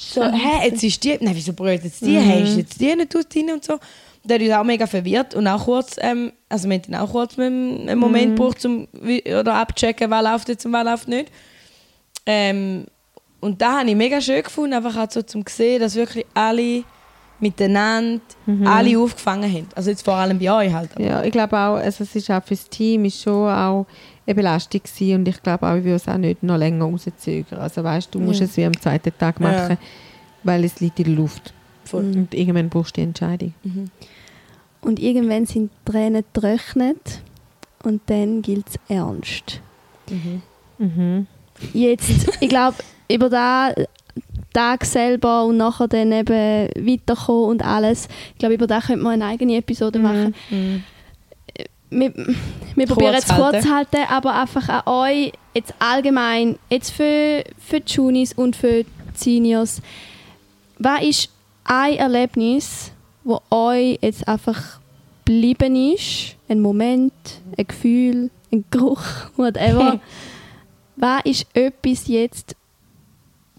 So, 0.00 0.22
hä, 0.22 0.64
jetzt 0.68 0.82
ist 0.84 1.02
die, 1.02 1.18
nein, 1.20 1.34
wieso 1.34 1.52
brüllt 1.52 1.82
jetzt 1.84 2.00
die? 2.02 2.16
Hä, 2.18 2.42
ist 2.44 2.56
jetzt 2.56 2.80
die 2.80 2.94
nicht 2.94 3.14
aus 3.16 3.28
drin 3.28 3.50
und 3.52 3.64
so? 3.64 3.78
Der 4.24 4.36
hat 4.36 4.42
uns 4.42 4.52
auch 4.52 4.64
mega 4.64 4.86
verwirrt 4.86 5.34
und 5.34 5.46
auch 5.46 5.64
kurz, 5.64 5.96
ähm, 6.00 6.32
also 6.48 6.68
wir 6.68 6.76
haben 6.78 6.94
auch 6.94 7.10
kurz 7.10 7.38
einen 7.38 7.98
Moment 7.98 8.36
gebraucht, 8.36 8.64
um 8.64 8.86
oder 9.40 9.54
abzuchecken, 9.54 10.10
wer 10.10 10.22
läuft 10.22 10.48
jetzt 10.48 10.64
und 10.66 10.72
wer 10.72 10.84
läuft 10.84 11.08
nicht. 11.08 11.32
Ähm, 12.26 12.86
und 13.40 13.60
da 13.62 13.78
habe 13.80 13.88
ich 13.90 13.96
mega 13.96 14.20
schön 14.20 14.42
gefunden, 14.42 14.74
einfach 14.74 14.96
auch 14.96 15.10
so 15.10 15.22
zum 15.22 15.44
sehen, 15.48 15.80
dass 15.80 15.94
wirklich 15.94 16.26
alle 16.34 16.84
miteinander 17.40 18.20
alle 18.66 18.98
aufgefangen 18.98 19.50
haben. 19.52 19.68
Also 19.76 19.90
jetzt 19.90 20.04
vor 20.04 20.14
allem 20.14 20.38
bei 20.38 20.50
euch 20.52 20.72
halt. 20.72 20.90
aber- 20.94 21.04
Ja, 21.04 21.22
ich 21.22 21.30
glaube 21.30 21.56
auch, 21.56 21.76
also 21.76 22.02
es 22.04 22.14
ist 22.16 22.30
auch 22.30 22.42
für 22.42 22.54
das 22.54 22.68
Team 22.68 23.04
ist 23.04 23.22
schon 23.22 23.48
auch 23.48 23.86
eine 24.28 24.34
Belastung 24.34 24.82
gewesen 24.82 25.14
und 25.20 25.28
ich 25.28 25.42
glaube 25.42 25.66
auch, 25.66 25.74
ich 25.76 25.84
würde 25.84 25.96
es 25.96 26.06
auch 26.08 26.18
nicht 26.18 26.42
noch 26.42 26.56
länger 26.58 26.84
rauszögern. 26.84 27.58
Also 27.60 27.82
weißt 27.82 28.14
du, 28.14 28.18
du 28.18 28.24
musst 28.26 28.40
Ja. 28.40 28.46
es 28.46 28.56
wie 28.56 28.64
am 28.64 28.78
zweiten 28.80 29.12
Tag 29.18 29.40
Ja. 29.40 29.46
machen, 29.50 29.78
weil 30.44 30.64
es 30.64 30.80
liegt 30.80 30.98
in 31.00 31.06
der 31.06 31.14
Luft. 31.14 31.52
Voll. 31.84 32.04
Und 32.04 32.34
irgendwann 32.34 32.68
brauchst 32.68 32.96
du 32.96 33.00
die 33.00 33.06
Entscheidung. 33.06 33.54
Und 34.82 35.00
irgendwann 35.00 35.46
sind 35.46 35.70
die 35.86 35.90
Tränen 35.90 36.24
getrocknet 36.32 37.22
und 37.82 38.02
dann 38.06 38.42
gilt 38.42 38.66
es 38.68 38.78
ernst. 38.88 39.60
Mhm. 40.78 41.26
Jetzt, 41.72 42.10
ich 42.40 42.48
glaube, 42.48 42.76
über 43.10 43.28
den 43.30 43.86
Tag 44.52 44.84
selber 44.84 45.44
und 45.44 45.56
nachher 45.56 45.88
dann 45.88 46.12
eben 46.12 46.68
weiterkommen 46.86 47.44
und 47.50 47.64
alles, 47.64 48.08
ich 48.32 48.38
glaube, 48.38 48.54
über 48.54 48.66
das 48.66 48.86
könnte 48.86 49.02
man 49.02 49.14
eine 49.14 49.26
eigene 49.26 49.56
Episode 49.56 49.98
machen. 49.98 50.34
Mhm. 50.50 50.82
Wir, 51.90 52.12
wir 52.74 52.86
probieren 52.86 53.14
es 53.14 53.26
kurz 53.26 53.62
zu 53.62 53.74
halten, 53.74 54.02
aber 54.08 54.34
einfach 54.34 54.68
an 54.68 54.82
euch, 54.86 55.32
jetzt 55.54 55.74
allgemein, 55.78 56.58
jetzt 56.68 56.90
für, 56.90 57.44
für 57.58 57.80
die 57.80 57.92
Junis 57.92 58.32
und 58.32 58.56
für 58.56 58.84
die 58.84 58.88
Seniors, 59.14 59.80
was 60.78 61.02
ist 61.02 61.30
ein 61.64 61.96
Erlebnis, 61.96 62.92
wo 63.24 63.40
euch 63.50 63.98
jetzt 64.00 64.26
einfach 64.28 64.80
geblieben 65.24 65.94
ist? 65.94 66.36
Ein 66.48 66.60
Moment, 66.60 67.12
ein 67.56 67.66
Gefühl, 67.66 68.30
ein 68.52 68.64
Geruch, 68.70 69.02
whatever. 69.36 70.00
was 70.96 71.20
ist 71.24 71.46
etwas 71.54 72.08
jetzt 72.08 72.56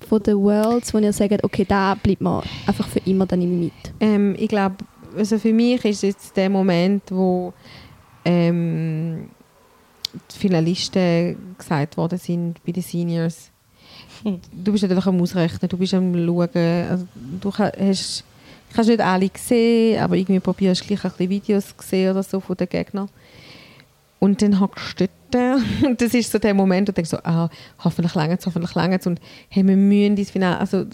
von 0.08 0.22
den 0.24 0.38
Worlds, 0.38 0.94
wo 0.94 0.98
ihr 0.98 1.14
sagt, 1.14 1.44
okay, 1.44 1.66
da 1.68 1.96
bleibt 1.96 2.22
mir 2.22 2.44
einfach 2.66 2.88
für 2.88 3.00
immer 3.06 3.26
dann 3.26 3.60
mit? 3.60 3.74
Ähm, 4.00 4.36
ich 4.38 4.48
glaube, 4.48 4.78
also 5.16 5.38
für 5.38 5.54
mich 5.54 5.84
ist 5.86 6.04
jetzt 6.04 6.36
der 6.38 6.50
Moment, 6.50 7.04
wo 7.10 7.54
ähm, 8.30 9.30
die 10.32 10.38
Finalisten 10.38 11.56
gesagt 11.58 11.98
worden 11.98 12.20
sind 12.20 12.64
bei 12.64 12.72
den 12.72 12.84
Seniors. 12.84 13.50
Du 14.24 14.72
bist 14.72 14.84
natürlich 14.84 15.06
am 15.06 15.22
Ausrechnen, 15.22 15.70
du 15.70 15.78
bist 15.78 15.94
am 15.94 16.14
Schauen. 16.14 16.50
Also, 16.90 17.08
du 17.42 17.52
hast, 17.54 18.24
hast 18.76 18.88
nicht 18.88 19.02
alle 19.02 19.30
gesehen, 19.30 20.00
aber 20.00 20.16
irgendwie 20.16 20.40
probierst 20.40 20.82
du 20.82 20.88
gleich 20.88 21.04
ein 21.04 21.12
bisschen 21.12 21.30
Videos 21.30 21.78
gesehen 21.78 22.12
oder 22.12 22.24
so 22.24 22.40
von 22.40 22.56
den 22.56 22.70
Gegnern. 22.70 23.10
Und 24.20 24.42
dann 24.42 24.60
hockst 24.60 25.00
du 25.00 25.08
dort 25.32 25.62
und 25.84 26.02
das 26.02 26.14
ist 26.14 26.32
so 26.32 26.38
der 26.38 26.54
Moment, 26.54 26.88
wo 26.88 26.92
du 26.92 26.96
denkst 26.96 27.12
so, 27.12 27.18
ah, 27.24 27.50
hoffentlich 27.84 28.14
lange 28.14 28.38
hoffentlich 28.46 28.76
lange 28.76 29.00
und 29.06 29.22
hey, 29.48 29.66
wir 29.66 29.78
müssen 29.78 30.18
ins 30.18 30.32
Finale. 30.32 30.60
Also 30.60 30.86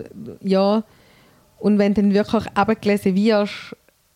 ja, 0.41 0.83
und 1.59 1.79
wenn 1.79 1.93
du 1.93 2.01
dann 2.01 2.13
wirklich 2.13 2.45
abgelesen 2.53 3.15
wirst, 3.15 3.75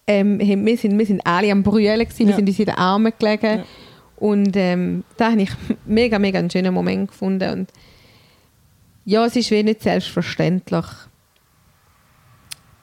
ähm, 0.10 0.40
wir, 0.40 0.78
sind, 0.78 0.98
wir 0.98 1.06
sind 1.06 1.22
alle 1.26 1.52
am 1.52 1.62
Brüllen, 1.64 2.00
gewesen, 2.00 2.20
wir 2.20 2.30
Ja. 2.32 2.36
sind 2.36 2.50
uns 2.50 2.58
in 2.60 2.66
den 2.66 2.76
Armen 2.76 3.14
gelegen. 3.20 3.60
Ja. 3.60 3.66
Und 4.18 4.56
ähm, 4.58 5.04
da 5.18 5.32
habe 5.32 5.42
ich 5.44 5.50
mega, 5.86 6.18
mega 6.20 6.40
einen 6.40 6.50
schönen 6.50 6.74
Moment 6.74 7.10
gefunden. 7.10 7.50
Und 7.60 7.72
ja, 9.06 9.24
es 9.26 9.36
ist 9.36 9.52
wie 9.52 9.62
nicht 9.64 9.84
selbstverständlich, 9.84 10.86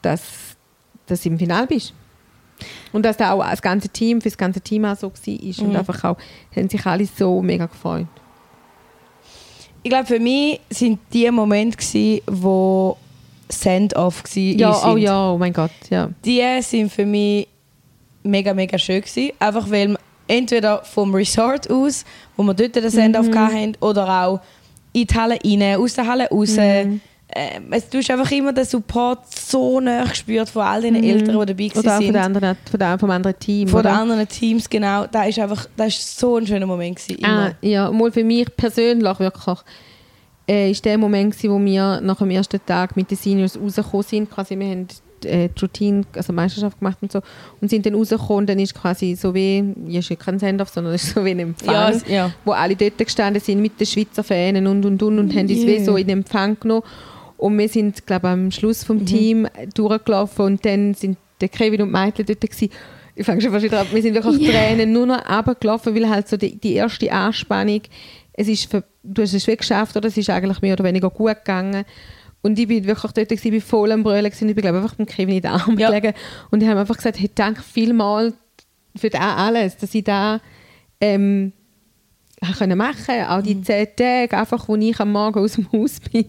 dass, 0.01 0.55
dass 1.05 1.21
du 1.21 1.29
im 1.29 1.37
Finale 1.39 1.67
bist. 1.67 1.93
Und 2.91 3.03
dass 3.05 3.17
da 3.17 3.33
auch 3.33 3.43
das 3.47 3.61
ganze 3.61 3.89
Team, 3.89 4.21
für 4.21 4.29
das 4.29 4.37
ganze 4.37 4.61
Team 4.61 4.85
auch 4.85 4.95
so 4.97 5.11
war. 5.11 5.63
Und 5.63 5.69
Mhm. 5.69 5.75
einfach 5.75 6.03
auch, 6.05 6.17
haben 6.55 6.69
sich 6.69 6.85
alle 6.85 7.05
so 7.05 7.41
mega 7.41 7.65
gefreut. 7.67 8.07
Ich 9.83 9.89
glaube, 9.91 10.07
für 10.07 10.19
mich 10.19 10.59
sind 10.69 10.99
die 11.13 11.29
Momente, 11.29 11.77
gewesen, 11.77 12.21
wo 12.25 12.97
Send-off 13.49 14.23
war. 14.23 14.41
Ja, 14.43 14.91
oh 14.91 14.97
ja, 14.97 15.31
oh 15.31 15.37
mein 15.37 15.53
Gott, 15.53 15.71
ja. 15.89 16.09
Die 16.25 16.41
sind 16.61 16.91
für 16.91 17.05
mich 17.05 17.47
mega, 18.23 18.53
mega 18.53 18.77
schön 18.77 19.01
gewesen. 19.01 19.31
Einfach 19.39 19.69
weil 19.71 19.97
entweder 20.27 20.83
vom 20.83 21.13
Resort 21.15 21.69
aus, 21.69 22.03
wo 22.35 22.43
wir 22.43 22.53
dort 22.53 22.75
den 22.75 22.89
Send-off 22.89 23.29
hatten, 23.33 23.73
oder 23.79 24.07
auch 24.25 24.39
in 24.93 25.07
die 25.07 25.15
Halle 25.15 25.37
rein, 25.43 25.75
aus 25.79 25.93
der 25.93 26.07
Halle 26.07 26.27
raus. 26.29 26.55
Ähm, 26.57 27.01
es, 27.71 27.89
du 27.89 27.97
hast 27.97 28.09
einfach 28.09 28.31
immer 28.31 28.53
den 28.53 28.63
Support 28.63 29.19
so 29.35 29.81
nah 29.81 30.05
gespürt 30.05 30.49
von 30.49 30.61
all 30.61 30.81
den 30.81 30.95
Eltern, 30.95 31.37
die 31.39 31.45
dabei 31.45 31.79
Oder 31.79 31.91
auch 31.91 31.95
von, 31.97 32.05
waren. 32.05 32.13
der 32.13 32.23
anderen, 32.23 32.57
von 32.69 32.79
der, 32.79 32.99
vom 32.99 33.11
anderen 33.11 33.37
Team. 33.39 33.67
Von 33.67 33.83
den 33.83 33.91
oder? 33.91 33.99
anderen 34.01 34.27
Teams, 34.29 34.69
genau. 34.69 35.05
Das 35.07 35.27
ist 35.27 35.39
einfach 35.39 35.65
das 35.75 35.87
ist 35.89 36.19
so 36.19 36.37
ein 36.37 36.47
schöner 36.47 36.65
Moment. 36.65 36.95
Gewesen, 36.97 37.23
Ah, 37.25 37.47
immer. 37.47 37.55
ja, 37.61 37.91
mal 37.91 38.11
für 38.13 38.23
mich 38.23 38.47
persönlich 38.55 39.19
wirklich 39.19 39.57
äh, 40.49 40.71
ist 40.71 40.85
der 40.85 40.97
Moment 40.97 41.33
gewesen, 41.35 41.51
wo 41.51 41.63
wir 41.63 42.01
nach 42.01 42.17
dem 42.17 42.29
ersten 42.29 42.59
Tag 42.65 42.95
mit 42.95 43.09
den 43.11 43.17
Seniors 43.17 43.59
rausgekommen 43.59 44.03
sind. 44.03 44.31
Quasi, 44.31 44.57
wir 44.57 44.67
haben 44.67 44.87
äh, 45.25 45.49
die 45.49 45.59
Routine, 45.61 46.03
also 46.15 46.31
Meisterschaft 46.31 46.79
gemacht 46.79 46.97
und 47.01 47.11
so 47.11 47.21
und 47.59 47.69
sind 47.69 47.85
dann 47.85 47.95
rausgekommen 47.95 48.37
und 48.41 48.49
dann 48.49 48.59
ist 48.59 48.75
quasi 48.75 49.15
so 49.15 49.33
wie, 49.33 49.63
hier 49.87 49.99
ist 49.99 50.09
ja 50.09 50.15
kein 50.15 50.37
Send-off, 50.39 50.69
sondern 50.69 50.93
es 50.93 51.03
ist 51.05 51.15
so 51.15 51.25
wie 51.25 51.31
ein 51.31 51.39
Empfang, 51.39 51.73
Ja, 51.73 51.91
ja. 52.07 52.31
wo 52.45 52.51
alle 52.51 52.75
dort 52.75 52.97
gestanden 52.99 53.41
sind 53.41 53.61
mit 53.61 53.79
den 53.79 53.87
Schweizer 53.87 54.23
Fänen 54.23 54.67
und 54.67 54.85
und 54.85 55.01
und 55.01 55.19
und 55.19 55.31
haben 55.33 55.41
uns 55.47 55.49
wie 55.65 55.75
Yeah. 55.77 55.83
so 55.83 55.97
in 55.97 56.07
Empfang 56.09 56.57
genommen 56.59 56.83
und 57.37 57.57
wir 57.57 57.67
sind, 57.69 58.05
glaube 58.07 58.29
am 58.29 58.51
Schluss 58.51 58.83
vom 58.83 59.05
Team 59.05 59.47
durchgelaufen 59.75 60.45
und 60.45 60.65
dann 60.65 60.93
sind 60.93 61.17
der 61.41 61.49
Kevin 61.49 61.81
und 61.83 61.93
die 61.93 61.99
Mädchen 61.99 62.25
dort 62.25 62.41
gewesen. 62.41 62.69
Ich 63.15 63.25
fange 63.25 63.41
schon 63.41 63.51
fast 63.51 63.63
wieder 63.63 63.79
an. 63.81 63.87
Wir 63.91 64.01
sind 64.01 64.13
wirklich 64.13 64.39
Ja. 64.39 64.51
Tränen 64.51 64.91
nur 64.93 65.07
noch 65.07 65.27
runtergelaufen, 65.27 65.95
weil 65.95 66.07
halt 66.09 66.27
so 66.27 66.37
die, 66.37 66.55
die 66.55 66.73
erste 66.73 67.11
Anspannung, 67.11 67.81
es 68.37 68.47
ist, 68.47 68.69
ver- 68.71 68.83
du 69.03 69.21
hast 69.23 69.33
es 69.33 69.45
wirklich 69.45 69.67
geschafft 69.67 69.97
oder? 69.97 70.07
Es 70.07 70.15
ist 70.15 70.29
eigentlich 70.29 70.61
mehr 70.61 70.73
oder 70.73 70.83
weniger 70.85 71.09
gut 71.09 71.35
gegangen. 71.35 71.83
Und 72.43 72.57
ich 72.59 72.67
bin 72.67 72.85
wirklich 72.85 73.11
dort, 73.11 73.27
gewesen, 73.29 73.47
ich 73.47 73.51
bin 73.51 73.61
voll 73.61 73.91
am 73.91 74.03
Brüllen 74.03 74.23
gewesen. 74.23 74.47
ich 74.47 74.55
bin 74.55 74.61
glaube 74.61 74.77
einfach 74.77 74.97
mit 74.97 75.09
Kevin 75.09 75.35
in 75.35 75.41
den 75.41 75.51
Arm 75.51 75.77
Ja. 75.77 75.89
gelegen. 75.89 76.13
Und 76.51 76.61
ich 76.63 76.69
habe 76.69 76.79
einfach 76.79 76.95
gesagt, 76.95 77.19
hey, 77.19 77.29
danke 77.33 77.61
vielmals 77.61 78.35
für 78.95 79.09
das 79.09 79.19
alles, 79.21 79.77
dass 79.77 79.93
ich 79.93 80.03
da 80.03 80.39
ähm, 81.01 81.51
können 82.59 82.77
machen 82.77 83.23
auch 83.27 83.41
die 83.41 83.59
zehn 83.63 83.87
Tage, 83.95 84.37
einfach, 84.37 84.67
wo 84.67 84.75
ich 84.75 84.99
am 84.99 85.11
Morgen 85.11 85.39
aus 85.39 85.53
dem 85.53 85.71
Haus 85.71 85.99
bin. 85.99 86.25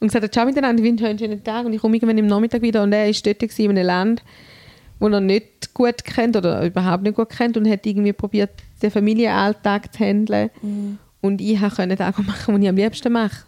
Und 0.00 0.08
gesagt 0.08 0.24
habe, 0.24 0.30
ciao 0.30 0.46
miteinander, 0.46 0.82
ich 0.82 0.88
wünsche 0.88 1.04
euch 1.04 1.10
einen 1.10 1.18
schönen 1.18 1.44
Tag. 1.44 1.66
Und 1.66 1.74
ich 1.74 1.80
komme 1.80 1.96
irgendwann 1.96 2.18
am 2.18 2.26
Nachmittag 2.26 2.62
wieder. 2.62 2.82
Und 2.82 2.92
er 2.94 3.06
war 3.06 3.14
dort 3.22 3.42
in 3.58 3.70
einem 3.70 3.86
Land, 3.86 4.22
wo 4.98 5.08
er 5.08 5.20
nicht 5.20 5.74
gut 5.74 6.02
kennt 6.04 6.36
oder 6.36 6.64
überhaupt 6.64 7.02
nicht 7.02 7.16
gut 7.16 7.28
kennt 7.28 7.56
und 7.58 7.68
hat 7.68 7.84
irgendwie 7.86 8.14
probiert, 8.14 8.50
den 8.82 8.90
Familienalltag 8.90 9.92
zu 9.92 10.00
handeln 10.00 10.48
und 11.20 11.40
ich 11.40 11.58
konnte 11.60 11.96
das 11.96 12.16
machen, 12.18 12.54
was 12.54 12.62
ich 12.62 12.68
am 12.68 12.76
liebsten 12.76 13.12
mache. 13.12 13.44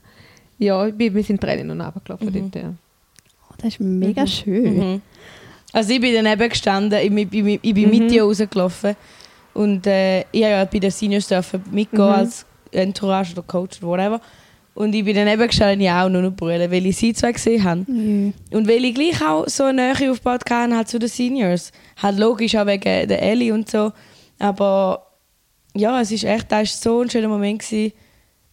Ja, 0.58 0.86
ich 0.86 0.94
bin- 0.94 1.14
wir 1.14 1.22
sind 1.24 1.40
Tränen 1.40 1.70
und 1.70 1.80
runtergelaufen 1.80 2.32
dort, 2.32 2.54
ja. 2.62 2.72
Oh, 3.50 3.54
das 3.58 3.74
ist 3.74 3.80
mega 3.80 4.26
schön. 4.26 4.76
Mhm. 4.94 5.02
Also 5.72 5.92
ich 5.92 6.00
bin 6.00 6.14
daneben 6.14 6.48
gestanden, 6.48 6.98
ich, 7.02 7.08
bin- 7.10 7.28
ich, 7.30 7.44
bin- 7.44 7.58
ich 7.62 7.74
bin 7.74 7.90
mit 7.90 8.10
dir 8.10 8.22
rausgelaufen 8.24 8.94
und 9.54 9.86
äh, 9.86 10.20
ich 10.32 10.42
habe 10.44 10.52
ja 10.52 10.64
bei 10.64 10.78
den 10.78 10.90
Seniors 10.90 11.26
dürfen 11.28 11.62
mitgehen 11.70 12.00
als 12.02 12.46
Entourage 12.70 13.32
oder 13.32 13.42
Coach 13.42 13.78
oder 13.82 13.88
whatever. 13.88 14.20
Und 14.74 14.94
ich 14.94 15.04
bin 15.04 15.14
daneben 15.14 15.46
gestanden, 15.46 15.80
ich 15.82 15.90
auch 15.90 16.08
nur 16.08 16.22
noch 16.22 16.32
brüllen, 16.32 16.70
weil 16.70 16.86
ich 16.86 16.96
sie 16.96 17.12
zwei 17.12 17.32
gesehen 17.32 17.62
habe. 17.62 17.80
Ja. 17.88 18.56
Und 18.56 18.66
weil 18.68 18.82
ich 18.86 18.94
gleich 18.94 19.20
auch 19.22 19.46
so 19.46 19.64
eine 19.64 19.92
Nähe 19.92 20.10
aufgebaut 20.10 20.48
hatte 20.48 20.74
halt 20.76 20.88
zu 20.88 20.98
den 20.98 21.10
Seniors. 21.10 21.72
Halt 22.02 22.18
logisch 22.18 22.54
auch 22.56 22.66
wegen 22.66 22.82
der 23.08 23.20
Ellie 23.20 23.52
und 23.52 23.70
so. 23.70 23.92
Aber 24.38 25.06
ja, 25.76 26.00
es 26.00 26.10
ist 26.12 26.24
echt, 26.24 26.50
das 26.52 26.58
war 26.58 26.66
so 26.66 27.00
ein 27.02 27.10
schöner 27.10 27.28
Moment. 27.28 27.60
Gewesen. 27.62 27.92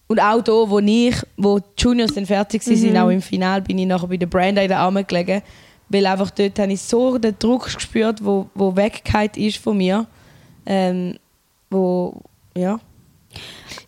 Und 0.07 0.19
auch 0.19 0.41
da, 0.41 0.51
wo 0.51 0.79
ich, 0.79 1.15
wo 1.37 1.59
die 1.59 1.65
Juniors 1.77 2.13
dann 2.13 2.25
fertig 2.25 2.65
waren, 2.65 2.75
sind, 2.75 2.97
auch 2.97 3.09
im 3.09 3.21
Finale, 3.21 3.61
bin 3.61 3.77
ich 3.77 3.85
nachher 3.85 4.07
bei 4.07 4.17
der 4.17 4.25
Brenda 4.27 4.61
in 4.61 4.69
den 4.69 4.77
Armen 4.77 5.05
gelegen. 5.05 5.41
Weil 5.89 6.05
einfach 6.05 6.31
dort 6.31 6.57
habe 6.59 6.71
ich 6.71 6.81
so 6.81 7.17
den 7.17 7.35
Druck 7.39 7.65
gespürt, 7.75 8.23
wo, 8.23 8.47
wo 8.55 8.75
weggeht 8.75 9.37
ist 9.37 9.57
von 9.57 9.77
mir. 9.77 10.05
Ähm, 10.65 11.17
wo, 11.69 12.21
ja. 12.55 12.79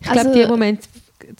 glaube, 0.10 0.18
Also- 0.28 0.32
die 0.34 0.46
Momente, 0.46 0.82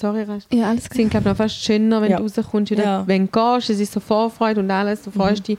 sorry, 0.01 0.23
Rasch, 0.23 0.45
Ja, 0.53 0.71
alles 0.71 0.85
sind 0.93 1.11
glaube 1.11 1.29
noch 1.29 1.37
fast 1.37 1.63
schöner, 1.63 2.01
wenn 2.03 2.11
Ja. 2.13 2.17
du 2.19 2.23
rauskommst, 2.25 2.71
wieder, 2.73 2.85
Ja. 2.85 3.07
wenn 3.07 3.29
du 3.29 3.33
gehst, 3.33 3.71
es 3.71 3.81
ist 3.81 3.93
so 3.93 4.01
Vorfreude 4.01 4.61
und 4.61 4.71
alles, 4.71 5.03
du 5.03 5.11
freust 5.11 5.47
dich, 5.49 5.59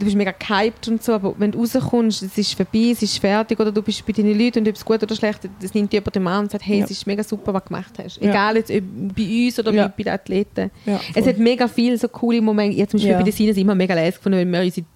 du 0.00 0.06
bist 0.06 0.16
mega 0.16 0.32
gehypt 0.32 0.88
und 0.88 1.02
so, 1.02 1.12
aber 1.12 1.34
wenn 1.38 1.52
du 1.52 1.60
rauskommst, 1.60 2.22
es 2.22 2.36
ist 2.36 2.54
vorbei, 2.54 2.90
es 2.92 3.02
ist 3.02 3.18
fertig 3.18 3.60
oder 3.60 3.70
du 3.70 3.82
bist 3.82 4.04
bei 4.06 4.12
deinen 4.12 4.36
Leuten 4.38 4.60
und 4.60 4.68
ob 4.68 4.74
es 4.74 4.84
gut 4.84 5.02
oder 5.02 5.14
schlecht 5.14 5.40
das 5.60 5.74
nimmt 5.74 5.92
jemand 5.92 6.16
Mann 6.20 6.40
und 6.44 6.50
sagt, 6.50 6.66
hey, 6.66 6.78
Ja. 6.78 6.84
es 6.86 6.90
ist 6.90 7.06
mega 7.06 7.22
super, 7.22 7.52
was 7.54 7.62
du 7.64 7.68
gemacht 7.68 7.92
hast. 8.02 8.20
Egal 8.20 8.56
jetzt 8.56 8.70
ob 8.70 8.82
bei 9.14 9.46
uns 9.46 9.58
oder 9.58 9.72
bei, 9.72 9.88
bei 9.88 10.02
den 10.02 10.12
Athleten. 10.12 10.70
Es 11.14 11.26
hat 11.26 11.38
mega 11.38 11.68
viele 11.68 11.96
so 11.98 12.08
coole 12.08 12.40
Momente, 12.40 12.76
jetzt 12.78 12.90
zum 12.92 12.98
Beispiel 12.98 13.14
bei 13.16 13.22
den 13.22 13.32
Sinus 13.32 13.56
immer 13.58 13.74
mega 13.74 13.94
leise 13.94 14.16
gefunden, 14.16 14.38
wenn 14.38 14.50
wir 14.50 14.60
unsere 14.62 14.86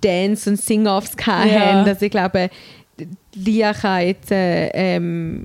Dance- 0.00 0.50
und 0.50 0.56
Sing-Offs 0.56 1.14
hatten. 1.26 1.88
Also 1.88 2.04
ich 2.06 2.10
glaube, 2.10 2.50
Lia 3.34 3.72
kann 3.72 4.06
jetzt 4.06 4.32
äh, 4.32 4.68
ähm, 4.68 5.44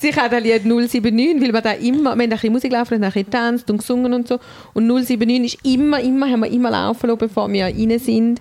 sich 0.00 0.16
auch 0.18 0.28
das 0.28 0.42
Lied 0.42 0.64
079, 0.64 1.40
weil 1.42 1.52
wir 1.52 1.60
da 1.60 1.72
immer, 1.72 2.02
wir 2.02 2.10
haben 2.10 2.20
ein 2.20 2.30
bisschen 2.30 2.52
Musik 2.52 2.72
laufen, 2.72 2.94
dann 2.94 3.04
ein 3.04 3.10
bisschen 3.12 3.24
getanzt 3.26 3.70
und 3.70 3.78
gesungen 3.78 4.12
und 4.14 4.28
so. 4.28 4.38
Und 4.74 4.86
079 4.86 5.54
ist 5.54 5.64
immer, 5.66 6.00
immer, 6.00 6.26
haben 6.30 6.40
wir 6.40 6.50
immer 6.50 6.70
laufen 6.70 7.06
lassen, 7.08 7.18
bevor 7.18 7.52
wir 7.52 7.64
rein 7.66 7.98
sind. 7.98 8.40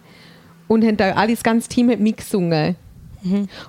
Und 0.67 0.85
haben 0.85 0.97
da 0.97 1.11
alles, 1.11 1.39
das 1.39 1.43
ganze 1.43 1.67
Team 1.69 1.89
hat 1.89 1.99
mitgesungen. 1.99 2.75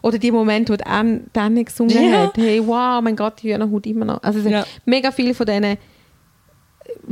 Oder 0.02 0.18
die 0.18 0.30
Momente, 0.30 0.72
wo 0.72 0.76
die 0.76 0.84
Anne, 0.86 1.64
gesungen 1.64 1.90
Ja. 2.10 2.18
hat. 2.24 2.36
Hey, 2.36 2.60
wow, 2.64 3.02
mein 3.02 3.16
Gott, 3.16 3.42
die 3.42 3.52
Hühnerhaut 3.52 3.84
immer 3.86 4.04
noch. 4.04 4.22
Also 4.22 4.38
es 4.38 4.44
sind 4.44 4.52
Ja. 4.52 4.64
mega 4.84 5.10
viele 5.10 5.34
von 5.34 5.44
diesen 5.46 5.76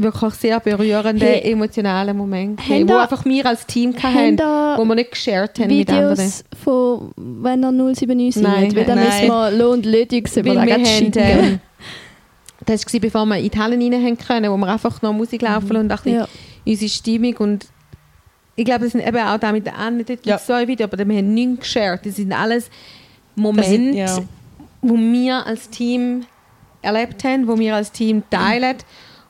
wirklich 0.01 0.35
sehr 0.35 0.61
berührenden, 0.61 1.27
Hey. 1.27 1.53
emotionalen 1.53 2.17
Momente, 2.17 2.63
hey, 2.67 2.83
wo 2.85 2.93
da- 2.93 3.03
einfach 3.03 3.25
wir 3.25 3.45
als 3.47 3.67
Team 3.67 3.95
haben 4.03 4.15
hatten, 4.15 4.37
da 4.37 4.77
wo 4.79 4.85
wir 4.85 4.95
nicht 4.95 5.11
geshared 5.11 5.59
haben 5.59 5.77
mit 5.77 5.89
anderen. 5.91 6.17
Videos 6.17 6.45
von, 6.65 7.11
wenn 7.17 7.63
er 7.63 7.73
079 7.73 8.35
singt, 8.35 8.47
Nein, 8.47 8.77
weil 8.77 8.85
dann 8.85 8.99
nein. 8.99 9.07
müssen 9.09 9.29
wir 9.29 9.51
Lohn 9.53 9.73
und 9.79 9.87
Lötig 9.87 10.29
Weil 10.37 10.45
wir 10.45 10.61
haben, 10.75 11.13
ähm, 11.17 11.61
das 12.65 12.85
war, 12.93 13.01
bevor 13.01 13.27
wir 13.27 13.39
in 13.39 13.51
die 13.51 13.59
Hallen 13.59 13.95
rein 13.95 14.19
können, 14.19 14.51
wo 14.53 14.57
wir 14.57 14.69
einfach 14.69 15.01
noch 15.03 15.13
Musik 15.13 15.43
laufen 15.43 15.77
und 15.77 15.93
auch 15.93 16.05
Ja. 16.05 16.27
unsere 16.67 16.89
Stimmung 16.91 17.37
und 17.39 17.67
ich 18.57 18.65
glaube, 18.65 18.85
das 18.85 18.93
sind 18.93 19.07
eben 19.07 19.19
auch 19.19 19.39
da 19.39 19.53
mit 19.53 19.67
der 19.67 19.79
Anne, 19.79 20.05
dort 20.05 20.25
Ja. 20.27 20.33
gibt 20.35 20.41
es 20.41 20.47
so 20.47 20.53
ein 20.53 20.67
Video, 20.67 20.85
aber 20.87 20.99
wir 20.99 21.17
haben 21.17 21.33
nichts 21.35 21.61
geshared. 21.61 22.05
Das 22.05 22.17
sind 22.17 22.33
alles 22.33 22.69
Momente, 23.37 23.69
sind- 23.71 23.95
ja. 23.95 24.19
wo 24.83 24.97
wir 24.97 25.47
als 25.47 25.71
Team 25.71 26.25
erlebt 26.83 27.23
haben, 27.25 27.47
wo 27.47 27.57
wir 27.59 27.77
als 27.77 27.93
Team 27.93 28.23
teilen 28.31 28.77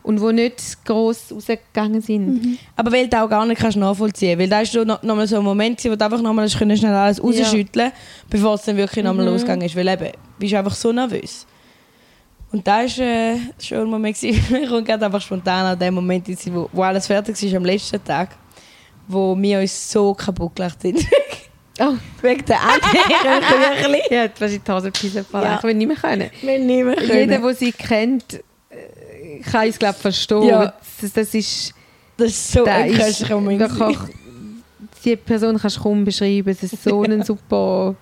und 0.08 0.22
wo 0.22 0.30
nicht 0.30 0.86
gross 0.86 1.30
rausgegangen 1.30 2.00
sind. 2.00 2.58
Aber 2.76 2.90
weil 2.90 3.08
du 3.08 3.22
auch 3.22 3.28
gar 3.28 3.44
nicht 3.44 3.60
kannst 3.60 3.76
nachvollziehen 3.76 4.38
Weil 4.38 4.48
da 4.48 4.62
ist 4.62 4.72
so 4.72 4.82
noch, 4.82 5.02
noch 5.02 5.14
mal 5.14 5.26
so 5.26 5.36
ein 5.36 5.44
Moment, 5.44 5.84
wo 5.84 5.94
du 5.94 6.02
einfach 6.02 6.22
nochmal 6.22 6.48
schnell 6.48 6.86
alles 6.86 7.22
rausschütteln 7.22 7.92
bevor 8.30 8.54
es 8.54 8.62
dann 8.62 8.78
wirklich 8.78 9.04
nochmal 9.04 9.26
losgegangen 9.26 9.66
ist. 9.66 9.76
Weil 9.76 9.86
eben, 9.86 10.06
du 10.06 10.38
bist 10.38 10.54
einfach 10.54 10.74
so 10.74 10.92
nervös. 10.92 11.46
Und 12.50 12.66
da 12.66 12.78
war 12.78 12.98
äh, 13.04 13.36
schon 13.60 13.80
ein 13.80 13.90
Moment, 13.90 14.22
mir 14.22 14.66
kommt 14.68 14.86
gerade 14.86 15.04
einfach 15.04 15.20
spontan 15.20 15.66
an 15.66 15.78
den 15.78 15.92
Moment, 15.92 16.26
wo, 16.54 16.70
wo 16.72 16.82
alles 16.82 17.06
fertig 17.06 17.36
war 17.42 17.58
am 17.58 17.66
letzten 17.66 18.02
Tag, 18.02 18.30
wo 19.08 19.36
wir 19.36 19.60
uns 19.60 19.92
so 19.92 20.14
kaputt 20.14 20.56
gelacht 20.56 20.80
sind. 20.80 21.04
Oh. 21.80 21.94
Wegen 22.22 22.44
der 22.44 22.58
Küchli. 22.58 24.02
Ja, 24.10 24.26
du 24.26 24.44
hast 24.44 24.52
in 24.52 24.64
die 24.64 24.72
Hose 24.72 24.90
gepisst, 24.90 25.14
Ja. 25.14 25.22
ja. 25.42 25.56
ich 25.58 25.62
will 25.62 25.74
nicht 25.74 25.86
mehr 25.86 25.96
können. 25.96 26.28
Wir 26.42 26.58
nicht 26.58 26.84
mehr 26.84 26.96
können. 26.96 27.08
Jeder, 27.08 27.38
der 27.38 27.54
sie 27.54 27.70
kennt, 27.70 28.42
kann 29.42 29.68
es 29.68 29.78
glaube 29.78 29.98
verstehen. 29.98 30.42
Ja. 30.44 30.74
Das, 31.00 31.12
das 31.12 31.34
ist, 31.34 31.74
das 32.16 32.28
ist 32.28 32.52
so 32.52 32.64
da 32.64 32.84
ist 32.84 33.26
die 35.04 35.16
Person 35.16 35.58
kannst 35.58 35.76
du 35.76 35.82
kaum 35.82 36.04
beschreiben. 36.04 36.48
Es 36.50 36.62
ist 36.62 36.82
so 36.82 37.02
ein 37.02 37.22
super 37.24 37.94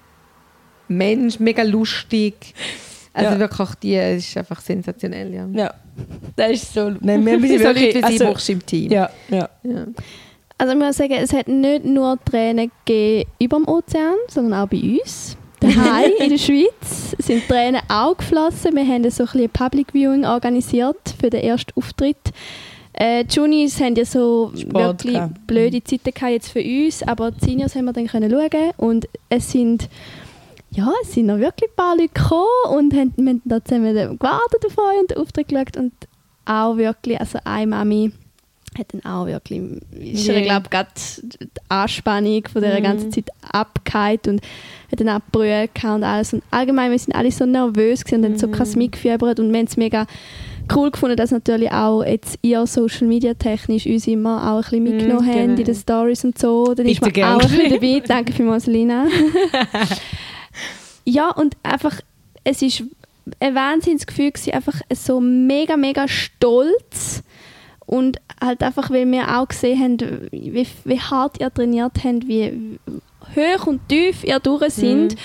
Mensch, 0.88 1.38
mega 1.38 1.62
lustig. 1.62 2.54
Also 3.12 3.32
Ja. 3.32 3.38
wirklich, 3.38 3.68
die 3.82 3.94
ist 3.96 4.36
einfach 4.36 4.60
sensationell. 4.60 5.32
Ja. 5.34 5.46
Ja, 5.52 5.74
das 6.36 6.50
ist 6.52 6.74
so... 6.74 6.90
Nein, 7.00 7.24
wir 7.24 7.38
müssen 7.38 7.58
so 7.58 7.64
Leute 7.64 7.80
wirklich... 7.80 7.94
wie 7.94 7.98
sie 7.98 8.04
Also, 8.04 8.24
brauchst 8.26 8.48
du 8.48 8.52
im 8.52 8.66
Team. 8.66 8.92
ja, 8.92 9.10
ja. 9.28 9.48
Ja. 9.62 9.86
Also 10.58 10.72
ich 10.72 10.78
muss 10.78 10.96
sagen, 10.96 11.12
es 11.12 11.32
hat 11.34 11.48
nicht 11.48 11.84
nur 11.84 12.18
Tränen 12.24 12.70
gegeben 12.86 13.30
über 13.38 13.56
dem 13.58 13.68
Ozean, 13.68 14.14
sondern 14.28 14.60
auch 14.60 14.68
bei 14.68 14.78
uns. 15.02 15.36
Daheim 15.60 16.12
in 16.18 16.30
der 16.30 16.38
Schweiz 16.38 17.16
sind 17.18 17.46
Tränen 17.48 17.80
auch 17.88 18.16
geflossen. 18.16 18.74
Wir 18.74 18.86
haben 18.86 19.08
so 19.10 19.24
ein 19.24 19.30
bisschen 19.30 19.50
Public 19.50 19.92
Viewing 19.92 20.24
organisiert 20.24 21.14
für 21.18 21.30
den 21.30 21.42
ersten 21.42 21.72
Auftritt. 21.76 22.32
Äh, 22.92 23.24
die 23.24 23.40
haben 23.40 23.94
ja 23.94 24.04
so 24.04 24.52
Sport 24.56 25.04
wirklich 25.04 25.14
gehabt. 25.14 25.46
blöde 25.46 25.84
Zeiten 25.84 26.12
gehabt 26.14 26.32
jetzt 26.32 26.48
für 26.50 26.62
uns, 26.62 27.02
aber 27.02 27.30
die 27.30 27.44
Seniors 27.44 27.74
haben 27.74 27.84
wir 27.84 27.92
dann 27.92 28.06
können 28.06 28.30
schauen 28.30 28.70
und 28.78 29.08
es 29.28 29.52
sind 29.52 29.88
ja, 30.70 30.90
es 31.02 31.14
sind 31.14 31.26
noch 31.26 31.38
wirklich 31.38 31.70
ein 31.70 31.76
paar 31.76 31.96
Leute 31.96 32.12
gekommen 32.12 32.76
und 32.76 32.94
haben, 32.94 33.12
wir 33.16 33.30
haben 33.30 33.42
da 33.44 33.64
zusammen 33.64 33.94
gewartet 33.94 34.66
auf 34.66 34.78
euch 34.78 35.00
und 35.00 35.10
den 35.10 35.18
Auftritt 35.18 35.48
geschaut 35.48 35.76
und 35.76 35.92
auch 36.44 36.76
wirklich, 36.76 37.18
also 37.18 37.38
eine 37.44 37.66
Mami 37.66 38.12
hat 38.78 38.92
dann 38.92 39.04
auch 39.04 39.26
wirklich, 39.26 39.60
ist 39.98 40.28
Yeah. 40.28 40.40
glaube 40.42 40.68
gerade 40.68 40.88
die 41.22 41.48
Anspannung 41.68 42.42
von 42.52 42.62
dieser 42.62 42.78
Mhm. 42.78 42.82
ganzen 42.82 43.12
Zeit 43.12 43.28
abgehalten 43.52 44.34
und 44.34 44.42
hat 44.92 45.00
dann 45.00 45.08
auch 45.08 45.20
Brühe 45.32 45.68
und 45.84 46.04
alles 46.04 46.32
und 46.32 46.42
allgemein, 46.50 46.90
wir 46.90 46.98
sind 46.98 47.14
alle 47.14 47.30
so 47.30 47.46
nervös 47.46 48.02
und 48.10 48.24
haben 48.24 48.38
so 48.38 48.46
Mhm. 48.48 48.52
krass 48.52 48.76
mitgefiebert 48.76 49.40
und 49.40 49.50
wir 49.52 49.58
haben 49.58 49.66
es 49.66 49.76
mega 49.76 50.06
cool 50.74 50.90
gefunden, 50.90 51.16
dass 51.16 51.30
natürlich 51.30 51.70
auch 51.70 52.02
jetzt 52.02 52.38
ihr 52.42 52.66
Social 52.66 53.06
Media 53.06 53.34
technisch 53.34 53.86
uns 53.86 54.06
immer 54.08 54.50
auch 54.52 54.56
ein 54.56 54.62
bisschen 54.62 54.82
Mhm, 54.84 54.90
mitgenommen 54.90 55.26
haben 55.26 55.34
genau. 55.46 55.58
in 55.60 55.64
den 55.64 55.74
Stories 55.74 56.24
und 56.24 56.38
so. 56.38 56.74
Dann 56.74 56.86
ist 56.86 57.00
Bitte 57.00 57.20
man 57.20 57.34
auch 57.34 57.40
ein 57.42 57.48
bisschen 57.48 57.70
dabei. 57.70 58.02
Danke 58.06 58.32
vielmals, 58.32 58.66
Lina. 58.66 59.06
ja, 61.04 61.30
und 61.30 61.56
einfach, 61.62 62.00
es 62.44 62.62
ist 62.62 62.82
ein 63.40 63.54
Wahnsinnsgefühl 63.54 64.30
gewesen, 64.32 64.52
einfach 64.54 64.80
so 64.94 65.20
mega, 65.20 65.76
mega 65.76 66.06
stolz 66.08 67.22
und 67.86 68.18
halt 68.42 68.62
einfach, 68.62 68.90
weil 68.90 69.10
wir 69.10 69.38
auch 69.38 69.48
gesehen 69.48 69.80
haben, 69.80 70.28
wie, 70.30 70.66
wie 70.84 71.00
hart 71.00 71.40
ihr 71.40 71.52
trainiert 71.52 71.92
habt, 72.04 72.26
wie 72.26 72.78
hoch 73.34 73.66
und 73.66 73.88
tief 73.88 74.24
ihr 74.24 74.40
durch 74.40 74.74
sind. 74.74 75.16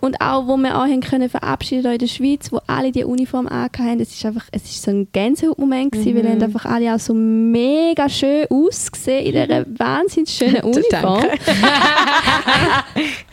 Und 0.00 0.20
auch, 0.20 0.46
wo 0.46 0.56
wir 0.56 0.76
auch 0.76 0.86
haben 0.86 1.00
können 1.00 1.28
verabschieden 1.28 1.90
in 1.90 1.98
der 1.98 2.06
Schweiz, 2.06 2.52
wo 2.52 2.60
alle 2.68 2.92
die 2.92 3.02
Uniform 3.02 3.48
angehabt 3.48 3.80
haben, 3.80 3.98
es 3.98 4.14
ist 4.14 4.24
einfach, 4.24 4.44
es 4.52 4.62
ist 4.62 4.82
so 4.82 4.92
ein 4.92 5.08
Gänsehautmoment 5.10 5.90
gewesen, 5.90 6.14
weil 6.14 6.30
haben 6.30 6.40
einfach 6.40 6.66
alle 6.66 6.94
auch 6.94 7.00
so 7.00 7.14
mega 7.14 8.08
schön 8.08 8.46
ausgesehen 8.48 9.26
in 9.26 9.32
dieser 9.32 9.66
wahnsinnig 9.76 10.30
schönen 10.30 10.60
Uniform. 10.62 11.24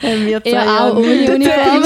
Haben 0.02 0.26
wir 0.26 0.42
zwei 0.42 0.50
Ja, 0.50 0.90
auch 0.90 0.98
ohne 0.98 1.36
Uniform. 1.36 1.84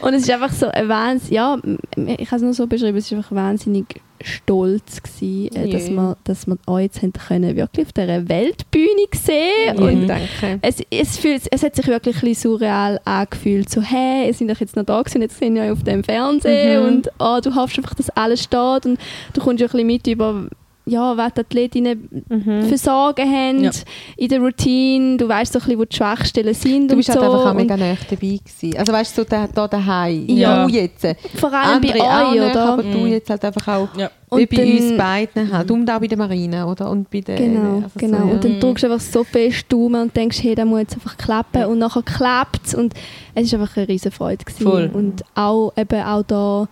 Und 0.00 0.14
es 0.14 0.22
ist 0.22 0.30
einfach 0.30 0.54
so 0.54 0.68
ein 0.68 0.88
Wahnsinn, 0.88 1.34
ja, 1.34 1.58
ich 1.96 2.26
kann 2.26 2.36
es 2.36 2.42
nur 2.42 2.54
so 2.54 2.66
beschreiben, 2.66 2.96
es 2.96 3.04
ist 3.04 3.12
einfach 3.12 3.32
wahnsinnig 3.32 4.00
stolz 4.22 5.02
gewesen, 5.02 5.54
äh, 5.56 5.68
dass 5.70 5.88
wir, 5.90 6.16
dass 6.24 6.46
wir 6.46 6.56
euch 6.66 6.84
jetzt 6.84 7.02
haben 7.02 7.12
können, 7.12 7.56
wirklich 7.56 7.86
auf 7.86 7.92
dieser 7.92 8.28
Weltbühne 8.28 9.06
sehen 9.14 9.50
Ja, 9.66 9.72
und 9.74 10.06
danke. 10.06 10.58
es, 10.62 10.76
es, 10.90 11.18
fühlt, 11.18 11.42
es 11.50 11.62
hat 11.62 11.76
sich 11.76 11.86
wirklich 11.86 12.16
ein 12.16 12.28
bisschen 12.28 12.50
surreal 12.52 13.00
angefühlt, 13.04 13.68
so 13.70 13.80
hey, 13.82 14.26
ihr 14.26 14.34
seid 14.34 14.50
doch 14.50 14.60
jetzt 14.60 14.76
noch 14.76 14.84
da 14.84 15.00
gewesen, 15.02 15.22
jetzt 15.22 15.38
sind 15.38 15.54
wir 15.54 15.72
auf 15.72 15.82
dem 15.82 16.04
Fernsehen 16.04 16.82
Mhm. 16.82 16.88
und 16.88 17.08
oh, 17.18 17.38
du 17.42 17.54
hoffst 17.54 17.78
einfach, 17.78 17.94
dass 17.94 18.10
alles 18.10 18.42
steht 18.42 18.86
und 18.86 18.98
du 19.32 19.40
kommst 19.40 19.60
ja 19.60 19.66
ein 19.66 19.70
bisschen 19.72 19.86
mit 19.86 20.06
über 20.06 20.46
ja, 20.90 21.16
was 21.16 21.34
die 21.34 21.40
Athletinnen 21.40 22.24
Mhm. 22.28 22.62
für 22.68 22.76
Sorgen 22.78 23.28
haben 23.30 23.64
Ja. 23.64 23.70
in 24.16 24.28
der 24.28 24.40
Routine, 24.40 25.16
du 25.16 25.28
weißt 25.28 25.52
so 25.52 25.58
ein 25.58 25.62
bisschen, 25.64 25.78
wo 25.78 25.84
die 25.84 25.96
Schwachstellen 25.96 26.54
sind 26.54 26.88
Du 26.88 26.94
und 26.94 26.98
bist 26.98 27.12
so. 27.12 27.14
halt 27.20 27.24
einfach 27.32 27.50
auch 27.50 27.54
mega 27.54 27.76
nah 27.76 27.94
dabei 28.08 28.16
gewesen. 28.16 28.76
Also 28.78 28.92
weißt 28.92 29.16
du, 29.16 29.22
so 29.22 29.28
da, 29.28 29.46
da 29.46 29.68
daheim. 29.68 30.26
Ja. 30.28 30.66
Du 30.66 30.72
jetzt. 30.72 31.06
vor 31.36 31.52
allem 31.52 31.76
Andere 31.76 31.92
bei 31.98 32.00
auch 32.04 32.32
euch, 32.32 32.40
oder? 32.40 32.64
aber 32.72 32.82
du 32.82 32.98
Mhm. 32.98 33.06
jetzt 33.08 33.30
halt 33.30 33.44
einfach 33.44 33.68
auch 33.68 33.88
Ja. 33.96 34.10
wie 34.32 34.42
Und 34.42 34.50
bei 34.50 34.56
dann- 34.56 34.70
uns 34.76 34.96
beiden 34.98 35.52
halt. 35.52 35.70
Und 35.70 35.90
auch 35.90 35.98
bei 36.00 36.06
der 36.06 36.18
Marina, 36.18 36.66
oder? 36.70 36.90
Und 36.90 37.10
bei 37.10 37.20
der, 37.20 37.36
Genau, 37.36 37.76
also 37.76 37.88
genau. 37.96 38.18
So, 38.18 38.24
ja. 38.26 38.30
Und 38.32 38.44
dann 38.44 38.60
drückst 38.60 38.84
du 38.84 38.86
einfach 38.92 39.00
so 39.04 39.24
fest 39.24 39.66
Daumen 39.68 40.02
und 40.02 40.16
denkst, 40.16 40.42
hey, 40.42 40.54
das 40.54 40.64
muss 40.66 40.80
jetzt 40.80 40.94
einfach 40.94 41.16
klappen. 41.16 41.64
Und 41.66 41.78
nachher 41.78 42.02
klappt 42.02 42.66
es. 42.66 42.74
Und 42.74 42.94
es 43.34 43.52
war 43.52 43.60
einfach 43.60 43.76
eine 43.76 43.88
riesen 43.88 44.10
Freude. 44.12 44.44
Gewesen. 44.44 44.62
Voll. 44.62 44.90
Und 44.92 45.22
auch, 45.34 45.72
eben 45.76 46.02
auch 46.02 46.22
da, 46.22 46.68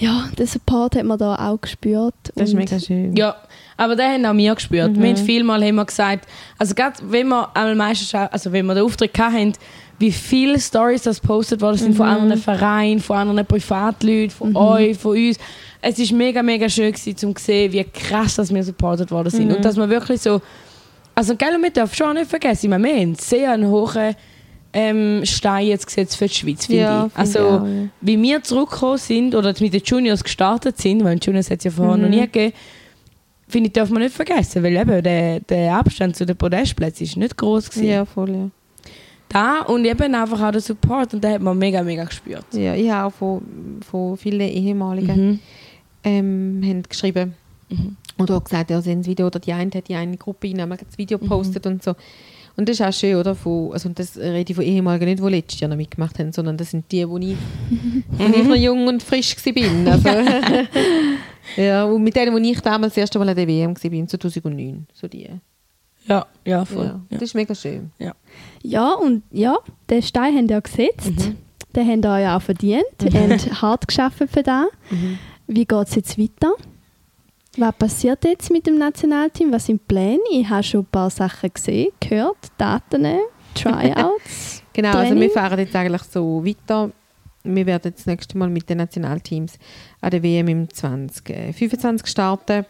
ja, 0.00 0.28
den 0.38 0.46
Support 0.46 0.96
hat 0.96 1.04
man 1.04 1.18
da 1.18 1.34
auch 1.36 1.60
gespürt. 1.60 2.14
Das 2.34 2.48
ist 2.48 2.54
mega 2.54 2.78
schön. 2.80 3.14
Ja, 3.14 3.36
aber 3.76 3.94
den 3.96 4.06
haben 4.06 4.26
auch 4.26 4.36
wir 4.36 4.54
gespürt. 4.54 4.96
Mhm. 4.96 5.02
Wir 5.02 5.08
haben 5.10 5.16
vielmal 5.16 5.62
haben 5.62 5.74
wir 5.76 5.84
gesagt, 5.84 6.26
also 6.58 6.74
gerade 6.74 6.96
wenn 7.02 7.28
wir 7.28 7.54
einmal 7.54 7.74
Meisterschaft, 7.74 8.32
also 8.32 8.50
wenn 8.52 8.66
wir 8.66 8.74
den 8.74 8.84
Auftritt 8.84 9.16
hatten, 9.18 9.52
wie 9.98 10.10
viele 10.10 10.58
Stories 10.58 11.02
das 11.02 11.20
postet 11.20 11.60
worden 11.60 11.76
sind 11.76 11.94
von 11.94 12.06
Mhm. 12.06 12.12
anderen 12.14 12.40
Vereinen, 12.40 13.00
von 13.00 13.16
anderen 13.18 13.46
Privatleuten, 13.46 14.30
von 14.30 14.56
euch, 14.56 14.96
von 14.96 15.16
uns. 15.16 15.36
Es 15.82 15.98
ist 15.98 16.12
mega, 16.12 16.42
mega 16.42 16.68
schön 16.68 16.92
gewesen, 16.92 17.28
um 17.28 17.36
zu 17.36 17.44
sehen, 17.44 17.72
wie 17.72 17.84
krass 17.84 18.36
dass 18.36 18.52
wir 18.52 18.64
supportet 18.64 19.10
worden 19.10 19.30
sind. 19.30 19.48
Mhm. 19.48 19.56
Und 19.56 19.64
dass 19.64 19.76
man 19.76 19.90
wirklich 19.90 20.20
so, 20.22 20.40
also 21.14 21.36
gell, 21.36 21.54
und 21.54 21.62
wir 21.62 21.70
dürfen 21.70 21.94
schon 21.94 22.08
auch 22.08 22.14
nicht 22.14 22.30
vergessen, 22.30 22.66
ich 22.66 22.70
meine, 22.70 22.84
wir 22.84 22.96
haben 22.96 23.14
sehr 23.16 23.52
einen 23.52 23.68
hohen 23.68 24.14
ähm, 24.72 25.22
Stein 25.24 25.66
jetzt 25.66 25.86
gesetzt 25.86 26.16
für 26.16 26.26
die 26.26 26.34
Schweiz, 26.34 26.66
finde 26.66 26.82
Ja, 26.82 27.06
ich. 27.06 27.12
finde 27.12 27.18
Also, 27.18 27.38
ich 27.38 27.44
auch, 27.44 27.66
ja. 27.66 27.88
wie 28.02 28.22
wir 28.22 28.42
zurückgekommen 28.42 28.98
sind 28.98 29.34
oder 29.34 29.52
mit 29.60 29.72
den 29.74 29.82
Juniors 29.84 30.22
gestartet 30.22 30.78
sind, 30.78 31.02
weil 31.04 31.18
Juniors 31.20 31.50
hat 31.50 31.58
es 31.58 31.64
ja 31.64 31.70
vorher 31.70 31.96
Mhm. 31.96 32.02
noch 32.02 32.08
nie 32.08 32.20
gegeben, 32.20 32.52
finde 33.48 33.66
ich, 33.68 33.72
darf 33.72 33.90
man 33.90 34.02
nicht 34.02 34.14
vergessen, 34.14 34.62
weil 34.62 34.76
eben 34.76 35.02
der, 35.02 35.40
der 35.40 35.74
Abstand 35.74 36.14
zu 36.14 36.24
den 36.24 36.36
Podestplätzen 36.36 37.04
ist 37.04 37.16
nicht 37.16 37.36
groß 37.36 37.70
gewesen. 37.70 37.88
Ja, 37.88 38.04
voll, 38.04 38.30
ja. 38.30 38.48
Da 39.28 39.60
und 39.62 39.84
eben 39.84 40.14
einfach 40.14 40.40
auch 40.42 40.50
der 40.52 40.60
Support 40.60 41.14
und 41.14 41.22
den 41.24 41.32
hat 41.34 41.40
man 41.42 41.56
mega, 41.56 41.82
mega 41.82 42.04
gespürt. 42.04 42.44
Ja, 42.52 42.74
ich 42.74 42.90
habe 42.90 43.06
auch 43.08 43.16
von, 43.16 43.42
von 43.88 44.16
vielen 44.16 44.40
ehemaligen 44.40 45.30
Mhm. 45.30 45.38
ähm, 46.04 46.62
haben 46.64 46.82
geschrieben 46.88 47.34
Mhm. 47.68 47.96
oder 48.18 48.36
auch 48.36 48.42
gesagt, 48.44 48.70
ja, 48.70 48.80
sie 48.82 48.90
haben 48.90 48.98
das 49.00 49.06
Video 49.08 49.26
oder 49.26 49.38
die 49.38 49.52
eine 49.52 49.70
hat 49.72 49.86
die 49.88 49.94
eine 49.94 50.16
Gruppe 50.16 50.48
haben 50.48 50.70
das 50.70 50.98
Video 50.98 51.18
Mhm. 51.18 51.22
gepostet 51.22 51.66
und 51.66 51.82
so. 51.82 51.94
Und 52.56 52.68
das 52.68 52.78
ist 52.80 52.86
auch 52.86 52.92
schön, 52.92 53.16
oder? 53.16 53.34
Von, 53.34 53.72
also 53.72 53.88
und 53.88 53.98
das 53.98 54.16
rede 54.16 54.50
ich 54.50 54.56
von 54.56 54.64
ehemaligen 54.64 55.06
nicht, 55.06 55.22
die 55.22 55.28
letztes 55.28 55.60
Jahr 55.60 55.68
noch 55.68 55.76
mitgemacht 55.76 56.18
haben, 56.18 56.32
sondern 56.32 56.56
das 56.56 56.70
sind 56.70 56.90
die, 56.92 57.08
wo 57.08 57.16
ich, 57.18 57.36
wo 58.10 58.24
ich 58.24 58.44
noch 58.46 58.56
jung 58.56 58.86
und 58.86 59.02
frisch 59.02 59.34
war. 59.36 59.90
Also, 59.92 60.08
ja, 61.56 61.84
und 61.84 62.02
mit 62.02 62.14
denen, 62.16 62.32
wo 62.34 62.38
ich 62.38 62.60
damals 62.60 62.94
das 62.94 62.98
erste 63.02 63.18
Mal 63.18 63.28
an 63.30 63.36
der 63.36 63.46
WM 63.48 63.70
war, 63.74 64.06
2009. 64.08 64.86
So 64.92 65.08
die. 65.08 65.28
Ja, 66.06 66.26
ja, 66.44 66.64
voll. 66.64 66.84
Ja, 66.86 66.90
Ja. 66.92 67.00
das 67.10 67.22
ist 67.22 67.34
mega 67.34 67.54
schön. 67.54 67.90
Ja, 68.62 68.94
und 68.94 69.22
ja, 69.30 69.56
den 69.88 70.02
Stein 70.02 70.36
haben 70.36 70.48
ja 70.48 70.60
gesetzt. 70.60 71.10
Mhm. 71.10 71.36
Den 71.74 71.88
habt 71.88 72.04
ihr 72.04 72.10
euch 72.12 72.28
auch 72.28 72.42
verdient. 72.42 72.84
Ihr 73.02 73.12
habt 73.30 73.62
hart 73.62 73.86
geschafft 73.88 74.18
für 74.18 74.42
das. 74.42 74.66
Wie 75.46 75.64
geht 75.64 75.88
es 75.88 75.94
jetzt 75.94 76.18
weiter? 76.18 76.52
Was 77.56 77.74
passiert 77.74 78.24
jetzt 78.24 78.50
mit 78.50 78.66
dem 78.66 78.78
Nationalteam? 78.78 79.52
Was 79.52 79.66
sind 79.66 79.80
die 79.80 79.84
Pläne? 79.94 80.20
Ich 80.30 80.48
habe 80.48 80.62
schon 80.62 80.80
ein 80.80 80.86
paar 80.86 81.10
Sachen 81.10 81.52
gesehen, 81.52 81.88
gehört, 81.98 82.38
Daten, 82.56 83.06
Tryouts. 83.54 84.62
Genau, 84.72 84.90
also 84.90 85.00
Training? 85.00 85.20
wir 85.22 85.30
fahren 85.30 85.58
jetzt 85.58 85.74
eigentlich 85.74 86.02
so 86.04 86.44
weiter. 86.44 86.92
Wir 87.42 87.66
werden 87.66 87.92
das 87.94 88.06
nächste 88.06 88.38
Mal 88.38 88.48
mit 88.48 88.70
den 88.70 88.78
Nationalteams 88.78 89.58
an 90.00 90.10
der 90.12 90.22
WM 90.22 90.46
im 90.46 90.72
2025 90.72 92.06
starten. 92.06 92.64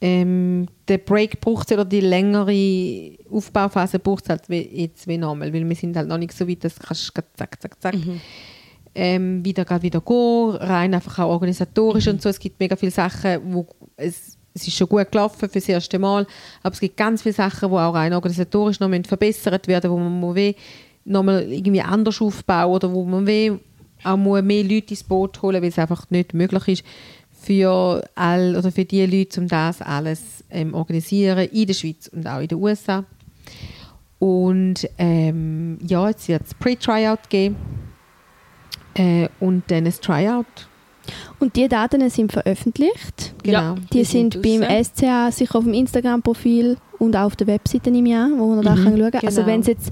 Ähm, 0.00 0.68
der 0.86 0.98
Break 0.98 1.40
braucht 1.40 1.72
oder 1.72 1.84
die 1.84 2.00
längere 2.00 3.18
Aufbauphase 3.28 3.98
braucht 3.98 4.24
es 4.24 4.30
halt 4.30 4.48
wie, 4.48 4.82
jetzt 4.82 5.08
wie 5.08 5.18
normal, 5.18 5.52
weil 5.52 5.68
wir 5.68 5.76
sind 5.76 5.96
halt 5.96 6.08
noch 6.08 6.18
nicht 6.18 6.32
so 6.32 6.48
weit, 6.48 6.62
dass 6.62 6.76
du 6.76 6.86
kannst 6.86 7.12
zack, 7.36 7.60
zack, 7.60 7.82
zack 7.82 7.94
ähm, 8.94 9.44
wieder, 9.44 9.64
grad 9.64 9.82
wieder 9.82 10.00
gehen, 10.00 10.56
rein 10.56 10.94
einfach 10.94 11.18
auch 11.20 11.30
organisatorisch 11.30 12.08
und 12.08 12.20
so. 12.22 12.28
Es 12.28 12.38
gibt 12.38 12.58
mega 12.60 12.76
viele 12.76 12.92
Sachen, 12.92 13.40
wo 13.52 13.66
es, 13.96 14.36
es 14.54 14.66
ist 14.66 14.76
schon 14.76 14.88
gut 14.88 15.10
gelaufen 15.10 15.38
für 15.38 15.48
das 15.48 15.68
erste 15.68 15.98
Mal, 15.98 16.26
aber 16.62 16.72
es 16.72 16.80
gibt 16.80 16.96
ganz 16.96 17.22
viele 17.22 17.34
Sachen, 17.34 17.68
die 17.68 17.74
auch 17.74 17.94
rein 17.94 18.12
organisatorisch 18.12 18.80
noch 18.80 18.90
verbessert 19.06 19.68
werden, 19.68 19.90
wo 19.90 19.98
man 19.98 20.34
wie 20.34 20.56
nochmal 21.04 21.42
irgendwie 21.50 21.80
anders 21.80 22.20
aufbauen 22.20 22.72
oder 22.72 22.92
wo 22.92 23.04
man 23.04 23.26
wie 23.26 23.52
auch 24.02 24.16
muss 24.16 24.42
mehr 24.42 24.64
Leute 24.64 24.90
ins 24.90 25.04
Boot 25.04 25.40
holen, 25.42 25.62
weil 25.62 25.68
es 25.68 25.78
einfach 25.78 26.08
nicht 26.10 26.34
möglich 26.34 26.68
ist 26.68 26.84
für 27.42 28.02
all 28.14 28.56
oder 28.56 28.70
für 28.70 28.84
die 28.84 29.06
Leute, 29.06 29.40
um 29.40 29.48
das 29.48 29.80
alles 29.80 30.44
ähm, 30.50 30.74
organisieren 30.74 31.48
in 31.48 31.66
der 31.66 31.74
Schweiz 31.74 32.08
und 32.08 32.26
auch 32.26 32.40
in 32.40 32.48
den 32.48 32.58
USA. 32.58 33.04
Und 34.18 34.88
ähm, 34.98 35.78
ja, 35.86 36.08
jetzt 36.08 36.28
wird 36.28 36.42
es 36.44 36.54
Pre-Tryout 36.54 37.30
geben 37.30 37.56
äh, 38.94 39.28
und 39.40 39.64
dann 39.68 39.86
ein 39.86 39.94
Tryout. 40.00 40.46
Und 41.38 41.56
die 41.56 41.66
Daten 41.68 42.08
sind 42.10 42.30
veröffentlicht. 42.32 43.34
Genau. 43.42 43.58
Ja. 43.58 43.74
Die, 43.92 44.04
sind 44.04 44.42
beim 44.42 44.60
draussen. 44.60 44.84
SCA 44.84 45.30
sicher 45.32 45.58
auf 45.58 45.64
dem 45.64 45.74
Instagram-Profil 45.74 46.76
und 46.98 47.16
auch 47.16 47.24
auf 47.24 47.36
der 47.36 47.46
Webseite 47.46 47.90
ich 47.90 48.14
an, 48.14 48.38
wo 48.38 48.54
man 48.54 48.62
da 48.64 48.74
Mhm, 48.76 48.84
kann 48.84 48.98
schauen 48.98 49.10
kann. 49.10 49.26
Also 49.26 49.40
genau. 49.42 49.52
wenn 49.52 49.60
es 49.60 49.66
jetzt 49.66 49.90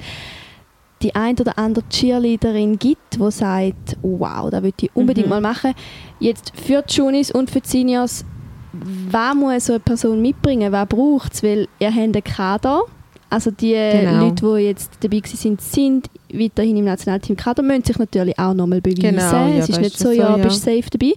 die 1.03 1.15
ein 1.15 1.37
oder 1.39 1.59
andere 1.59 1.85
Cheerleaderin 1.89 2.79
gibt, 2.79 3.15
die 3.19 3.31
sagt, 3.31 3.97
wow, 4.03 4.51
da 4.51 4.63
würde 4.63 4.75
ich 4.81 4.91
unbedingt 4.95 5.27
Mhm. 5.29 5.31
mal 5.31 5.41
machen. 5.41 5.75
Jetzt 6.21 6.53
für 6.57 6.83
die 6.83 6.95
Junis 6.95 7.31
und 7.31 7.51
für 7.51 7.61
die 7.61 7.69
Seniors, 7.69 8.25
was 8.73 9.35
muss 9.35 9.67
so 9.67 9.73
eine 9.75 9.81
Person 9.81 10.21
mitbringen, 10.21 10.71
was 10.73 10.87
braucht 10.89 11.33
es? 11.35 11.43
Weil 11.43 11.69
ihr 11.79 11.89
habt 11.89 11.99
einen 11.99 12.25
Kader, 12.25 12.83
also 13.31 13.51
die 13.51 13.73
Genau. 13.73 14.25
Leute, 14.27 14.57
die 14.57 14.65
jetzt 14.65 14.93
dabei 15.01 15.19
gewesen 15.19 15.37
sind, 15.37 15.61
sind 15.61 16.11
weiterhin 16.33 16.77
im 16.77 16.85
Nationalteam 16.85 17.37
Kader, 17.37 17.63
müssen 17.63 17.85
sich 17.85 17.99
natürlich 17.99 18.39
auch 18.39 18.55
nochmal 18.55 18.81
beweisen. 18.81 19.17
Genau, 19.17 19.49
ja, 19.49 19.59
es 19.59 19.69
ist 19.69 19.81
nicht 19.81 19.99
so, 19.99 20.07
so, 20.07 20.13
ja, 20.13 20.37
ja. 20.37 20.43
bist 20.43 20.63
safe 20.63 20.85
dabei. 20.91 21.13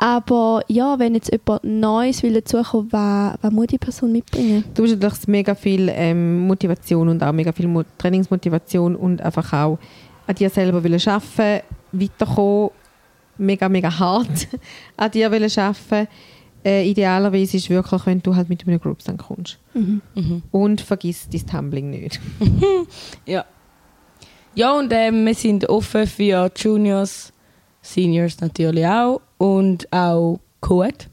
Aber 0.00 0.62
ja, 0.68 0.96
wenn 1.00 1.14
jetzt 1.14 1.32
jemand 1.32 1.64
Neues 1.64 2.22
will 2.22 2.34
dazukommen, 2.34 2.86
was, 2.92 3.34
was 3.42 3.52
muss 3.52 3.66
die 3.66 3.78
Person 3.78 4.12
mitbringen? 4.12 4.62
Du 4.72 4.84
hast 4.84 4.92
natürlich 4.92 5.26
mega 5.26 5.56
viel 5.56 5.90
ähm, 5.92 6.46
Motivation 6.46 7.08
und 7.08 7.20
auch 7.22 7.32
mega 7.32 7.50
viel 7.50 7.66
Mo 7.66 7.82
Trainingsmotivation 7.98 8.94
und 8.94 9.20
einfach 9.20 9.52
auch 9.52 9.78
an 10.28 10.36
dir 10.36 10.50
selber 10.50 10.84
wollen 10.84 11.00
arbeiten, 11.04 11.64
weiterkommen, 11.90 12.70
mega, 13.38 13.68
mega 13.68 13.98
hart 13.98 14.46
an 14.96 15.10
dir 15.10 15.32
wollen 15.32 15.50
arbeiten. 15.56 16.08
Äh, 16.68 16.90
idealerweise 16.90 17.56
ist 17.56 17.70
wirklich, 17.70 18.04
wenn 18.04 18.20
du 18.20 18.36
halt 18.36 18.50
mit 18.50 18.66
einem 18.66 18.78
Group 18.78 18.98
dann 19.04 19.16
kommst. 19.16 19.58
Mhm. 19.72 20.02
Mhm. 20.14 20.42
Und 20.50 20.82
vergiss 20.82 21.26
dein 21.30 21.46
Tumbling 21.46 21.88
nicht. 21.90 22.20
Ja. 23.26 23.46
Ja, 24.54 24.76
und 24.76 24.92
ähm, 24.92 25.24
wir 25.24 25.34
sind 25.34 25.68
offen 25.68 26.06
für 26.06 26.50
Juniors, 26.54 27.32
Seniors 27.80 28.40
natürlich 28.40 28.84
auch 28.84 29.20
und 29.38 29.90
auch 29.92 30.40
Co-Ed. 30.60 31.08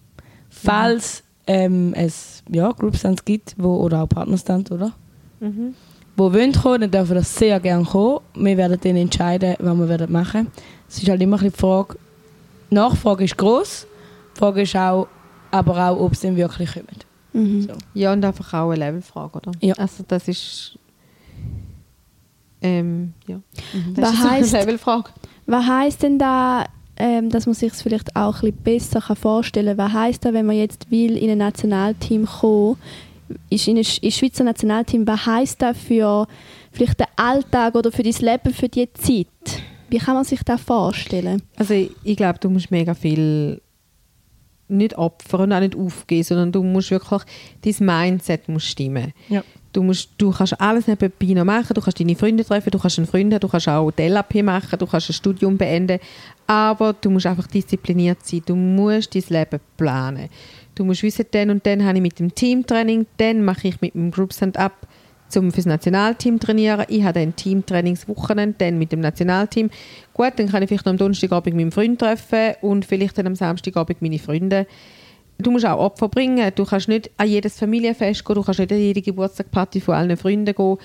Falls 0.49 1.24
ähm, 1.47 1.93
es 1.95 2.43
ja, 2.51 2.72
Groupstands 2.72 3.24
gibt 3.24 3.56
wo, 3.58 3.78
oder 3.78 4.03
auch 4.03 4.10
Partnerstands, 4.10 4.72
oder? 4.72 4.91
Wo 6.18 6.34
wollen 6.34 6.51
kommen, 6.51 6.82
dann 6.82 6.91
dürfen 6.91 7.16
das 7.16 7.34
sehr 7.34 7.60
gerne 7.62 7.86
kommen. 7.86 8.20
Wir 8.34 8.58
werden 8.58 8.80
dann 8.82 8.95
entscheiden, 8.97 9.56
was 9.60 9.78
wir 9.78 9.88
werden 9.89 10.12
machen 10.12 10.47
Es 10.89 10.97
ist 10.97 11.08
halt 11.08 11.22
immer 11.22 11.38
ein 11.38 11.43
bisschen 11.43 11.53
die 11.53 11.60
Frage, 11.60 11.97
die 12.72 12.76
Nachfrage 12.76 13.24
ist 13.24 13.38
gross, 13.38 13.88
die 14.34 14.39
Frage 14.39 14.62
ist 14.64 14.76
auch, 14.76 15.08
aber 15.56 15.89
auch, 15.89 15.99
ob 15.99 16.16
sie 16.16 16.28
dann 16.28 16.36
wirklich 16.38 16.74
kommen. 16.74 16.88
Mhm. 17.34 17.62
So. 17.64 17.74
Ja, 17.93 18.14
und 18.14 18.24
einfach 18.24 18.53
auch 18.53 18.72
eine 18.72 18.86
Levelfrage, 18.86 19.38
oder? 19.38 19.51
Ja. 19.62 19.76
Also 19.76 20.03
das 20.08 20.28
ist... 20.28 20.78
Ähm, 22.62 23.14
ja. 23.28 23.39
Das 23.95 24.12
Was 24.12 24.14
ist 24.14 24.30
heisst- 24.30 24.56
eine 24.56 24.66
Levelfrage. 24.66 25.10
Was 25.45 25.66
heisst 25.68 26.03
denn 26.03 26.18
da, 26.18 26.66
ähm, 26.97 27.30
dass 27.30 27.45
man 27.45 27.53
sich 27.53 27.72
es 27.74 27.82
vielleicht 27.82 28.16
auch 28.16 28.36
ein 28.41 28.53
bisschen 28.53 28.64
besser 28.64 29.01
kann 29.01 29.16
vorstellen 29.16 29.78
kann? 29.78 29.88
Was 29.88 29.93
heisst 29.93 30.26
da, 30.26 30.34
wenn 30.34 30.45
man 30.45 30.56
jetzt 30.56 30.89
will 30.89 31.18
in 31.18 31.30
ein 31.30 31.38
Nationalteam 31.38 32.26
kommen 32.26 32.78
ist 33.49 33.68
in 33.68 33.78
ein 33.78 33.84
Schweizer 33.84 34.43
Nationalteam, 34.43 35.08
was 35.08 35.26
heisst 35.26 35.60
das 35.62 35.76
für 35.76 36.28
vielleicht 36.72 36.99
den 36.99 37.08
Alltag 37.16 37.74
oder 37.74 37.91
für 37.91 38.03
dein 38.03 38.14
Leben, 38.14 38.53
für 38.53 38.70
die 38.70 38.88
Zeit? 38.93 39.28
Wie 39.89 39.97
kann 39.97 40.14
man 40.16 40.24
sich 40.24 40.43
das 40.43 40.62
vorstellen? 40.62 41.41
Also 41.56 41.74
ich, 41.74 41.91
ich 42.03 42.18
glaube, 42.18 42.38
du 42.39 42.49
musst 42.51 42.70
mega 42.70 42.93
viel 42.93 43.62
nicht 44.68 44.97
opfern 44.97 45.41
und 45.41 45.53
auch 45.53 45.59
nicht 45.59 45.76
aufgeben, 45.76 46.24
sondern 46.24 46.51
du 46.51 46.63
musst 46.63 46.91
wirklich, 46.91 47.22
dein 47.61 47.86
Mindset 47.86 48.47
muss 48.49 48.63
stimmen. 48.63 49.13
Ja. 49.30 49.43
Du, 49.74 49.84
musst, 49.84 50.09
du 50.18 50.32
kannst 50.32 50.59
alles 50.59 50.88
nebenbei 50.88 51.34
noch 51.34 51.43
machen, 51.43 51.74
du 51.74 51.82
kannst 51.82 51.99
deine 51.99 52.16
Freunde 52.16 52.45
treffen, 52.45 52.72
du 52.72 52.80
kannst 52.80 52.97
einen 52.97 53.07
Freund 53.07 53.34
haben, 53.34 53.41
du 53.41 53.47
kannst 53.47 53.68
auch 53.68 53.91
LAP 53.97 54.36
machen, 54.36 54.80
du 54.80 54.88
kannst 54.88 55.09
ein 55.09 55.13
Studium 55.13 55.57
beenden, 55.57 55.99
aber 56.47 56.93
du 56.93 57.09
musst 57.09 57.26
einfach 57.26 57.47
diszipliniert 57.47 58.26
sein, 58.26 58.41
du 58.45 58.55
musst 58.55 59.13
dein 59.13 59.24
Leben 59.30 59.59
planen. 59.78 60.30
Du 60.76 60.84
musst 60.84 61.03
wissen, 61.03 61.26
dann 61.32 61.49
und 61.49 61.66
dann 61.66 61.84
habe 61.86 61.97
ich 61.97 62.01
mit 62.01 62.20
dem 62.20 62.34
Teamtraining, 62.34 63.05
dann 63.18 63.43
mache 63.43 63.68
ich 63.68 63.82
mit 63.82 63.93
dem 63.93 64.11
Group 64.11 64.34
Stand-Up 64.34 64.88
zum 65.28 65.51
fürs 65.51 65.65
Nationalteam 65.65 66.39
trainieren. 66.39 66.86
Ich 66.88 67.03
habe 67.03 67.19
dann 67.19 67.36
Teamtrainingswochenende, 67.36 68.55
dann 68.57 68.78
mit 68.78 68.91
dem 68.91 68.99
Nationalteam. 68.99 69.69
Gut, 70.13 70.34
dann 70.38 70.49
kann 70.49 70.63
ich 70.63 70.69
vielleicht 70.69 70.86
noch 70.86 70.91
am 70.91 70.97
Donnerstagabend 70.97 71.55
meinen 71.55 71.71
Freund 71.71 71.99
treffen 71.99 72.55
und 72.61 72.86
vielleicht 72.86 73.17
dann 73.17 73.28
am 73.28 73.36
Samstagabend 73.36 74.01
meine 74.01 74.19
Freunde. 74.19 74.67
Du 75.38 75.51
musst 75.51 75.65
auch 75.65 75.80
Opfer 75.80 76.07
bringen. 76.07 76.51
Du 76.55 76.65
kannst 76.65 76.88
nicht 76.88 77.11
an 77.17 77.28
jedes 77.28 77.59
Familienfest 77.59 78.23
gehen, 78.23 78.36
du 78.36 78.43
kannst 78.43 78.59
nicht 78.59 78.71
an 78.71 78.80
jede 78.80 79.01
Geburtstagsparty 79.01 79.82
von 79.82 79.95
allen 79.95 80.15
Freunden 80.15 80.55
gehen. 80.55 80.78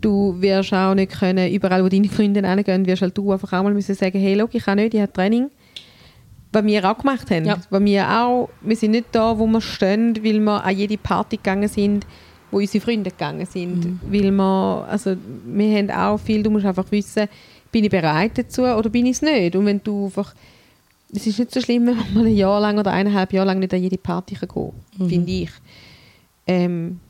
Du 0.00 0.40
wirst 0.40 0.74
auch 0.74 0.94
nicht 0.94 1.12
können, 1.12 1.50
überall 1.50 1.84
wo 1.84 1.88
deine 1.88 2.08
Freunde 2.08 2.46
hingehen, 2.46 2.86
wirst 2.86 3.02
halt 3.02 3.16
du 3.16 3.32
einfach 3.32 3.52
auch 3.52 3.62
mal 3.62 3.72
müssen 3.72 3.94
sagen, 3.94 4.18
hey, 4.18 4.36
schau, 4.38 4.48
ich 4.52 4.64
kann 4.64 4.76
nicht, 4.76 4.94
ich 4.94 5.00
habe 5.00 5.12
Training. 5.12 5.50
Was 6.52 6.64
wir 6.64 6.90
auch 6.90 6.98
gemacht 6.98 7.30
haben. 7.30 7.46
Ja. 7.46 7.58
Was 7.70 7.82
wir 7.82 8.08
auch, 8.10 8.48
wir 8.60 8.76
sind 8.76 8.90
nicht 8.90 9.06
da, 9.12 9.38
wo 9.38 9.46
wir 9.46 9.60
stehen, 9.60 10.16
weil 10.22 10.40
wir 10.40 10.62
an 10.64 10.76
jede 10.76 10.98
Party 10.98 11.36
gegangen 11.36 11.68
sind, 11.68 12.06
wo 12.54 12.58
unsere 12.60 12.84
Freunde 12.84 13.10
gegangen 13.10 13.44
sind. 13.46 13.98
Weil 14.08 14.30
wir, 14.30 14.86
also, 14.88 15.16
wir 15.46 15.76
haben 15.78 15.90
auch 15.90 16.18
viel, 16.18 16.42
du 16.42 16.50
musst 16.50 16.64
einfach 16.66 16.86
wissen, 16.90 17.26
bin 17.72 17.82
ich 17.84 17.90
bereit 17.90 18.38
dazu 18.38 18.62
oder 18.62 18.88
bin 18.88 19.06
ich 19.06 19.16
es 19.16 19.22
nicht? 19.22 19.56
Und 19.56 19.66
wenn 19.66 19.82
du 19.82 20.04
einfach, 20.06 20.32
es 21.12 21.26
ist 21.26 21.38
nicht 21.38 21.50
so 21.52 21.60
schlimm, 21.60 21.86
wenn 21.88 21.96
man 22.14 22.26
ein 22.26 22.34
Jahr 22.36 22.60
lang 22.60 22.78
oder 22.78 22.92
eineinhalb 22.92 23.32
Jahre 23.32 23.48
lang 23.48 23.58
nicht 23.58 23.74
an 23.74 23.82
jede 23.82 23.98
Party 23.98 24.36
kann 24.36 24.48
gehen 24.48 24.72
kann, 24.98 25.08
finde 25.08 25.30
ich. 25.32 25.50
Ähm, 26.46 27.00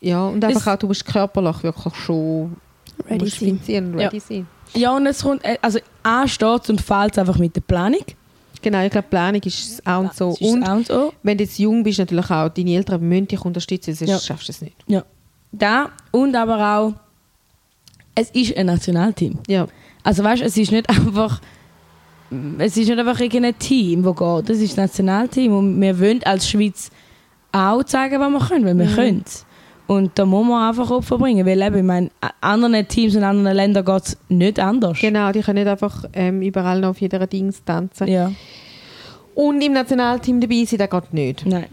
ja, 0.00 0.26
und 0.26 0.44
einfach 0.44 0.60
Es- 0.62 0.68
auch, 0.68 0.76
du 0.78 0.86
musst 0.88 1.04
körperlich 1.04 1.62
wirklich 1.62 1.94
schon 1.94 2.56
Ready 3.08 3.28
sein. 3.60 3.94
ready 3.94 4.20
sein. 4.20 4.46
Ja, 4.74 4.94
und 4.96 5.06
es 5.06 5.22
kommt, 5.22 5.44
äh, 5.44 5.56
also 5.62 5.78
A 6.02 6.26
steht 6.28 6.68
und 6.70 6.80
fällt 6.80 7.18
einfach 7.18 7.38
mit 7.38 7.54
der 7.56 7.60
Planung. 7.62 8.04
Genau, 8.62 8.84
ich 8.84 8.90
glaube, 8.90 9.08
Planung 9.08 9.40
ist 9.42 9.86
auch 9.86 10.00
und 10.00 10.14
so. 10.14 10.28
Und 10.40 10.60
das 10.60 10.68
A 10.68 10.74
und 10.74 10.90
O. 10.90 11.12
wenn 11.22 11.38
du 11.38 11.44
jetzt 11.44 11.58
jung 11.58 11.82
bist, 11.82 11.98
natürlich 11.98 12.30
auch, 12.30 12.48
deine 12.50 12.74
Eltern 12.74 13.00
müssen 13.08 13.28
dich 13.28 13.44
unterstützen, 13.44 13.94
sonst 13.94 14.10
Ja. 14.10 14.18
schaffst 14.18 14.48
du 14.48 14.52
es 14.52 14.60
nicht. 14.62 14.76
Ja. 14.86 15.04
Da 15.52 15.90
und 16.10 16.34
aber 16.36 16.76
auch, 16.78 16.92
es 18.14 18.30
ist 18.30 18.56
ein 18.56 18.66
Nationalteam. 18.66 19.38
Ja, 19.48 19.66
Also 20.02 20.22
weißt, 20.24 20.42
es 20.42 20.56
ist 20.56 20.72
nicht 20.72 20.88
einfach, 20.88 21.40
es 22.58 22.76
ist 22.76 22.88
nicht 22.88 22.98
einfach 22.98 23.18
irgendein 23.20 23.58
Team, 23.58 24.02
das 24.02 24.16
geht. 24.16 24.48
Das 24.50 24.58
ist 24.58 24.70
das 24.72 24.76
Nationalteam 24.76 25.52
und 25.56 25.80
wir 25.80 25.98
wollen 25.98 26.22
als 26.24 26.48
Schweiz 26.48 26.90
auch 27.52 27.82
zeigen, 27.84 28.20
was 28.20 28.30
wir 28.30 28.48
können, 28.48 28.64
weil 28.64 28.78
wir 28.78 28.86
Mhm. 28.86 28.94
können 28.94 29.24
Und 29.90 30.16
da 30.20 30.24
muss 30.24 30.46
man 30.46 30.68
einfach 30.68 30.88
Opfer 30.92 31.18
bringen, 31.18 31.44
weil 31.44 31.60
eben, 31.60 31.78
ich 31.78 31.82
meine, 31.82 32.10
anderen 32.40 32.86
Teams 32.86 33.16
in 33.16 33.24
anderen 33.24 33.56
Ländern 33.56 33.84
geht 33.84 34.02
es 34.04 34.16
nicht 34.28 34.60
anders. 34.60 35.00
genau, 35.00 35.32
die 35.32 35.40
können 35.40 35.58
nicht 35.58 35.66
einfach 35.66 36.04
ähm, 36.12 36.42
überall 36.42 36.78
noch 36.80 36.90
auf 36.90 37.00
jeder 37.00 37.26
Dings 37.26 37.64
tanzen. 37.64 38.06
Ja, 38.06 38.30
Und 39.34 39.60
im 39.60 39.72
Nationalteam 39.72 40.40
dabei 40.40 40.64
sein, 40.64 40.78
das 40.78 40.90
geht 40.90 41.12
nicht. 41.12 41.44
nein. 41.44 41.66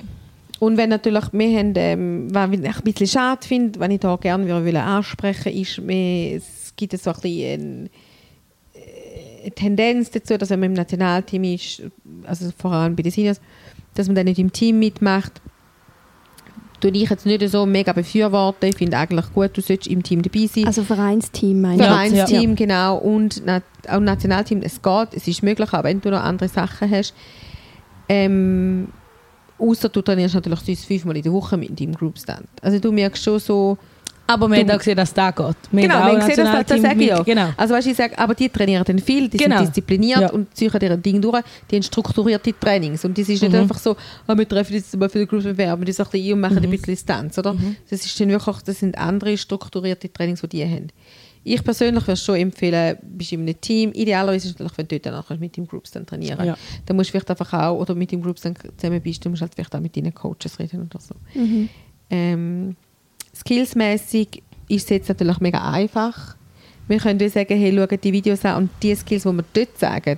Und 0.57 0.77
wenn 0.77 0.89
natürlich, 0.89 1.25
wir 1.31 1.59
haben, 1.59 1.73
ähm, 1.75 2.33
was 2.33 2.49
ich 2.51 2.65
ein 2.65 2.81
bisschen 2.83 3.05
schade 3.05 3.47
finde, 3.47 3.79
was 3.79 3.89
ich 3.91 3.99
da 3.99 4.15
gerne 4.15 4.47
würde 4.47 4.81
ansprechen 4.81 5.53
ist, 5.53 5.87
wir, 5.87 6.37
es 6.37 6.73
gibt 6.75 6.99
so 6.99 7.11
ein 7.11 7.15
bisschen 7.21 7.89
äh, 8.73 9.41
eine 9.43 9.51
Tendenz 9.51 10.09
dazu, 10.09 10.39
dass 10.39 10.49
wenn 10.49 10.61
man 10.61 10.71
im 10.71 10.73
Nationalteam 10.73 11.43
ist, 11.43 11.83
also 12.25 12.49
vor 12.57 12.71
allem 12.71 12.95
bei 12.95 13.03
den 13.03 13.11
Seniors, 13.11 13.39
dass 13.93 14.07
man 14.07 14.15
dann 14.15 14.25
nicht 14.25 14.39
im 14.39 14.51
Team 14.51 14.79
mitmacht. 14.79 15.39
Tue 16.79 16.91
ich 16.91 17.09
jetzt 17.09 17.25
nicht 17.25 17.47
so 17.49 17.65
mega 17.65 17.93
befürworten. 17.93 18.69
Ich 18.69 18.77
finde 18.77 18.97
eigentlich 18.97 19.33
gut, 19.33 19.55
du 19.55 19.61
solltest 19.61 19.89
im 19.89 20.03
Team 20.03 20.21
dabei 20.21 20.47
sein. 20.47 20.67
Also 20.67 20.83
Vereinsteam, 20.83 21.61
meine 21.61 21.81
ich. 21.81 21.87
Vereinsteam, 21.87 22.55
genau. 22.55 22.97
Und 22.97 23.41
na 23.45 23.61
auch 23.87 23.99
Nationalteam, 23.99 24.61
es 24.61 24.81
geht, 24.81 25.09
es 25.13 25.27
ist 25.27 25.43
möglich, 25.43 25.71
aber 25.73 25.89
wenn 25.89 26.01
du 26.01 26.09
noch 26.11 26.21
andere 26.21 26.49
Sachen 26.49 26.91
hast. 26.91 27.13
Ähm, 28.09 28.87
Außer 29.59 29.89
du 29.89 30.01
trainierst 30.03 30.35
natürlich 30.35 30.59
sonst 30.59 30.85
fünfmal 30.85 31.17
in 31.17 31.23
der 31.23 31.33
Woche 31.33 31.57
mit 31.57 31.79
deinem 31.79 31.95
Groupstand. 31.95 32.47
Also 32.61 32.79
du 32.79 32.91
merkst 32.91 33.23
schon 33.23 33.39
so... 33.39 33.77
Aber 34.27 34.49
wir 34.49 34.57
haben 34.59 34.69
auch 34.71 34.77
gesehen, 34.77 34.97
dass 34.97 35.13
das 35.13 35.33
geht. 35.35 35.55
Wir 35.71 35.81
Genau, 35.83 35.93
haben 35.95 36.07
auch 36.21 36.27
wir 36.27 36.35
sehen 36.35 36.45
das, 36.45 36.65
das 36.65 36.81
sage 36.81 37.03
ich 37.03 37.13
auch. 37.13 37.23
Genau. 37.25 37.49
Also 37.55 37.73
weißt, 37.73 37.87
du, 37.87 37.91
ich 37.91 37.97
sage, 37.97 38.19
aber 38.19 38.35
die 38.35 38.49
trainieren 38.49 38.83
dann 38.85 38.99
viel, 38.99 39.29
die 39.29 39.37
Genau. 39.37 39.57
sind 39.57 39.67
diszipliniert 39.69 40.19
Ja. 40.19 40.31
und 40.31 40.53
ziehen 40.55 40.71
ihr 40.81 40.97
Ding 40.97 41.21
durch. 41.21 41.41
Die 41.71 41.75
haben 41.77 41.83
strukturierte 41.83 42.53
Trainings. 42.59 43.05
Und 43.05 43.17
das 43.17 43.29
ist 43.29 43.41
nicht 43.41 43.51
Mhm. 43.53 43.59
einfach 43.61 43.77
so, 43.79 43.95
ah, 44.27 44.37
wir 44.37 44.47
treffen 44.47 44.73
jetzt 44.73 44.95
mal 44.97 45.09
für 45.09 45.19
den 45.19 45.27
Groupsbewerb, 45.27 45.83
die 45.85 45.91
so 45.93 46.03
ein 46.11 46.33
und 46.33 46.39
machen 46.41 46.57
Mhm. 46.57 46.63
ein 46.63 46.69
bisschen 46.71 46.93
Distanz, 46.93 47.37
oder? 47.37 47.55
Das, 47.89 48.05
ist 48.05 48.19
dann 48.19 48.29
wirklich, 48.29 48.57
das 48.65 48.79
sind 48.79 48.97
andere 48.97 49.37
strukturierte 49.37 50.11
Trainings, 50.11 50.41
die 50.41 50.47
die 50.49 50.63
haben. 50.65 50.87
Ich 51.43 51.63
persönlich 51.63 52.05
würde 52.05 52.19
schon 52.19 52.35
empfehlen, 52.35 52.97
bist 53.03 53.31
in 53.31 53.41
einem 53.43 53.61
Team. 53.61 53.91
Idealerweise 53.93 54.47
ist 54.49 54.53
es 54.55 54.59
natürlich, 54.59 54.77
wenn 54.77 54.87
du 54.89 54.99
dort 54.99 55.05
dann 55.05 55.13
auch 55.23 55.39
mit 55.39 55.55
deinem 55.55 55.67
Groups 55.67 55.91
dann 55.91 56.05
trainieren 56.05 56.45
Ja. 56.45 56.57
Dann 56.85 56.97
musst 56.97 57.09
du 57.09 57.11
vielleicht 57.11 57.29
einfach 57.29 57.53
auch, 57.53 57.79
oder 57.79 57.95
mit 57.95 58.11
dem 58.11 58.21
Groups 58.21 58.41
dann 58.41 58.55
zusammen 58.75 58.99
bist, 59.01 59.23
du 59.23 59.29
musst 59.29 59.41
halt 59.41 59.53
vielleicht 59.55 59.73
auch 59.73 59.79
mit 59.79 59.95
deinen 59.95 60.13
Coaches 60.13 60.59
reden 60.59 60.81
oder 60.81 60.99
so. 60.99 61.15
Mhm. 61.33 61.69
Ähm, 62.09 62.75
skillsmäßig 63.39 64.43
ist 64.69 64.83
es 64.85 64.89
jetzt 64.89 65.09
natürlich 65.09 65.39
mega 65.39 65.71
einfach. 65.71 66.35
Wir 66.87 66.97
können 66.99 67.19
dir 67.19 67.29
sagen, 67.29 67.57
hey, 67.57 67.73
schau 67.75 67.85
die 67.95 68.13
Videos 68.13 68.45
an 68.45 68.63
und 68.63 68.69
die 68.81 68.95
Skills, 68.95 69.23
die 69.23 69.29
wir 69.33 69.43
dort 69.53 69.77
sagen, 69.77 70.17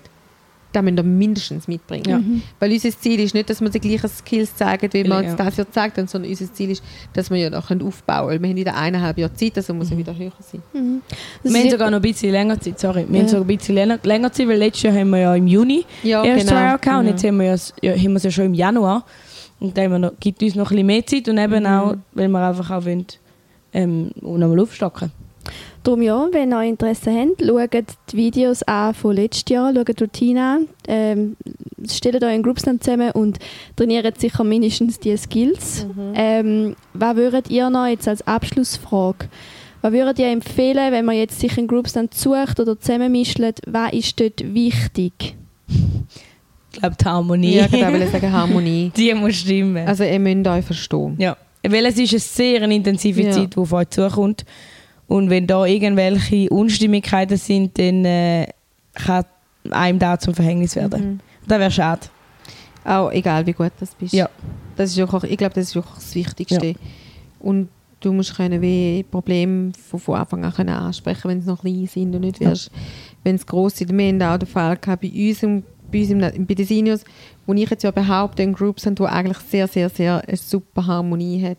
da 0.72 0.84
müssen 0.84 0.98
wir 0.98 1.04
mindestens 1.04 1.68
mitbringen. 1.68 2.06
Ja. 2.08 2.22
Weil 2.60 2.72
unser 2.74 2.92
Ziel 2.92 3.20
ist 3.22 3.34
nicht, 3.34 3.50
dass 3.50 3.60
wir 3.60 3.70
die 3.70 3.80
gleichen 3.80 4.08
Skills 4.08 4.56
zeigen, 4.56 4.88
wie 4.94 5.04
wir 5.04 5.16
Ja. 5.16 5.22
jetzt 5.22 5.40
das 5.40 5.58
Jahr 5.58 5.66
gezeigt 5.66 5.98
haben, 5.98 6.08
sondern 6.08 6.30
unser 6.30 6.54
Ziel 6.54 6.70
ist, 6.70 6.84
dass 7.14 7.32
wir 7.32 7.38
ja 7.38 7.50
noch 7.50 7.72
aufbauen 7.72 8.28
können. 8.30 8.44
Wir 8.44 8.50
haben 8.50 8.56
wieder 8.56 8.78
eineinhalb 8.78 9.18
Jahre 9.18 9.34
Zeit, 9.34 9.58
also 9.58 9.74
muss 9.74 9.90
es 9.90 9.98
wieder 9.98 10.16
höher 10.16 10.32
sein. 10.40 10.62
Mhm. 10.74 11.02
Das 11.42 11.52
Wir 11.52 11.58
ist 11.60 11.64
haben 11.66 11.72
sogar 11.72 11.90
noch 11.90 11.98
ein 11.98 12.02
bisschen 12.04 12.32
länger 12.32 12.60
Zeit, 12.62 12.80
sorry. 12.80 13.04
Wir 13.10 13.16
Ja. 13.16 13.22
haben 13.24 13.30
sogar 13.30 13.46
ein 13.50 13.58
bisschen 13.58 13.76
länger, 13.76 14.00
länger 14.04 14.32
Zeit, 14.32 14.48
weil 14.48 14.58
letztes 14.60 14.84
Jahr 14.84 14.94
haben 14.94 15.10
wir 15.10 15.20
ja 15.20 15.34
im 15.36 15.48
Juni 15.48 15.86
Ja, 16.04 16.24
erst 16.24 16.48
zwei 16.50 16.56
Jahre 16.62 16.78
gehabt 16.80 17.00
und 17.00 17.06
Mhm. 17.06 17.10
jetzt 17.14 17.24
haben 17.24 17.40
wir, 17.40 17.46
ja, 17.82 17.94
haben 17.98 18.12
wir 18.12 18.16
es 18.18 18.24
ja 18.24 18.32
schon 18.32 18.46
im 18.46 18.54
Januar. 18.54 19.06
Und 19.60 19.78
da 19.78 19.82
haben 19.84 19.92
wir 19.92 20.00
noch, 20.00 20.14
gibt 20.20 20.42
uns 20.42 20.56
noch 20.56 20.68
ein 20.72 20.76
bisschen 20.76 20.86
mehr 20.88 21.06
Zeit 21.06 21.28
und 21.30 21.38
eben 21.38 21.64
Mhm. 21.64 21.66
auch, 21.70 21.96
weil 22.14 22.28
wir 22.30 22.48
einfach 22.48 22.72
auch 22.72 22.86
wollen, 22.86 23.06
ähm, 23.74 24.12
nochmal 24.22 24.60
aufstocken. 24.60 25.12
Darum 25.84 26.02
ja, 26.02 26.28
wenn 26.32 26.52
ihr 26.52 26.62
Interesse 26.64 27.12
habt, 27.12 27.42
schaut 27.46 27.86
die 28.12 28.18
Videos 28.18 28.62
an 28.64 28.94
von 28.94 29.16
letztes 29.16 29.46
Jahr, 29.54 29.74
schaut 29.74 29.88
die 29.88 30.04
Routine 30.04 30.42
an, 30.44 30.68
ähm, 30.88 31.38
stellt 31.90 32.24
euch 32.24 32.36
in 32.36 32.44
Groups 32.44 32.64
dann 32.64 32.82
zusammen 32.82 33.12
und 33.12 33.40
trainiert 33.76 34.20
sicher 34.20 34.44
mindestens 34.44 35.00
die 35.00 35.16
Skills. 35.16 35.88
Ähm, 36.14 36.76
was 36.94 37.16
würdet 37.16 37.50
ihr 37.50 37.70
noch 37.70 37.88
jetzt 37.88 38.08
als 38.08 38.26
Abschlussfrage, 38.28 39.30
was 39.82 39.94
würdet 39.94 40.20
ihr 40.20 40.28
empfehlen, 40.28 40.92
wenn 40.92 41.06
man 41.06 41.16
jetzt 41.16 41.40
sich 41.40 41.58
in 41.58 41.68
Groups 41.68 41.94
dann 41.94 42.10
sucht 42.14 42.60
oder 42.60 42.78
zusammenmischt, 42.78 43.40
was 43.66 43.94
ist 43.94 44.20
dort 44.20 44.54
wichtig? 44.54 45.36
Ich 46.72 46.80
glaube, 46.80 46.96
die 47.00 47.06
Harmonie. 47.06 47.56
Ja, 47.56 47.68
genau, 47.68 47.94
ich 47.94 48.12
sagen 48.12 48.32
Harmonie. 48.32 48.92
die 48.96 49.14
muss 49.14 49.36
stimmen. 49.38 49.88
Also 49.88 50.04
ihr 50.04 50.20
müsst 50.20 50.48
euch 50.48 50.66
verstehen. 50.66 51.16
Ja, 51.18 51.36
weil 51.64 51.86
es 51.86 51.98
ist 51.98 52.12
eine 52.12 52.20
sehr 52.20 52.62
intensive 52.64 53.22
Ja. 53.24 53.32
Zeit, 53.32 53.56
die 53.56 53.58
auf 53.60 53.74
euch 53.74 53.90
zukommt. 53.90 54.46
Und 55.08 55.30
wenn 55.32 55.48
da 55.48 55.66
irgendwelche 55.66 56.50
Unstimmigkeiten 56.50 57.38
sind, 57.38 57.78
dann 57.80 58.06
äh, 58.06 58.48
kann 58.94 59.26
einem 59.72 59.98
da 59.98 60.20
zum 60.20 60.36
Verhängnis 60.36 60.76
werden. 60.76 61.14
Mhm. 61.14 61.20
Das 61.48 61.60
wäre 61.60 61.72
schade. 61.72 62.02
Auch 62.86 63.12
egal, 63.12 63.46
wie 63.46 63.54
gut 63.54 63.72
du 63.80 63.86
bist. 64.00 64.14
Ja. 64.14 64.30
Das 64.76 64.92
ist 64.92 64.98
wirklich, 64.98 65.32
ich 65.32 65.38
glaube, 65.38 65.56
das 65.56 65.66
ist 65.66 65.76
wirklich 65.76 65.96
das 65.96 66.16
Wichtigste. 66.16 66.76
Und 67.40 67.70
du 68.00 68.14
musst 68.14 68.36
können 68.36 68.62
wie 68.62 69.04
Probleme 69.10 69.72
von, 69.90 70.00
von 70.00 70.16
Anfang 70.16 70.46
an 70.46 70.54
können 70.54 70.70
ansprechen, 70.70 71.30
wenn 71.30 71.42
sie 71.42 71.48
noch 71.48 71.62
klein 71.62 71.88
sind 71.88 72.16
und 72.16 72.22
nicht 72.22 72.40
wirst, 72.40 72.72
wenn 73.24 73.36
es 73.36 73.46
gross 73.46 73.78
sind. 73.78 73.92
Wir 73.92 74.08
haben 74.08 74.22
auch 74.22 74.38
den 74.38 74.48
Fall 74.48 74.78
gehabt 74.78 75.02
bei 75.02 75.12
uns, 75.12 75.44
im, 75.44 75.64
bei, 75.92 76.02
uns 76.02 76.10
im, 76.10 76.46
bei 76.46 76.54
den 76.54 76.66
Seniors, 76.66 77.04
wo 77.46 77.54
ich 77.54 77.70
jetzt 77.70 77.84
ja 77.84 77.92
behaupte, 77.92 78.44
in 78.44 78.54
Groups 78.54 78.84
sind, 78.84 79.00
wo 79.00 79.06
eigentlich 79.06 79.38
sehr, 79.40 79.68
sehr, 79.68 79.90
sehr 79.90 80.24
eine 80.28 80.38
super 80.38 80.86
Harmonie 80.88 81.44
hat, 81.44 81.58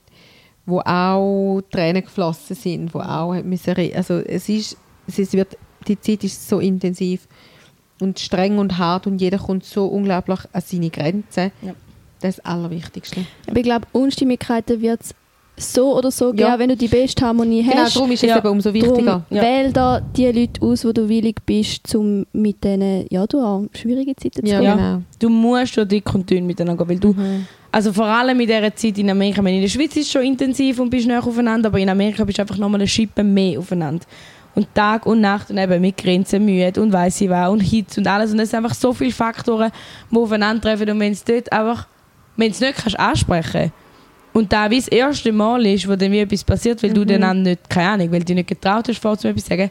wo 0.67 0.81
auch 0.81 1.61
Tränen 1.71 2.03
geflossen 2.03 2.57
sind, 2.57 2.95
wo 2.95 3.01
auch 3.01 3.35
hat 3.35 3.45
müssen, 3.45 3.75
also 3.95 4.15
es 4.19 4.49
ist, 4.49 4.77
es 5.07 5.33
wird, 5.33 5.57
die 5.89 6.01
Zeit 6.01 6.25
ist 6.25 6.49
so 6.49 6.61
intensiv 6.61 7.27
und 8.01 8.19
streng 8.19 8.59
und 8.59 8.79
hart 8.79 9.07
und 9.07 9.21
jeder 9.21 9.39
kommt 9.39 9.65
so 9.65 9.87
unglaublich 9.87 10.41
an 10.53 10.63
seine 10.65 10.91
Grenzen. 10.91 11.53
Ja. 11.63 11.75
Das 12.21 12.37
ist 12.37 12.39
das 12.39 12.45
Allerwichtigste. 12.45 13.25
Aber 13.47 13.57
ich 13.57 13.63
glaube, 13.63 13.87
Unstimmigkeiten 13.93 14.83
wird 14.83 15.01
es 15.01 15.15
so 15.61 15.97
oder 15.97 16.11
so 16.11 16.33
Ja. 16.35 16.49
geben, 16.51 16.59
wenn 16.61 16.69
du 16.71 16.77
die 16.77 16.89
beste 16.89 17.25
Harmonie 17.25 17.63
Genau, 17.63 17.77
hast. 17.79 17.97
darum 17.97 18.11
ist 18.11 18.23
es 18.23 18.29
Ja. 18.29 18.39
eben 18.39 18.49
umso 18.49 18.73
wichtiger. 18.73 19.23
Ja. 19.31 19.43
wähl 19.43 19.73
da 19.73 20.01
die 20.01 20.27
Leute 20.27 20.61
aus, 20.63 20.85
wo 20.85 20.93
du 20.93 21.09
willig 21.09 21.37
bist, 21.47 21.95
um 21.95 22.25
mit 22.33 22.63
denen 22.65 23.07
ja, 23.11 23.27
du 23.27 23.41
auch 23.41 23.65
schwierige 23.75 24.15
Zeiten 24.17 24.45
zu 24.47 24.53
Ja, 24.53 24.61
Ja. 24.61 24.75
genau. 24.75 25.03
Du 25.19 25.29
musst 25.29 25.75
schon 25.75 25.87
dick 25.89 26.13
und 26.15 26.29
dünn 26.29 26.47
miteinander 26.47 26.85
gehen, 26.85 26.89
weil 26.91 26.99
du, 26.99 27.15
also 27.73 27.93
vor 27.93 28.07
allem 28.07 28.41
in 28.41 28.47
dieser 28.47 28.75
Zeit 28.75 28.99
in 28.99 29.11
Amerika, 29.11 29.43
meine, 29.43 29.57
in 29.57 29.63
der 29.63 29.69
Schweiz 29.69 29.95
ist 29.97 30.07
es 30.07 30.11
schon 30.13 30.23
intensiv 30.23 30.79
und 30.81 30.91
bist 30.91 31.07
näher 31.07 31.25
aufeinander, 31.25 31.69
aber 31.69 31.79
in 31.79 31.89
Amerika 31.89 32.25
bist 32.25 32.39
du 32.39 32.43
einfach 32.43 32.57
nochmal 32.59 32.81
eine 32.81 32.89
Schippe 32.89 33.23
mehr 33.23 33.59
aufeinander. 33.59 34.05
Und 34.57 34.67
Tag 34.75 35.07
und 35.07 35.21
Nacht 35.21 35.49
und 35.51 35.59
eben 35.59 35.81
mit 35.81 35.97
Grenzen 35.97 36.45
müde 36.45 36.83
und 36.83 36.93
weiss 36.93 37.21
ich 37.21 37.31
was 37.31 37.49
und 37.51 37.61
Hitze 37.61 38.01
und 38.01 38.07
alles. 38.09 38.33
Und 38.33 38.41
es 38.41 38.51
sind 38.51 38.59
einfach 38.65 38.75
so 38.75 38.93
viele 38.93 39.13
Faktoren, 39.13 39.71
die 40.11 40.17
aufeinandertreffen. 40.17 40.91
Und 40.91 40.99
wenn 40.99 41.13
es 41.13 41.23
dort 41.23 41.53
einfach, 41.53 41.87
wenn 42.37 42.51
es 42.51 42.59
nicht 42.61 42.75
kannst 42.75 42.99
ansprechen 42.99 43.71
und 44.33 44.53
da 44.53 44.71
wie 44.71 44.77
das 44.77 44.89
erste 44.89 45.33
Mal 45.33 45.67
ist, 45.67 45.89
wo 45.89 45.97
dann 45.97 46.13
wie 46.13 46.21
etwas 46.21 46.45
passiert, 46.45 46.83
weil 46.83 46.93
du 46.93 47.05
dann 47.05 47.25
auch 47.25 47.35
nicht, 47.35 47.69
keine 47.69 47.91
Ahnung, 47.91 48.13
weil 48.13 48.21
du 48.21 48.27
dich 48.27 48.37
nicht 48.37 48.49
getraut 48.49 48.89
hast, 48.89 48.99
vorher 48.99 49.19
zu 49.19 49.29
etwas 49.29 49.45
zu 49.45 49.51
sagen, 49.51 49.71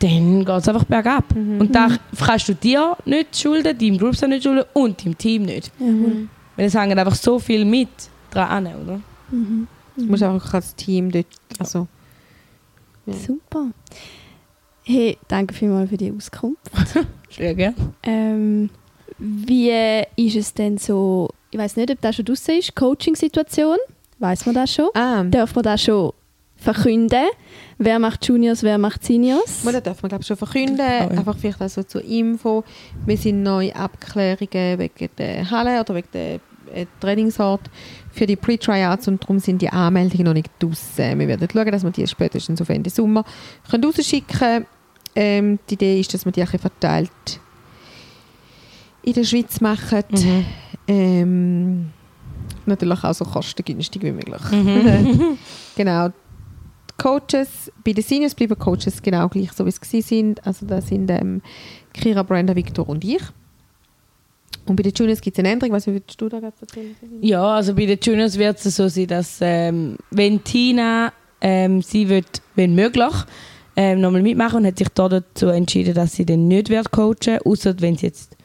dann 0.00 0.44
geht 0.44 0.56
es 0.56 0.68
einfach 0.68 0.84
bergab. 0.84 1.24
Und 1.34 1.74
da 1.74 1.88
kannst 2.24 2.48
du 2.48 2.54
dir 2.54 2.96
nicht 3.04 3.36
schulden, 3.36 3.76
deinem 3.76 3.98
Group 3.98 4.20
nicht 4.22 4.44
schulden 4.44 4.64
und 4.72 5.04
deinem 5.04 5.18
Team 5.18 5.42
nicht. 5.42 5.72
Mhm. 5.80 6.30
Weil 6.56 6.66
es 6.66 6.74
hängt 6.74 6.96
einfach 6.96 7.14
so 7.14 7.38
viel 7.38 7.64
mit 7.64 7.88
dran, 8.30 8.66
an, 8.66 8.82
oder? 8.82 9.00
Mhm. 9.30 9.66
Du 9.96 10.04
musst 10.04 10.22
einfach 10.22 10.54
als 10.54 10.74
Team 10.76 11.10
dort, 11.10 11.26
also 11.58 11.88
Ja. 13.08 13.14
Super. 13.14 13.68
Hey, 14.82 15.18
danke 15.28 15.54
vielmals 15.54 15.90
für 15.90 15.96
die 15.96 16.12
Auskunft. 16.12 16.60
Sehr 17.30 17.54
gerne. 17.54 17.74
Ähm, 18.02 18.70
wie 19.18 20.02
ist 20.16 20.36
es 20.36 20.54
denn 20.54 20.78
so, 20.78 21.28
ich 21.50 21.58
weiß 21.58 21.76
nicht, 21.76 21.90
ob 21.90 22.00
das 22.00 22.16
schon 22.16 22.24
draussen 22.24 22.58
ist, 22.58 22.74
Coaching-Situation? 22.74 23.76
Weiß 24.18 24.46
man 24.46 24.54
das 24.54 24.72
schon? 24.74 24.88
ah, 24.94 25.22
Darf 25.24 25.54
man 25.54 25.62
das 25.64 25.82
schon 25.82 26.12
verkünden? 26.56 27.26
Wer 27.78 27.98
macht 28.00 28.26
Juniors, 28.26 28.62
wer 28.62 28.78
macht 28.78 29.04
Seniors? 29.04 29.62
Mal, 29.62 29.72
das 29.72 29.84
darf 29.84 30.02
man 30.02 30.08
glaube 30.08 30.24
schon 30.24 30.36
verkünden. 30.36 30.80
Oh, 30.80 30.82
ja. 30.82 31.08
Einfach 31.10 31.36
vielleicht 31.38 31.62
auch 31.62 31.68
so 31.68 31.82
zur 31.84 32.04
Info. 32.04 32.64
Wir 33.06 33.16
sind 33.16 33.42
neue 33.42 33.74
Abklärungen 33.76 34.78
wegen 34.78 35.08
der 35.16 35.48
Halle 35.50 35.80
oder 35.80 35.94
wegen 35.94 36.08
der 36.12 36.40
äh, 36.74 36.86
Trainingsort 37.00 37.62
für 38.10 38.26
die 38.26 38.36
Pre-Tryouts 38.36 39.06
und 39.08 39.22
darum 39.22 39.38
sind 39.38 39.62
die 39.62 39.68
Anmeldungen 39.68 40.24
noch 40.26 40.34
nicht 40.34 40.50
draussen. 40.58 41.18
Wir 41.18 41.28
werden 41.28 41.48
schauen, 41.50 41.70
dass 41.70 41.84
wir 41.84 41.90
die 41.92 42.06
spätestens 42.06 42.60
auf 42.60 42.68
Ende 42.68 42.90
Sommer 42.90 43.24
können 43.70 43.84
rausschicken 43.84 44.66
ähm, 45.14 45.58
Die 45.70 45.74
Idee 45.74 46.00
ist, 46.00 46.12
dass 46.12 46.24
wir 46.24 46.32
die 46.32 46.42
ein 46.42 46.48
verteilt 46.58 47.10
in 49.08 49.14
der 49.14 49.24
Schweiz 49.24 49.60
machen. 49.60 50.04
Mhm. 50.10 50.44
Ähm, 50.86 51.86
natürlich 52.66 53.02
auch 53.04 53.14
so 53.14 53.24
kostengünstig 53.24 54.02
wie 54.02 54.12
möglich. 54.12 54.42
genau. 55.76 56.08
Die 56.08 57.02
Coaches, 57.02 57.72
bei 57.84 57.92
den 57.92 58.04
Seniors 58.04 58.34
bleiben 58.34 58.54
die 58.54 58.60
Coaches 58.60 59.00
genau 59.02 59.28
gleich, 59.28 59.52
so 59.52 59.64
wie 59.64 59.70
es 59.70 59.80
gewesen 59.80 60.06
sind. 60.06 60.46
Also 60.46 60.66
das 60.66 60.88
sind 60.88 61.10
ähm, 61.10 61.40
Kira, 61.92 62.22
Brenda, 62.22 62.54
Victor 62.54 62.88
und 62.88 63.04
ich. 63.04 63.22
Und 64.66 64.76
bei 64.76 64.82
den 64.82 64.92
Juniors 64.92 65.20
gibt 65.20 65.36
es 65.36 65.38
eine 65.38 65.52
Änderung. 65.52 65.74
Was 65.74 65.86
würdest 65.86 66.20
du 66.20 66.28
da 66.28 66.40
gerade 66.40 66.54
erzählen? 66.60 66.94
Ja, 67.22 67.54
also 67.54 67.74
bei 67.74 67.86
den 67.86 67.98
Juniors 68.00 68.38
wird 68.38 68.64
es 68.64 68.76
so 68.76 68.88
sein, 68.88 69.06
dass 69.06 69.38
ähm, 69.40 69.96
wenn 70.10 70.44
Tina 70.44 71.12
ähm, 71.40 71.80
sie 71.80 72.08
wird, 72.08 72.42
wenn 72.54 72.74
möglich, 72.74 73.14
ähm, 73.76 74.00
nochmal 74.00 74.22
mitmachen 74.22 74.58
und 74.58 74.66
hat 74.66 74.78
sich 74.78 74.88
da 74.88 75.08
dazu 75.08 75.46
entschieden, 75.46 75.94
dass 75.94 76.14
sie 76.14 76.26
dann 76.26 76.48
nicht 76.48 76.68
wird 76.68 76.90
coachen, 76.90 77.38
außer 77.44 77.76
wenn 77.78 77.96
sie 77.96 78.06
jetzt 78.06 78.36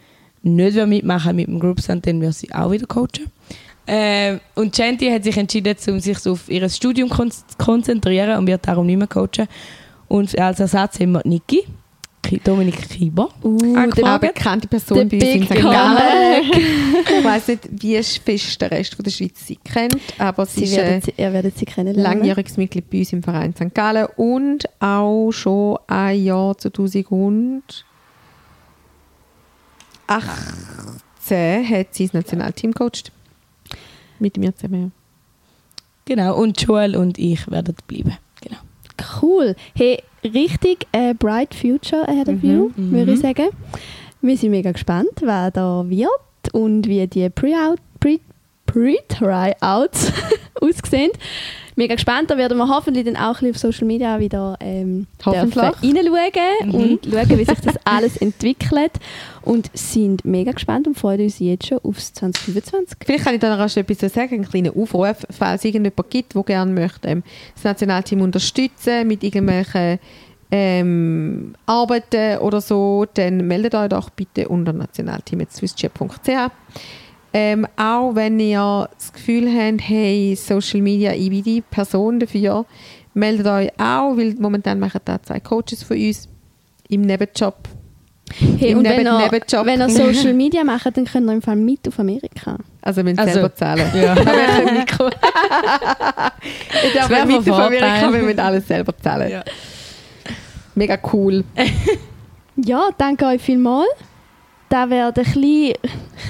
nicht 0.43 0.75
mitmachen 0.87 1.35
mit 1.35 1.47
dem 1.47 1.59
Groupstand, 1.59 2.05
dann 2.05 2.21
wird 2.21 2.35
sie 2.35 2.53
auch 2.53 2.71
wieder 2.71 2.85
coachen. 2.85 3.31
Ähm, 3.85 4.39
und 4.55 4.73
Chanty 4.75 5.09
hat 5.09 5.23
sich 5.25 5.35
entschieden, 5.37 5.75
um 5.87 5.99
sich 5.99 6.25
auf 6.25 6.47
ihr 6.49 6.69
Studium 6.69 7.09
kon 7.09 7.29
zu 7.31 7.43
konzentrieren 7.57 8.37
und 8.37 8.47
wird 8.47 8.65
darum 8.67 8.85
nicht 8.85 8.97
mehr 8.97 9.07
coachen. 9.07 9.47
Und 10.07 10.37
als 10.39 10.59
Ersatz 10.61 10.99
haben 10.99 11.13
wir 11.13 11.21
Niki, 11.25 11.63
Ki- 12.21 12.39
Dominik 12.41 12.87
Kieber. 12.89 13.27
Uh, 13.43 13.75
Eine 13.75 14.19
bekannte 14.19 14.67
Person 14.69 15.09
bei 15.09 15.17
uns 15.17 15.23
in 15.25 15.43
St. 15.45 15.55
Gallen. 15.55 16.43
Ich 17.19 17.23
weiss 17.25 17.47
nicht, 17.49 17.67
wie 17.71 18.01
fest 18.01 18.61
der 18.61 18.71
Rest 18.71 18.95
von 18.95 19.03
der 19.03 19.11
Schweiz 19.11 19.45
sie 19.45 19.57
kennt, 19.57 19.97
aber 20.17 20.45
sie, 20.45 20.61
Sie 20.61 20.65
ist 20.67 20.77
werden 20.77 20.93
ein 20.93 21.01
sie, 21.01 21.13
ihr 21.17 21.33
werdet 21.33 21.57
sie 21.57 21.65
kennenlernen. 21.65 22.19
langjähriges 22.19 22.55
Mitglied 22.55 22.89
bei 22.89 22.99
uns 22.99 23.11
im 23.11 23.21
Verein 23.23 23.53
St. 23.53 23.73
Gallen 23.75 24.07
und 24.15 24.63
auch 24.79 25.31
schon 25.31 25.77
ein 25.87 26.23
Jahr 26.23 26.57
2018 30.21 31.69
hat 31.69 31.87
sie 31.95 32.05
das 32.05 32.13
Nationalteam 32.13 32.71
gecoacht. 32.71 33.11
Mit 34.19 34.37
mir 34.37 34.55
zusammen, 34.55 34.91
Genau, 36.05 36.35
und 36.37 36.61
Joel 36.61 36.95
und 36.97 37.17
ich 37.17 37.49
werden 37.49 37.75
bleiben. 37.87 38.17
Genau. 38.41 38.57
Cool. 39.21 39.55
Hey, 39.73 40.03
richtig 40.23 40.85
äh, 40.91 41.13
bright 41.13 41.55
future 41.55 42.05
ahead 42.07 42.27
of 42.27 42.43
you, 42.43 42.71
Mhm. 42.75 42.91
würde 42.91 43.13
ich 43.13 43.19
sagen. 43.21 43.47
Wir 44.21 44.37
sind 44.37 44.51
mega 44.51 44.71
gespannt, 44.73 45.11
wer 45.21 45.49
da 45.51 45.83
wird 45.89 46.09
und 46.53 46.87
wie 46.87 47.07
die 47.07 47.29
Pre-Out, 47.29 47.79
Pre- 48.01 48.19
Pre-Tryouts 48.65 50.11
aussehen. 50.63 51.11
Mega 51.75 51.95
gespannt, 51.95 52.29
da 52.29 52.37
werden 52.37 52.55
wir 52.59 52.67
hoffentlich 52.67 53.03
dann 53.05 53.15
auch 53.15 53.41
ein 53.41 53.51
bisschen 53.51 53.67
auf 53.69 53.73
Social 53.75 53.87
Media 53.87 54.19
wieder 54.19 54.57
ähm, 54.59 55.07
reinschauen 55.23 55.73
Mhm. 56.61 56.75
und 56.75 57.07
schauen, 57.11 57.29
wie 57.39 57.45
sich 57.45 57.59
das 57.61 57.75
alles 57.83 58.17
entwickelt. 58.17 58.91
Und 59.41 59.71
sind 59.73 60.23
mega 60.23 60.51
gespannt 60.51 60.85
und 60.85 60.97
freuen 60.97 61.21
uns 61.21 61.39
jetzt 61.39 61.65
schon 61.67 61.79
aufs 61.79 62.13
2025. 62.13 62.97
Vielleicht 63.03 63.23
kann 63.25 63.33
ich 63.33 63.39
da 63.39 63.57
noch 63.57 63.69
schon 63.69 63.83
etwas 63.87 64.13
sagen, 64.13 64.35
einen 64.35 64.47
kleinen 64.47 64.77
Aufruf, 64.79 65.25
falls 65.31 65.61
es 65.61 65.65
irgendjemand 65.65 66.09
gibt, 66.11 66.35
der 66.35 66.43
gerne 66.43 66.71
möchte, 66.71 67.07
ähm, 67.07 67.23
das 67.55 67.63
Nationalteam 67.63 68.21
unterstützen 68.21 69.07
mit 69.07 69.23
irgendwelchen 69.23 69.97
ähm, 70.51 71.55
Arbeiten 71.65 72.37
oder 72.37 72.61
so, 72.61 73.05
dann 73.15 73.47
meldet 73.47 73.73
euch 73.73 73.89
doch 73.89 74.11
bitte 74.11 74.47
unter 74.47 74.71
nationalteam.swisschef.ch. 74.73 76.51
Ähm, 77.33 77.65
auch 77.77 78.13
wenn 78.13 78.39
ihr 78.39 78.87
das 78.95 79.11
Gefühl 79.11 79.47
habt, 79.49 79.81
hey, 79.81 80.35
Social 80.35 80.81
Media, 80.81 81.13
ich 81.13 81.29
bin 81.29 81.43
die 81.43 81.61
Person 81.61 82.19
dafür, 82.19 82.65
meldet 83.15 83.47
euch 83.47 83.69
auch, 83.79 84.15
weil 84.17 84.35
momentan 84.39 84.79
machen 84.79 85.01
da 85.05 85.21
zwei 85.21 85.39
Coaches 85.39 85.81
von 85.83 85.97
uns 85.97 86.29
im 86.89 87.01
Nebenjob. 87.01 87.55
Hey, 88.59 88.71
Im 88.71 88.77
und 88.79 88.83
Neben- 88.83 88.97
wenn 88.97 89.05
ihr, 89.07 89.17
Nebenjob. 89.31 89.65
wenn 89.65 89.79
ihr 89.81 89.89
Social 90.13 90.33
Media 90.33 90.63
macht, 90.63 90.85
dann 90.95 91.05
könnt 91.05 91.27
ihr 91.27 91.33
im 91.33 91.41
Fall 91.41 91.55
mit 91.55 91.87
auf 91.87 91.99
Amerika. 91.99 92.57
Also 92.81 92.97
wir 92.97 93.03
müssen 93.05 93.19
Also, 93.19 93.33
selber 93.33 93.53
zahlen. 93.55 93.91
Ja. 93.95 94.15
Mikro. 94.73 95.09
ich 96.83 96.93
nicht 96.93 97.27
mit 97.27 97.49
auf 97.53 97.59
Amerika, 97.59 98.13
wir 98.13 98.21
müssen 98.21 98.39
alles 98.39 98.67
selber 98.67 98.97
zahlen. 98.97 99.31
Ja. 99.31 99.43
Mega 100.75 100.97
cool. 101.11 101.43
Ja, 102.55 102.89
danke 102.97 103.25
euch 103.25 103.41
vielmals. 103.41 103.89
Das 104.73 104.89
wäre 104.89 105.13
ein 105.15 105.23
kleiner 105.23 105.73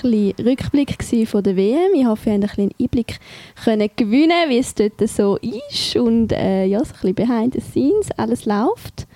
klein 0.01 0.33
Rückblick 0.45 1.01
von 1.29 1.43
der 1.43 1.55
WM. 1.55 1.93
Ich 1.93 2.05
hoffe, 2.05 2.29
ihr 2.29 2.33
habt 2.33 2.43
einen 2.43 2.49
kleinen 2.49 2.71
Einblick 2.77 3.17
können 3.63 3.89
gewinnen 3.95 4.49
wie 4.49 4.57
es 4.57 4.75
dort 4.75 4.99
so 5.07 5.37
ist 5.37 5.95
und 5.95 6.33
äh, 6.33 6.65
ja, 6.65 6.79
so 6.79 6.87
ein 6.87 6.91
bisschen 6.91 7.15
behind 7.15 7.53
the 7.53 7.61
scenes, 7.61 8.11
alles 8.17 8.43
läuft. 8.43 9.07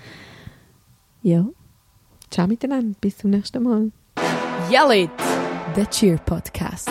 Ja. 1.20 1.44
Ciao 2.30 2.46
miteinander, 2.46 2.96
bis 3.02 3.18
zum 3.18 3.28
nächsten 3.28 3.62
Mal. 3.62 3.92
Yell 4.70 5.04
it! 5.04 5.10
The 5.76 5.84
Cheer 5.84 6.16
Podcast. 6.24 6.88